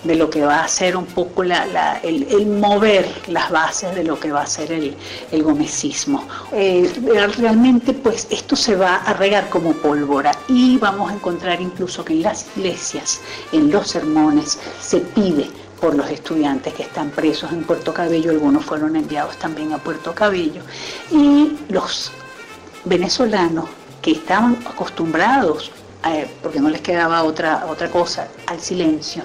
de 0.05 0.15
lo 0.15 0.31
que 0.31 0.45
va 0.45 0.63
a 0.63 0.69
ser 0.69 0.97
un 0.97 1.07
poco 1.07 1.43
el, 1.43 2.47
mover 2.47 3.07
las 3.29 3.51
bases 3.51 3.95
de 3.95 4.05
lo 4.05 4.19
que 4.19 4.31
va 4.31 4.43
a 4.43 4.47
ser 4.47 4.73
el, 4.73 4.97
el 5.31 5.43
gomecismo. 5.43 6.27
Eh, 6.53 6.91
realmente 7.37 7.93
pues 7.93 8.27
esto 8.31 8.57
se 8.57 8.77
va 8.77 8.97
a 8.97 9.13
regar 9.15 9.49
como 9.49 9.73
pólvora 9.73 10.33
y 10.49 10.77
vamos 10.79 11.11
a 11.11 11.15
encontrar 11.15 11.61
incluso 11.61 12.05
que 12.05 12.15
en 12.15 12.23
las 12.23 12.47
iglesias, 12.57 13.21
en 13.53 13.71
los 13.71 13.89
sermones, 13.89 14.59
se 14.81 14.99
pide 15.01 15.51
por 15.81 15.95
los 15.95 16.11
estudiantes 16.11 16.75
que 16.75 16.83
están 16.83 17.11
presos 17.11 17.53
en 17.53 17.63
Puerto 17.63 17.95
Cabello, 17.95 18.31
algunos 18.31 18.65
fueron 18.65 18.97
enviados 18.97 19.37
también 19.37 19.73
a 19.73 19.79
Puerto 19.79 20.13
Cabello, 20.13 20.63
y 21.11 21.57
los 21.69 22.11
venezolanos 22.85 23.66
que 24.03 24.12
estaban 24.12 24.59
acostumbrados, 24.66 25.70
porque 26.43 26.61
no 26.61 26.70
les 26.70 26.81
quedaba 26.81 27.22
otra, 27.24 27.66
otra 27.66 27.91
cosa, 27.91 28.29
al 28.47 28.61
silencio, 28.61 29.22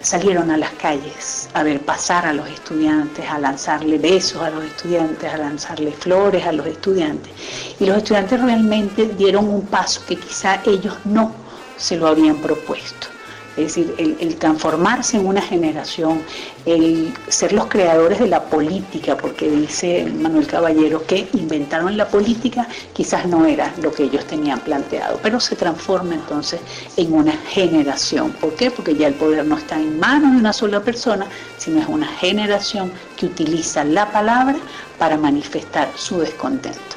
salieron 0.00 0.50
a 0.50 0.56
las 0.56 0.70
calles 0.72 1.48
a 1.54 1.62
ver 1.62 1.80
pasar 1.80 2.26
a 2.26 2.32
los 2.32 2.48
estudiantes, 2.48 3.28
a 3.28 3.38
lanzarle 3.38 3.98
besos 3.98 4.42
a 4.42 4.50
los 4.50 4.64
estudiantes, 4.64 5.32
a 5.32 5.36
lanzarle 5.38 5.90
flores 5.92 6.46
a 6.46 6.52
los 6.52 6.66
estudiantes. 6.66 7.32
Y 7.80 7.86
los 7.86 7.96
estudiantes 7.96 8.40
realmente 8.40 9.08
dieron 9.16 9.48
un 9.48 9.66
paso 9.66 10.02
que 10.06 10.16
quizá 10.16 10.60
ellos 10.64 10.94
no 11.04 11.32
se 11.76 11.96
lo 11.96 12.06
habían 12.06 12.36
propuesto 12.36 13.15
es 13.56 13.74
decir, 13.74 13.94
el, 13.98 14.36
transformarse 14.36 15.16
en 15.16 15.26
una 15.26 15.40
generación, 15.40 16.22
el 16.66 17.12
ser 17.28 17.52
los 17.52 17.66
creadores 17.66 18.18
de 18.18 18.26
la 18.26 18.44
política, 18.44 19.16
porque 19.16 19.50
dice 19.50 20.04
Manuel 20.20 20.46
Caballero 20.46 21.06
que 21.06 21.26
inventaron 21.32 21.96
la 21.96 22.08
política, 22.08 22.68
quizás 22.92 23.26
no 23.26 23.46
era 23.46 23.72
lo 23.80 23.92
que 23.92 24.04
ellos 24.04 24.26
tenían 24.26 24.60
planteado, 24.60 25.18
pero 25.22 25.40
se 25.40 25.56
transforma 25.56 26.14
entonces 26.14 26.60
en 26.96 27.12
una 27.12 27.32
generación. 27.32 28.32
¿Por 28.32 28.54
qué? 28.54 28.70
Porque 28.70 28.94
ya 28.94 29.08
el 29.08 29.14
poder 29.14 29.44
no 29.46 29.56
está 29.56 29.76
en 29.76 29.98
manos 29.98 30.32
de 30.32 30.38
una 30.38 30.52
sola 30.52 30.80
persona, 30.80 31.26
sino 31.56 31.80
es 31.80 31.88
una 31.88 32.06
generación 32.06 32.92
que 33.16 33.26
utiliza 33.26 33.84
la 33.84 34.10
palabra 34.12 34.56
para 34.98 35.16
manifestar 35.16 35.88
su 35.94 36.18
descontento. 36.18 36.95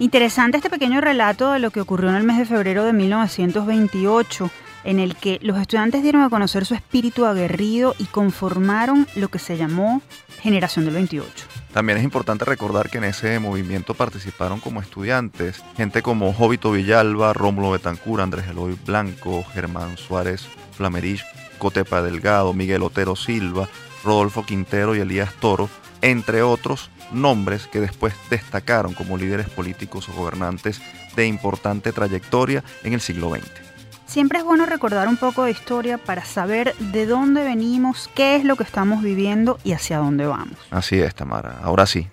Interesante 0.00 0.58
este 0.58 0.70
pequeño 0.70 1.00
relato 1.00 1.50
de 1.50 1.58
lo 1.58 1.72
que 1.72 1.80
ocurrió 1.80 2.10
en 2.10 2.14
el 2.14 2.22
mes 2.22 2.38
de 2.38 2.44
febrero 2.44 2.84
de 2.84 2.92
1928, 2.92 4.48
en 4.84 5.00
el 5.00 5.16
que 5.16 5.40
los 5.42 5.58
estudiantes 5.58 6.04
dieron 6.04 6.22
a 6.22 6.30
conocer 6.30 6.64
su 6.66 6.74
espíritu 6.74 7.26
aguerrido 7.26 7.96
y 7.98 8.04
conformaron 8.04 9.08
lo 9.16 9.26
que 9.26 9.40
se 9.40 9.56
llamó 9.56 10.00
Generación 10.40 10.84
del 10.84 10.94
28. 10.94 11.46
También 11.72 11.98
es 11.98 12.04
importante 12.04 12.44
recordar 12.44 12.90
que 12.90 12.98
en 12.98 13.04
ese 13.04 13.40
movimiento 13.40 13.94
participaron 13.94 14.60
como 14.60 14.80
estudiantes 14.80 15.64
gente 15.76 16.00
como 16.00 16.32
Jovito 16.32 16.70
Villalba, 16.70 17.32
Rómulo 17.32 17.72
Betancur, 17.72 18.20
Andrés 18.20 18.46
Eloy 18.46 18.78
Blanco, 18.86 19.44
Germán 19.52 19.98
Suárez 19.98 20.46
Flamerich, 20.76 21.24
Cotepa 21.58 22.02
Delgado, 22.02 22.54
Miguel 22.54 22.84
Otero 22.84 23.16
Silva, 23.16 23.68
Rodolfo 24.04 24.44
Quintero 24.44 24.94
y 24.94 25.00
Elías 25.00 25.34
Toro, 25.40 25.68
entre 26.02 26.42
otros 26.42 26.88
nombres 27.12 27.66
que 27.66 27.80
después 27.80 28.14
destacaron 28.30 28.94
como 28.94 29.16
líderes 29.16 29.48
políticos 29.48 30.08
o 30.08 30.12
gobernantes 30.12 30.80
de 31.16 31.26
importante 31.26 31.92
trayectoria 31.92 32.62
en 32.82 32.92
el 32.92 33.00
siglo 33.00 33.30
XX. 33.30 33.44
Siempre 34.06 34.38
es 34.38 34.44
bueno 34.44 34.64
recordar 34.64 35.06
un 35.06 35.18
poco 35.18 35.44
de 35.44 35.50
historia 35.50 35.98
para 35.98 36.24
saber 36.24 36.74
de 36.78 37.04
dónde 37.04 37.44
venimos, 37.44 38.08
qué 38.14 38.36
es 38.36 38.44
lo 38.44 38.56
que 38.56 38.62
estamos 38.64 39.02
viviendo 39.02 39.58
y 39.64 39.72
hacia 39.72 39.98
dónde 39.98 40.26
vamos. 40.26 40.56
Así 40.70 40.98
es, 40.98 41.14
Tamara. 41.14 41.58
Ahora 41.62 41.84
sí, 41.84 42.08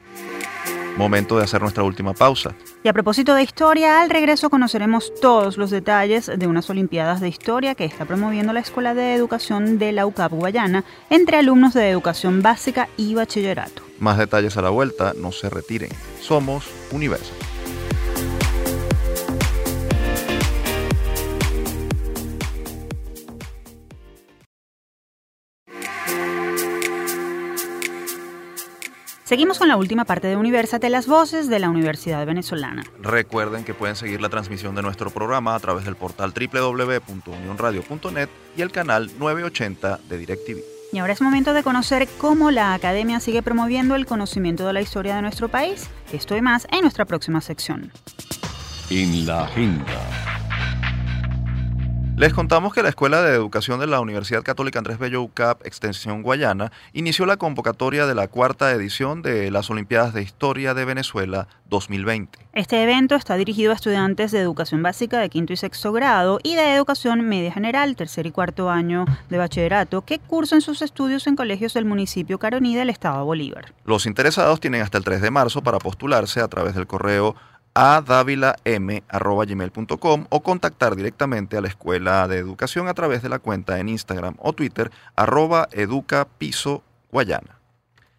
momento 0.97 1.37
de 1.37 1.43
hacer 1.43 1.61
nuestra 1.61 1.83
última 1.83 2.13
pausa. 2.13 2.55
Y 2.83 2.87
a 2.87 2.93
propósito 2.93 3.33
de 3.35 3.43
historia, 3.43 4.01
al 4.01 4.09
regreso 4.09 4.49
conoceremos 4.49 5.13
todos 5.21 5.57
los 5.57 5.69
detalles 5.69 6.31
de 6.35 6.47
unas 6.47 6.69
Olimpiadas 6.69 7.21
de 7.21 7.29
Historia 7.29 7.75
que 7.75 7.85
está 7.85 8.05
promoviendo 8.05 8.53
la 8.53 8.59
Escuela 8.59 8.93
de 8.93 9.13
Educación 9.13 9.77
de 9.77 9.91
la 9.91 10.05
UCAP 10.05 10.33
Guayana 10.33 10.83
entre 11.09 11.37
alumnos 11.37 11.73
de 11.73 11.89
educación 11.89 12.41
básica 12.41 12.87
y 12.97 13.15
bachillerato. 13.15 13.81
Más 13.99 14.17
detalles 14.17 14.57
a 14.57 14.61
la 14.61 14.69
vuelta, 14.69 15.13
no 15.17 15.31
se 15.31 15.49
retiren. 15.49 15.89
Somos 16.21 16.65
Universo. 16.91 17.33
Seguimos 29.25 29.57
con 29.57 29.67
la 29.67 29.75
última 29.75 30.05
parte 30.05 30.27
de 30.27 30.35
Universate, 30.35 30.87
las 30.91 31.07
voces 31.07 31.49
de 31.49 31.57
la 31.57 31.71
Universidad 31.71 32.23
Venezolana. 32.27 32.83
Recuerden 33.01 33.63
que 33.63 33.73
pueden 33.73 33.95
seguir 33.95 34.21
la 34.21 34.29
transmisión 34.29 34.75
de 34.75 34.83
nuestro 34.83 35.09
programa 35.09 35.55
a 35.55 35.59
través 35.59 35.83
del 35.83 35.95
portal 35.95 36.31
www.unionradio.net 36.31 38.29
y 38.55 38.61
el 38.61 38.71
canal 38.71 39.09
980 39.17 39.99
de 40.07 40.17
DirecTV. 40.19 40.63
Y 40.93 40.99
ahora 40.99 41.13
es 41.13 41.21
momento 41.21 41.55
de 41.55 41.63
conocer 41.63 42.07
cómo 42.19 42.51
la 42.51 42.75
academia 42.75 43.19
sigue 43.19 43.41
promoviendo 43.41 43.95
el 43.95 44.05
conocimiento 44.05 44.67
de 44.67 44.73
la 44.73 44.81
historia 44.81 45.15
de 45.15 45.23
nuestro 45.23 45.49
país. 45.49 45.89
Esto 46.13 46.37
y 46.37 46.41
más 46.41 46.67
en 46.71 46.81
nuestra 46.81 47.05
próxima 47.05 47.41
sección. 47.41 47.91
En 48.91 49.25
la 49.25 49.45
agenda. 49.45 50.44
Les 52.17 52.33
contamos 52.33 52.73
que 52.73 52.81
la 52.81 52.87
Escuela 52.87 53.21
de 53.21 53.35
Educación 53.35 53.81
de 53.81 53.87
la 53.87 53.99
Universidad 53.99 54.41
Católica 54.41 54.79
Andrés 54.79 54.97
Bello 54.97 55.21
UCAP 55.21 55.67
Extensión 55.67 56.21
Guayana 56.21 56.71
inició 56.93 57.25
la 57.25 57.35
convocatoria 57.35 58.05
de 58.05 58.15
la 58.15 58.29
cuarta 58.29 58.71
edición 58.71 59.21
de 59.21 59.51
las 59.51 59.69
Olimpiadas 59.69 60.13
de 60.13 60.21
Historia 60.21 60.73
de 60.73 60.85
Venezuela 60.85 61.49
2020. 61.69 62.39
Este 62.53 62.81
evento 62.81 63.15
está 63.15 63.35
dirigido 63.35 63.73
a 63.73 63.75
estudiantes 63.75 64.31
de 64.31 64.39
educación 64.39 64.81
básica 64.81 65.19
de 65.19 65.29
quinto 65.29 65.51
y 65.51 65.57
sexto 65.57 65.91
grado 65.91 66.39
y 66.41 66.55
de 66.55 66.73
educación 66.73 67.19
media 67.27 67.51
general, 67.51 67.97
tercer 67.97 68.25
y 68.27 68.31
cuarto 68.31 68.69
año 68.69 69.03
de 69.29 69.37
bachillerato, 69.37 70.03
que 70.03 70.19
cursan 70.19 70.61
sus 70.61 70.81
estudios 70.81 71.27
en 71.27 71.35
colegios 71.35 71.73
del 71.73 71.83
municipio 71.83 72.39
Caroní 72.39 72.77
del 72.77 72.91
estado 72.91 73.25
Bolívar. 73.25 73.73
Los 73.83 74.05
interesados 74.05 74.61
tienen 74.61 74.83
hasta 74.83 74.97
el 74.97 75.03
3 75.03 75.21
de 75.21 75.31
marzo 75.31 75.63
para 75.63 75.79
postularse 75.79 76.39
a 76.39 76.47
través 76.47 76.75
del 76.75 76.87
correo 76.87 77.35
a 77.75 78.01
davilam.gmail.com 78.01 80.25
o 80.29 80.39
contactar 80.41 80.95
directamente 80.95 81.57
a 81.57 81.61
la 81.61 81.67
Escuela 81.67 82.27
de 82.27 82.37
Educación 82.37 82.87
a 82.87 82.93
través 82.93 83.21
de 83.21 83.29
la 83.29 83.39
cuenta 83.39 83.79
en 83.79 83.89
Instagram 83.89 84.35
o 84.39 84.53
Twitter 84.53 84.91
arroba 85.15 85.67
educapiso 85.71 86.83
guayana. 87.11 87.59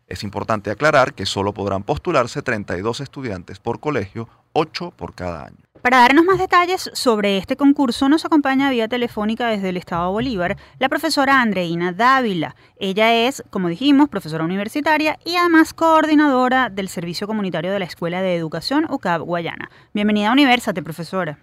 Es 0.07 0.22
importante 0.22 0.70
aclarar 0.70 1.14
que 1.14 1.26
solo 1.26 1.52
podrán 1.52 1.82
postularse 1.82 2.42
32 2.42 3.00
estudiantes 3.00 3.59
por 3.59 3.80
colegio, 3.80 4.28
8 4.52 4.92
por 4.92 5.14
cada 5.14 5.46
año. 5.46 5.66
Para 5.83 5.99
darnos 5.99 6.24
más 6.24 6.39
detalles 6.39 6.91
sobre 6.95 7.39
este 7.39 7.57
concurso 7.57 8.09
nos 8.09 8.24
acompaña 8.24 8.70
vía 8.70 8.89
telefónica 8.89 9.49
desde 9.49 9.68
el 9.68 9.77
Estado 9.77 10.11
Bolívar 10.11 10.57
la 10.79 10.89
profesora 10.89 11.41
Andreina 11.41 11.93
Dávila. 11.93 12.57
Ella 12.77 13.12
es, 13.14 13.45
como 13.51 13.68
dijimos, 13.68 14.09
profesora 14.09 14.45
universitaria 14.45 15.18
y 15.24 15.37
además 15.37 15.74
coordinadora 15.74 16.70
del 16.70 16.89
Servicio 16.89 17.27
Comunitario 17.27 17.72
de 17.72 17.79
la 17.79 17.85
Escuela 17.85 18.22
de 18.22 18.37
Educación 18.37 18.87
UCAB 18.91 19.22
Guayana. 19.22 19.70
Bienvenida 19.93 20.31
a 20.31 20.33
Universate, 20.33 20.83
profesora. 20.83 21.39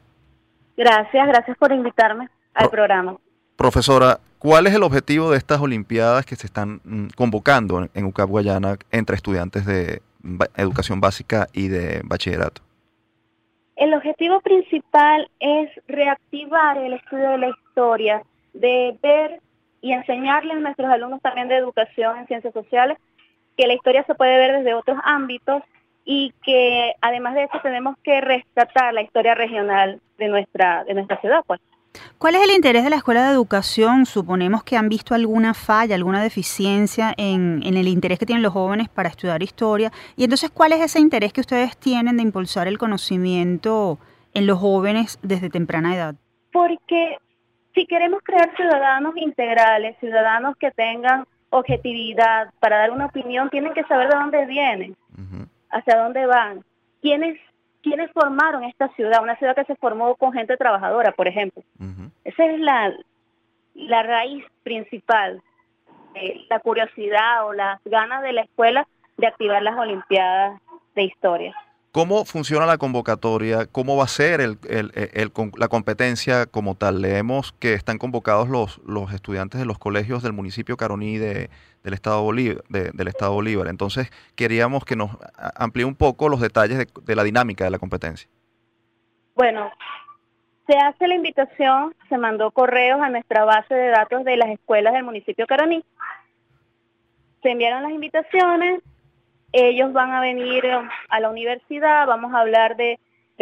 Gracias, 0.75 1.27
gracias 1.27 1.57
por 1.57 1.71
invitarme 1.71 2.29
al 2.53 2.69
programa. 2.69 3.17
Profesora, 3.55 4.19
¿cuál 4.39 4.67
es 4.67 4.73
el 4.73 4.83
objetivo 4.83 5.31
de 5.31 5.37
estas 5.37 5.61
Olimpiadas 5.61 6.25
que 6.25 6.35
se 6.35 6.47
están 6.47 6.81
mm, 6.83 7.07
convocando 7.15 7.87
en 7.93 8.05
UCAB 8.05 8.27
Guayana 8.27 8.77
entre 8.91 9.15
estudiantes 9.15 9.65
de 9.65 10.01
educación 10.55 10.99
básica 10.99 11.47
y 11.53 11.67
de 11.67 12.01
bachillerato? 12.03 12.61
El 13.83 13.93
objetivo 13.95 14.39
principal 14.39 15.29
es 15.41 15.69
reactivar 15.89 16.77
el 16.77 16.93
estudio 16.93 17.31
de 17.31 17.37
la 17.37 17.49
historia, 17.49 18.23
de 18.53 18.97
ver 19.03 19.41
y 19.81 19.91
enseñarles 19.91 20.55
a 20.55 20.59
nuestros 20.61 20.89
alumnos 20.89 21.21
también 21.21 21.49
de 21.49 21.57
educación 21.57 22.17
en 22.17 22.27
ciencias 22.27 22.53
sociales 22.53 22.97
que 23.57 23.67
la 23.67 23.73
historia 23.73 24.05
se 24.05 24.15
puede 24.15 24.37
ver 24.37 24.59
desde 24.59 24.73
otros 24.73 24.97
ámbitos 25.03 25.63
y 26.05 26.33
que 26.45 26.93
además 27.01 27.35
de 27.35 27.43
eso 27.43 27.59
tenemos 27.61 27.97
que 28.05 28.21
rescatar 28.21 28.93
la 28.93 29.01
historia 29.01 29.35
regional 29.35 29.99
de 30.17 30.29
nuestra 30.29 30.85
de 30.85 30.93
nuestra 30.93 31.19
ciudad, 31.19 31.43
pues. 31.45 31.59
¿Cuál 32.17 32.35
es 32.35 32.43
el 32.43 32.55
interés 32.55 32.83
de 32.83 32.89
la 32.89 32.95
Escuela 32.95 33.25
de 33.25 33.33
Educación? 33.33 34.05
Suponemos 34.05 34.63
que 34.63 34.77
han 34.77 34.89
visto 34.89 35.13
alguna 35.13 35.53
falla, 35.53 35.95
alguna 35.95 36.21
deficiencia 36.23 37.13
en, 37.17 37.61
en, 37.63 37.77
el 37.77 37.87
interés 37.87 38.19
que 38.19 38.25
tienen 38.25 38.43
los 38.43 38.53
jóvenes 38.53 38.89
para 38.89 39.09
estudiar 39.09 39.43
historia. 39.43 39.91
Y 40.15 40.23
entonces, 40.23 40.49
¿cuál 40.49 40.73
es 40.73 40.81
ese 40.81 40.99
interés 40.99 41.33
que 41.33 41.41
ustedes 41.41 41.77
tienen 41.77 42.17
de 42.17 42.23
impulsar 42.23 42.67
el 42.67 42.77
conocimiento 42.77 43.99
en 44.33 44.47
los 44.47 44.59
jóvenes 44.59 45.19
desde 45.21 45.49
temprana 45.49 45.95
edad? 45.95 46.15
Porque 46.51 47.17
si 47.73 47.85
queremos 47.85 48.21
crear 48.23 48.55
ciudadanos 48.55 49.15
integrales, 49.17 49.97
ciudadanos 49.99 50.55
que 50.57 50.71
tengan 50.71 51.25
objetividad 51.49 52.51
para 52.59 52.77
dar 52.77 52.91
una 52.91 53.05
opinión, 53.05 53.49
tienen 53.49 53.73
que 53.73 53.83
saber 53.83 54.09
de 54.09 54.15
dónde 54.15 54.45
vienen, 54.45 54.95
hacia 55.69 55.97
dónde 55.97 56.25
van, 56.25 56.63
quiénes 57.01 57.39
quiénes 57.83 58.09
formaron 58.11 58.63
esta 58.63 58.87
ciudad, 58.95 59.21
una 59.21 59.35
ciudad 59.35 59.55
que 59.55 59.65
se 59.65 59.75
formó 59.75 60.15
con 60.15 60.31
gente 60.33 60.57
trabajadora, 60.57 61.11
por 61.11 61.27
ejemplo. 61.27 61.61
Esa 62.23 62.45
es 62.45 62.59
la, 62.59 62.93
la 63.75 64.03
raíz 64.03 64.43
principal, 64.63 65.43
la 66.49 66.59
curiosidad 66.61 67.45
o 67.45 67.53
las 67.53 67.79
ganas 67.85 68.23
de 68.23 68.33
la 68.33 68.41
escuela 68.41 68.87
de 69.17 69.27
activar 69.27 69.61
las 69.61 69.77
Olimpiadas 69.77 70.59
de 70.95 71.03
Historia. 71.03 71.55
¿Cómo 71.93 72.25
funciona 72.25 72.65
la 72.65 72.79
convocatoria? 72.79 73.67
¿Cómo 73.67 73.95
va 73.95 74.05
a 74.05 74.07
ser 74.07 74.41
el, 74.41 74.57
la 75.57 75.67
competencia 75.67 76.47
como 76.47 76.73
tal? 76.73 77.03
Leemos 77.03 77.51
que 77.59 77.75
están 77.75 77.99
convocados 77.99 78.49
los, 78.49 78.79
los 78.79 79.13
estudiantes 79.13 79.59
de 79.59 79.67
los 79.67 79.77
colegios 79.77 80.23
del 80.23 80.33
municipio 80.33 80.75
Caroní 80.75 81.19
de, 81.19 81.51
del, 81.83 81.93
estado 81.93 82.23
Bolívar, 82.23 82.63
del 82.67 83.07
estado 83.07 83.33
Bolívar. 83.33 83.67
Entonces, 83.67 84.09
queríamos 84.35 84.85
que 84.85 84.95
nos 84.95 85.11
amplíe 85.55 85.85
un 85.85 85.93
poco 85.93 86.29
los 86.29 86.41
detalles 86.41 86.79
de, 86.79 86.87
de 86.99 87.15
la 87.15 87.23
dinámica 87.23 87.63
de 87.63 87.69
la 87.69 87.77
competencia. 87.77 88.27
Bueno, 89.35 89.71
se 90.65 90.75
hace 90.75 91.07
la 91.07 91.13
invitación, 91.13 91.93
se 92.09 92.17
mandó 92.17 92.49
correos 92.49 93.01
a 93.01 93.09
nuestra 93.09 93.45
base 93.45 93.75
de 93.75 93.89
datos 93.89 94.23
de 94.23 94.35
las 94.35 94.49
escuelas 94.49 94.93
del 94.93 95.03
municipio 95.03 95.45
Caroní. 95.45 95.85
Se 97.43 97.51
enviaron 97.51 97.83
las 97.83 97.91
invitaciones, 97.91 98.81
ellos 99.53 99.93
van 99.93 100.11
a 100.11 100.19
venir 100.19 100.65
a 101.09 101.19
la 101.19 101.29
universidad, 101.29 102.07
vamos 102.07 102.33
a 102.33 102.39
hablar 102.39 102.75
de, 102.75 102.99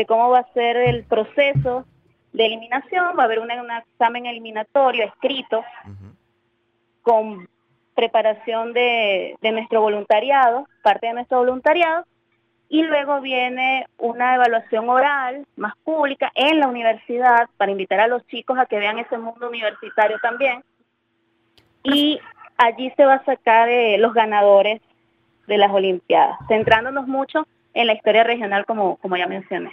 cómo 0.08 0.30
va 0.30 0.40
a 0.40 0.54
ser 0.54 0.78
el 0.78 1.04
proceso 1.06 1.86
de 2.34 2.46
eliminación, 2.46 3.16
va 3.18 3.24
a 3.24 3.26
haber 3.26 3.40
un, 3.40 3.50
examen 3.52 4.26
eliminatorio 4.26 5.06
escrito 5.06 5.64
con 7.02 7.48
preparación 7.96 8.74
de, 8.74 9.36
de 9.42 9.52
nuestro 9.52 9.82
voluntariado, 9.82 10.68
parte 10.84 11.08
de 11.08 11.14
nuestro 11.14 11.40
voluntariado, 11.40 12.06
y 12.68 12.84
luego 12.84 13.20
viene 13.20 13.86
una 13.98 14.36
evaluación 14.36 14.90
oral 14.90 15.46
más 15.58 15.74
pública 15.84 16.32
en 16.36 16.60
la 16.60 16.68
universidad 16.68 17.50
para 17.58 17.72
invitar 17.72 18.00
a 18.00 18.08
los 18.08 18.26
chicos 18.28 18.58
a 18.58 18.66
que 18.66 18.80
vean 18.80 18.98
ese 18.98 19.18
mundo 19.18 19.50
universitario 19.50 20.18
también. 20.22 20.64
Y 21.84 22.20
allí 22.58 22.92
se 22.96 23.06
va 23.06 23.16
a 23.16 23.26
sacar 23.26 23.68
eh, 23.68 23.98
los 23.98 24.14
ganadores 24.14 24.82
de 25.52 25.58
las 25.58 25.72
Olimpiadas, 25.72 26.40
centrándonos 26.48 27.08
mucho 27.08 27.46
en 27.74 27.86
la 27.88 27.94
historia 27.94 28.24
regional 28.24 28.66
como, 28.66 28.96
como 28.98 29.18
ya 29.18 29.28
mencioné. 29.28 29.72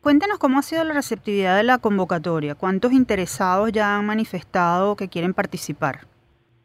Cuéntenos 0.00 0.38
cómo 0.38 0.58
ha 0.58 0.62
sido 0.62 0.82
la 0.82 0.94
receptividad 0.94 1.58
de 1.58 1.62
la 1.62 1.76
convocatoria, 1.76 2.54
cuántos 2.54 2.92
interesados 2.92 3.70
ya 3.70 3.96
han 3.96 4.06
manifestado 4.06 4.96
que 4.96 5.08
quieren 5.08 5.34
participar. 5.34 6.06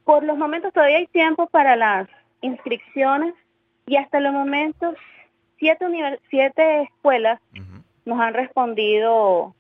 Por 0.06 0.24
los 0.24 0.38
momentos 0.38 0.72
todavía 0.72 1.00
hay 1.00 1.08
tiempo 1.08 1.48
para 1.48 1.76
las 1.76 2.08
inscripciones 2.40 3.34
y 3.88 3.98
hasta 3.98 4.22
los 4.22 4.32
momentos 4.32 4.96
siete, 5.58 5.86
siete 6.30 6.84
escuelas 6.84 7.42
nos 8.06 8.22
han 8.22 8.34
respondido 8.34 9.54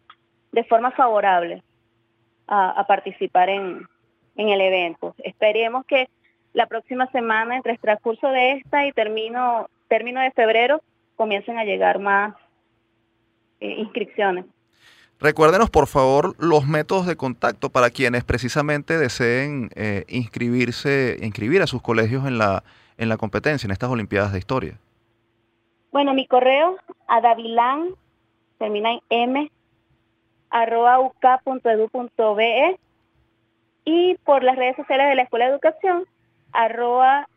de 0.53 0.63
forma 0.63 0.91
favorable 0.91 1.63
a, 2.47 2.85
participar 2.87 3.49
en, 3.49 3.85
en 4.37 4.49
el 4.49 4.61
evento. 4.61 5.15
Esperemos 5.17 5.85
que 5.85 6.07
la 6.53 6.67
próxima 6.67 7.07
semana, 7.11 7.55
entre 7.55 7.73
el 7.73 7.79
transcurso 7.79 8.27
de 8.29 8.53
esta 8.53 8.85
y 8.85 8.91
termino, 8.91 9.69
término 9.87 10.21
de 10.21 10.31
febrero, 10.31 10.81
comiencen 11.15 11.57
a 11.57 11.63
llegar 11.63 11.99
más 11.99 12.35
eh, 13.59 13.75
inscripciones. 13.77 14.45
Recuérdenos, 15.19 15.69
por 15.69 15.87
favor, 15.87 16.33
los 16.39 16.65
métodos 16.65 17.05
de 17.05 17.17
contacto 17.17 17.69
para 17.69 17.89
quienes 17.89 18.23
precisamente 18.23 18.97
deseen 18.97 19.69
eh, 19.75 20.05
inscribirse, 20.07 21.17
inscribir 21.21 21.61
a 21.61 21.67
sus 21.67 21.81
colegios 21.81 22.25
en 22.25 22.37
la, 22.37 22.63
en 22.97 23.09
la 23.09 23.17
competencia, 23.17 23.67
en 23.67 23.71
estas 23.71 23.89
Olimpiadas 23.89 24.31
de 24.31 24.39
Historia? 24.39 24.77
Bueno, 25.91 26.13
mi 26.13 26.25
correo 26.25 26.77
a 27.07 27.19
davilán, 27.19 27.89
termina 28.59 28.91
en 28.91 29.01
m, 29.09 29.51
arroba 30.49 30.99
uk.edu.be 30.99 32.79
y 33.83 34.15
por 34.23 34.43
las 34.43 34.55
redes 34.55 34.77
sociales 34.77 35.09
de 35.09 35.15
la 35.15 35.23
Escuela 35.23 35.45
de 35.45 35.51
Educación, 35.51 36.05
arroba 36.53 37.27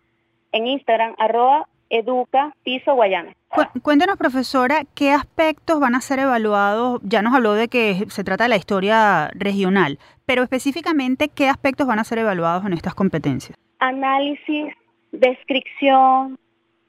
en 0.53 0.67
Instagram, 0.67 1.15
arroba 1.19 1.67
educa 1.91 2.55
piso 2.63 2.95
guayana. 2.95 3.35
Cuéntenos, 3.83 4.17
profesora, 4.17 4.85
¿qué 4.95 5.13
aspectos 5.13 5.79
van 5.79 5.95
a 5.95 6.01
ser 6.01 6.21
evaluados? 6.21 7.01
Ya 7.03 7.21
nos 7.21 7.35
habló 7.35 7.53
de 7.53 7.69
que 7.69 8.07
se 8.09 8.25
trata 8.25 8.45
de 8.45 8.49
la 8.49 8.57
historia 8.57 9.31
regional, 9.35 9.99
pero 10.25 10.43
específicamente, 10.43 11.29
¿qué 11.29 11.49
aspectos 11.49 11.87
van 11.87 11.99
a 11.99 12.05
ser 12.05 12.19
evaluados 12.19 12.65
en 12.65 12.73
estas 12.73 12.95
competencias? 12.95 13.59
Análisis, 13.79 14.73
descripción, 15.13 16.39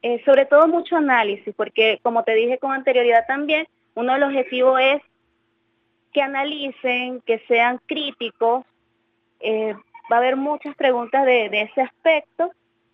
eh, 0.04 0.22
sobre 0.24 0.46
todo 0.46 0.68
mucho 0.70 0.96
análisis, 0.96 1.54
porque 1.56 2.00
como 2.02 2.24
te 2.24 2.34
dije 2.34 2.58
con 2.58 2.72
anterioridad 2.72 3.26
también, 3.28 3.68
uno 3.96 4.14
de 4.14 4.20
los 4.20 4.30
objetivos 4.30 4.80
es 4.80 5.02
que 6.14 6.22
analicen, 6.22 7.22
que 7.26 7.40
sean 7.48 7.82
críticos, 7.88 8.66
eh, 9.42 9.76
va 10.12 10.18
a 10.18 10.20
haber 10.20 10.36
muchas 10.36 10.76
preguntas 10.76 11.26
de, 11.26 11.50
de 11.50 11.62
ese 11.64 11.82
aspecto 11.82 12.52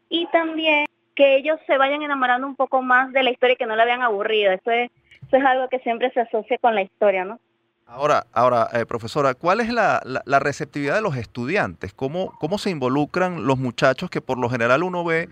y 0.10 0.28
también 0.28 0.86
que 1.16 1.36
ellos 1.36 1.60
se 1.68 1.78
vayan 1.78 2.02
enamorando 2.02 2.48
un 2.48 2.56
poco 2.56 2.82
más 2.82 3.12
de 3.12 3.24
la 3.24 3.32
historia 3.32 3.54
y 3.54 3.58
que 3.58 3.66
no 3.66 3.76
la 3.76 3.86
vean 3.86 4.02
aburrida. 4.02 4.54
Eso 4.54 4.72
es, 4.72 4.90
eso 5.28 5.38
es 5.38 5.46
algo 5.46 5.68
que 5.68 5.80
siempre 5.80 6.12
se 6.12 6.22
asocia 6.22 6.58
con 6.60 6.76
la 6.76 6.82
historia, 6.82 7.26
¿no? 7.26 7.40
Ahora, 7.86 8.28
ahora 8.34 8.70
eh, 8.74 8.86
profesora, 8.86 9.34
¿cuál 9.34 9.62
es 9.62 9.74
la, 9.74 10.02
la, 10.04 10.40
receptividad 10.40 10.94
de 10.94 11.02
los 11.02 11.18
estudiantes? 11.18 11.92
¿Cómo, 11.92 12.34
¿Cómo 12.40 12.60
se 12.60 12.70
involucran 12.70 13.48
los 13.48 13.58
muchachos 13.58 14.12
que 14.12 14.22
por 14.22 14.38
lo 14.38 14.48
general 14.48 14.84
uno 14.84 15.04
ve 15.04 15.28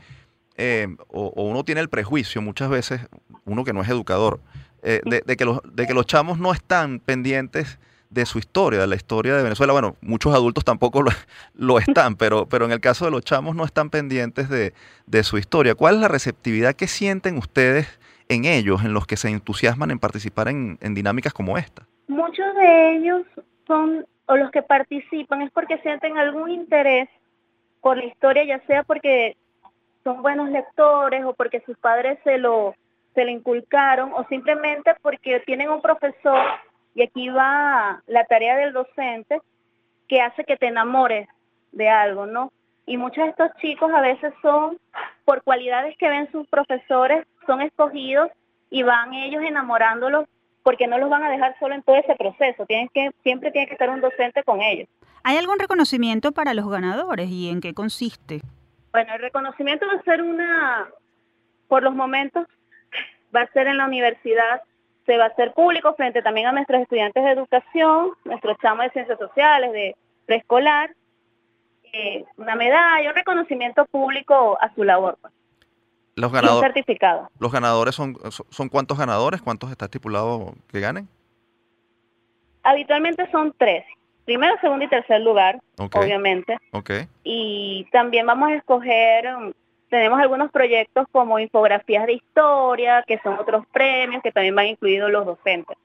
eh, 0.57 0.87
o, 1.07 1.31
uno 1.35 1.63
tiene 1.63 1.81
el 1.81 1.89
prejuicio 1.89 2.41
muchas 2.41 2.69
veces, 2.69 3.01
uno 3.45 3.63
que 3.63 3.73
no 3.73 3.81
es 3.81 3.89
educador, 3.89 4.39
eh, 4.81 5.01
de, 5.05 5.37
que 5.37 5.45
los, 5.45 5.61
de 5.71 5.85
que 5.85 5.93
los 5.93 6.07
chamos 6.07 6.39
no 6.39 6.51
están 6.51 6.99
pendientes 6.99 7.79
de 8.09 8.25
su 8.25 8.39
historia, 8.39 8.79
de 8.79 8.87
la 8.87 8.95
historia 8.95 9.35
de 9.35 9.43
Venezuela. 9.43 9.73
Bueno, 9.73 9.95
muchos 10.01 10.33
adultos 10.33 10.63
tampoco 10.63 11.03
lo, 11.53 11.79
están, 11.79 12.15
pero, 12.17 12.47
pero 12.47 12.65
en 12.65 12.71
el 12.71 12.79
caso 12.79 13.05
de 13.05 13.11
los 13.11 13.21
chamos 13.21 13.55
no 13.55 13.65
están 13.65 13.89
pendientes 13.89 14.49
de, 14.49 14.73
su 15.23 15.37
historia. 15.37 15.75
¿Cuál 15.75 15.95
es 15.95 16.01
la 16.01 16.07
receptividad 16.07 16.75
que 16.75 16.87
sienten 16.87 17.37
ustedes 17.37 17.99
en 18.29 18.45
ellos, 18.45 18.83
en 18.83 18.93
los 18.93 19.07
que 19.07 19.17
se 19.17 19.29
entusiasman 19.29 19.91
en 19.91 19.99
participar 19.99 20.47
en, 20.47 20.77
dinámicas 20.93 21.33
como 21.33 21.57
esta? 21.57 21.83
Muchos 22.07 22.55
de 22.55 22.95
ellos 22.95 23.23
son, 23.65 24.05
o 24.27 24.37
los 24.37 24.51
que 24.51 24.61
participan, 24.61 25.41
es 25.41 25.51
porque 25.51 25.79
sienten 25.79 26.17
algún 26.17 26.51
interés 26.51 27.09
por 27.81 27.97
la 27.97 28.05
historia, 28.05 28.43
ya 28.43 28.59
sea 28.67 28.83
porque 28.83 29.37
son 30.03 30.21
buenos 30.21 30.49
lectores 30.49 31.25
o 31.25 31.33
porque 31.33 31.61
sus 31.65 31.77
padres 31.77 32.19
se 32.23 32.37
lo, 32.37 32.75
se 33.15 33.25
lo 33.25 33.31
inculcaron 33.31 34.13
o 34.13 34.25
simplemente 34.27 34.93
porque 35.01 35.41
tienen 35.41 35.69
un 35.69 35.81
profesor 35.81 36.39
y 36.97 37.03
aquí 37.03 37.29
va 37.29 38.01
la 38.07 38.25
tarea 38.25 38.57
del 38.57 38.73
docente 38.73 39.39
que 40.07 40.19
hace 40.19 40.43
que 40.45 40.57
te 40.57 40.65
enamores 40.65 41.29
de 41.71 41.89
algo, 41.89 42.25
¿no? 42.25 42.51
Y 42.87 42.97
muchos 42.97 43.23
de 43.23 43.29
estos 43.29 43.51
chicos 43.61 43.91
a 43.93 44.01
veces 44.01 44.33
son, 44.41 44.79
por 45.23 45.43
cualidades 45.43 45.95
que 45.99 46.09
ven 46.09 46.27
sus 46.31 46.47
profesores, 46.47 47.27
son 47.45 47.61
escogidos 47.61 48.31
y 48.71 48.81
van 48.81 49.13
ellos 49.13 49.43
enamorándolos 49.43 50.25
porque 50.63 50.87
no 50.87 50.97
los 50.97 51.07
van 51.11 51.23
a 51.23 51.29
dejar 51.29 51.55
solo 51.59 51.75
en 51.75 51.83
todo 51.83 51.97
ese 51.97 52.15
proceso. 52.15 52.65
Tienen 52.65 52.89
que, 52.91 53.11
siempre 53.21 53.51
tiene 53.51 53.67
que 53.67 53.73
estar 53.73 53.91
un 53.91 54.01
docente 54.01 54.41
con 54.43 54.63
ellos. 54.63 54.89
¿Hay 55.23 55.37
algún 55.37 55.59
reconocimiento 55.59 56.31
para 56.31 56.55
los 56.55 56.67
ganadores 56.67 57.29
y 57.29 57.51
en 57.51 57.61
qué 57.61 57.75
consiste? 57.75 58.41
Bueno, 58.91 59.13
el 59.13 59.21
reconocimiento 59.21 59.85
va 59.85 59.99
a 59.99 60.03
ser 60.03 60.23
una, 60.23 60.87
por 61.67 61.83
los 61.83 61.93
momentos, 61.93 62.47
va 63.35 63.41
a 63.41 63.51
ser 63.51 63.67
en 63.67 63.77
la 63.77 63.85
universidad 63.85 64.63
se 65.07 65.17
va 65.17 65.23
a 65.23 65.27
hacer 65.29 65.53
público 65.53 65.95
frente 65.95 66.21
también 66.21 66.47
a 66.47 66.51
nuestros 66.51 66.81
estudiantes 66.81 67.23
de 67.23 67.31
educación, 67.31 68.11
nuestros 68.25 68.57
chamos 68.61 68.85
de 68.85 68.91
ciencias 68.91 69.17
sociales, 69.17 69.71
de 69.71 69.95
preescolar, 70.27 70.93
eh, 71.93 72.25
una 72.35 72.55
medalla, 72.55 73.09
un 73.09 73.15
reconocimiento 73.15 73.85
público 73.85 74.57
a 74.61 74.71
su 74.75 74.83
labor. 74.83 75.17
Pues. 75.21 75.33
Los 76.15 76.31
ganadores, 76.31 76.73
certificado. 76.73 77.29
¿Los 77.39 77.51
ganadores 77.51 77.95
son, 77.95 78.17
son 78.49 78.69
cuántos 78.69 78.97
ganadores? 78.97 79.41
¿Cuántos 79.41 79.71
está 79.71 79.85
estipulado 79.85 80.53
que 80.71 80.81
ganen? 80.81 81.07
Habitualmente 82.63 83.29
son 83.31 83.53
tres. 83.57 83.85
Primero, 84.25 84.55
segundo 84.59 84.83
y 84.83 84.89
tercer 84.89 85.21
lugar, 85.21 85.61
obviamente. 85.77 86.57
Okay. 86.73 87.07
Y 87.23 87.87
también 87.93 88.25
vamos 88.25 88.49
a 88.49 88.55
escoger 88.55 89.25
tenemos 89.89 90.19
algunos 90.19 90.51
proyectos 90.51 91.07
como 91.11 91.39
infografías 91.39 92.05
de 92.05 92.13
historia, 92.13 93.03
que 93.07 93.19
son 93.19 93.37
otros 93.39 93.65
premios 93.71 94.21
que 94.21 94.31
también 94.31 94.55
van 94.55 94.67
incluidos 94.67 95.11
los 95.11 95.25
docentes. 95.25 95.77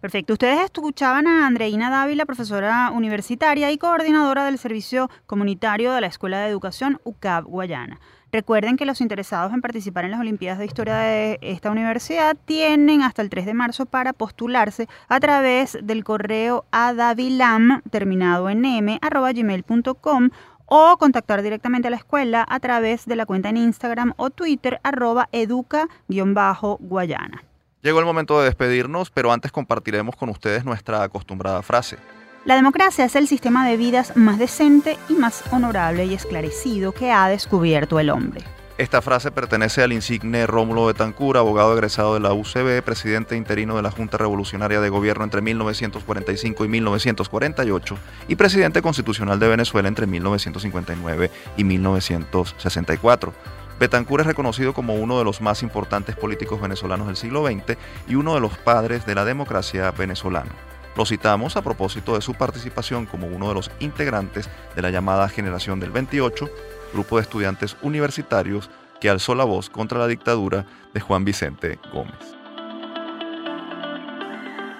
Perfecto. 0.00 0.34
Ustedes 0.34 0.60
escuchaban 0.60 1.26
a 1.26 1.46
Andreina 1.46 1.88
Dávila, 1.88 2.26
profesora 2.26 2.90
universitaria 2.92 3.70
y 3.70 3.78
coordinadora 3.78 4.44
del 4.44 4.58
Servicio 4.58 5.08
Comunitario 5.24 5.94
de 5.94 6.02
la 6.02 6.08
Escuela 6.08 6.40
de 6.40 6.50
Educación 6.50 7.00
UCAB 7.04 7.44
Guayana. 7.44 7.98
Recuerden 8.30 8.76
que 8.76 8.84
los 8.84 9.00
interesados 9.00 9.54
en 9.54 9.62
participar 9.62 10.04
en 10.04 10.10
las 10.10 10.18
Olimpiadas 10.18 10.58
de 10.58 10.64
Historia 10.66 10.96
de 10.96 11.38
esta 11.40 11.70
universidad 11.70 12.36
tienen 12.44 13.00
hasta 13.00 13.22
el 13.22 13.30
3 13.30 13.46
de 13.46 13.54
marzo 13.54 13.86
para 13.86 14.12
postularse 14.12 14.88
a 15.08 15.20
través 15.20 15.78
del 15.80 16.02
correo 16.04 16.64
adavilam, 16.72 17.80
terminado 17.90 18.50
en 18.50 18.64
m, 18.64 18.98
arroba 19.00 19.32
gmail.com 19.32 20.30
o 20.66 20.96
contactar 20.98 21.42
directamente 21.42 21.88
a 21.88 21.90
la 21.90 21.96
escuela 21.96 22.46
a 22.48 22.60
través 22.60 23.06
de 23.06 23.16
la 23.16 23.26
cuenta 23.26 23.48
en 23.48 23.56
Instagram 23.56 24.14
o 24.16 24.30
Twitter 24.30 24.80
arroba 24.82 25.28
educa-guayana. 25.32 27.44
Llegó 27.82 27.98
el 27.98 28.06
momento 28.06 28.38
de 28.38 28.46
despedirnos, 28.46 29.10
pero 29.10 29.30
antes 29.30 29.52
compartiremos 29.52 30.16
con 30.16 30.30
ustedes 30.30 30.64
nuestra 30.64 31.02
acostumbrada 31.02 31.62
frase. 31.62 31.98
La 32.46 32.56
democracia 32.56 33.04
es 33.04 33.16
el 33.16 33.26
sistema 33.26 33.66
de 33.66 33.76
vidas 33.76 34.16
más 34.16 34.38
decente 34.38 34.98
y 35.08 35.14
más 35.14 35.42
honorable 35.52 36.04
y 36.04 36.14
esclarecido 36.14 36.92
que 36.92 37.10
ha 37.10 37.28
descubierto 37.28 38.00
el 38.00 38.10
hombre. 38.10 38.42
Esta 38.76 39.00
frase 39.02 39.30
pertenece 39.30 39.84
al 39.84 39.92
insigne 39.92 40.48
Rómulo 40.48 40.86
Betancourt, 40.86 41.38
abogado 41.38 41.74
egresado 41.74 42.14
de 42.14 42.20
la 42.20 42.32
UCB, 42.32 42.82
presidente 42.82 43.36
interino 43.36 43.76
de 43.76 43.82
la 43.82 43.92
Junta 43.92 44.18
Revolucionaria 44.18 44.80
de 44.80 44.88
Gobierno 44.88 45.22
entre 45.22 45.42
1945 45.42 46.64
y 46.64 46.68
1948 46.68 47.96
y 48.26 48.34
presidente 48.34 48.82
constitucional 48.82 49.38
de 49.38 49.46
Venezuela 49.46 49.86
entre 49.86 50.08
1959 50.08 51.30
y 51.56 51.62
1964. 51.62 53.32
Betancourt 53.78 54.22
es 54.22 54.26
reconocido 54.26 54.74
como 54.74 54.94
uno 54.96 55.18
de 55.18 55.24
los 55.24 55.40
más 55.40 55.62
importantes 55.62 56.16
políticos 56.16 56.60
venezolanos 56.60 57.06
del 57.06 57.16
siglo 57.16 57.46
XX 57.46 57.78
y 58.08 58.16
uno 58.16 58.34
de 58.34 58.40
los 58.40 58.58
padres 58.58 59.06
de 59.06 59.14
la 59.14 59.24
democracia 59.24 59.92
venezolana. 59.92 60.50
Lo 60.96 61.06
citamos 61.06 61.56
a 61.56 61.62
propósito 61.62 62.14
de 62.14 62.22
su 62.22 62.34
participación 62.34 63.06
como 63.06 63.26
uno 63.28 63.48
de 63.48 63.54
los 63.54 63.70
integrantes 63.80 64.48
de 64.74 64.82
la 64.82 64.90
llamada 64.90 65.28
Generación 65.28 65.80
del 65.80 65.90
28, 65.90 66.48
grupo 66.94 67.16
de 67.16 67.22
estudiantes 67.22 67.76
universitarios 67.82 68.70
que 69.00 69.10
alzó 69.10 69.34
la 69.34 69.44
voz 69.44 69.68
contra 69.68 69.98
la 69.98 70.06
dictadura 70.06 70.64
de 70.94 71.00
Juan 71.00 71.26
Vicente 71.26 71.78
Gómez. 71.92 72.34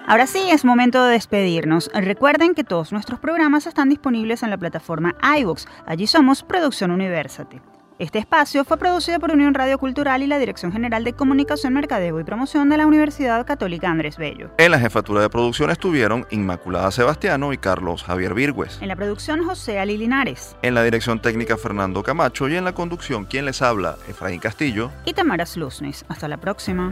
Ahora 0.07 0.27
sí, 0.27 0.39
es 0.51 0.65
momento 0.65 1.03
de 1.03 1.13
despedirnos. 1.13 1.89
Recuerden 1.93 2.53
que 2.53 2.63
todos 2.63 2.91
nuestros 2.91 3.19
programas 3.19 3.65
están 3.65 3.89
disponibles 3.89 4.43
en 4.43 4.51
la 4.51 4.57
plataforma 4.57 5.15
iVoox. 5.39 5.65
Allí 5.87 6.05
somos 6.07 6.43
Producción 6.43 6.91
Universate. 6.91 7.59
Este 7.97 8.19
espacio 8.19 8.65
fue 8.65 8.77
producido 8.77 9.21
por 9.21 9.31
Unión 9.31 9.53
Radio 9.53 9.77
Cultural 9.77 10.21
y 10.21 10.27
la 10.27 10.37
Dirección 10.37 10.73
General 10.73 11.05
de 11.05 11.13
Comunicación, 11.13 11.71
Mercadeo 11.71 12.19
y 12.19 12.25
Promoción 12.25 12.67
de 12.67 12.75
la 12.75 12.87
Universidad 12.87 13.45
Católica 13.45 13.89
Andrés 13.89 14.17
Bello. 14.17 14.51
En 14.57 14.71
la 14.71 14.79
jefatura 14.79 15.21
de 15.21 15.29
producción 15.29 15.69
estuvieron 15.69 16.27
Inmaculada 16.29 16.91
Sebastiano 16.91 17.53
y 17.53 17.57
Carlos 17.57 18.03
Javier 18.03 18.33
Virgües. 18.33 18.79
En 18.81 18.89
la 18.89 18.97
producción 18.97 19.45
José 19.45 19.79
Ali 19.79 19.97
Linares. 19.97 20.57
En 20.61 20.73
la 20.73 20.83
dirección 20.83 21.21
técnica 21.21 21.55
Fernando 21.55 22.03
Camacho 22.03 22.49
y 22.49 22.57
en 22.57 22.65
la 22.65 22.73
conducción 22.73 23.23
quien 23.23 23.45
les 23.45 23.61
habla 23.61 23.95
Efraín 24.09 24.41
Castillo 24.41 24.91
y 25.05 25.13
Tamara 25.13 25.45
Slusnes. 25.45 26.03
Hasta 26.09 26.27
la 26.27 26.35
próxima. 26.35 26.91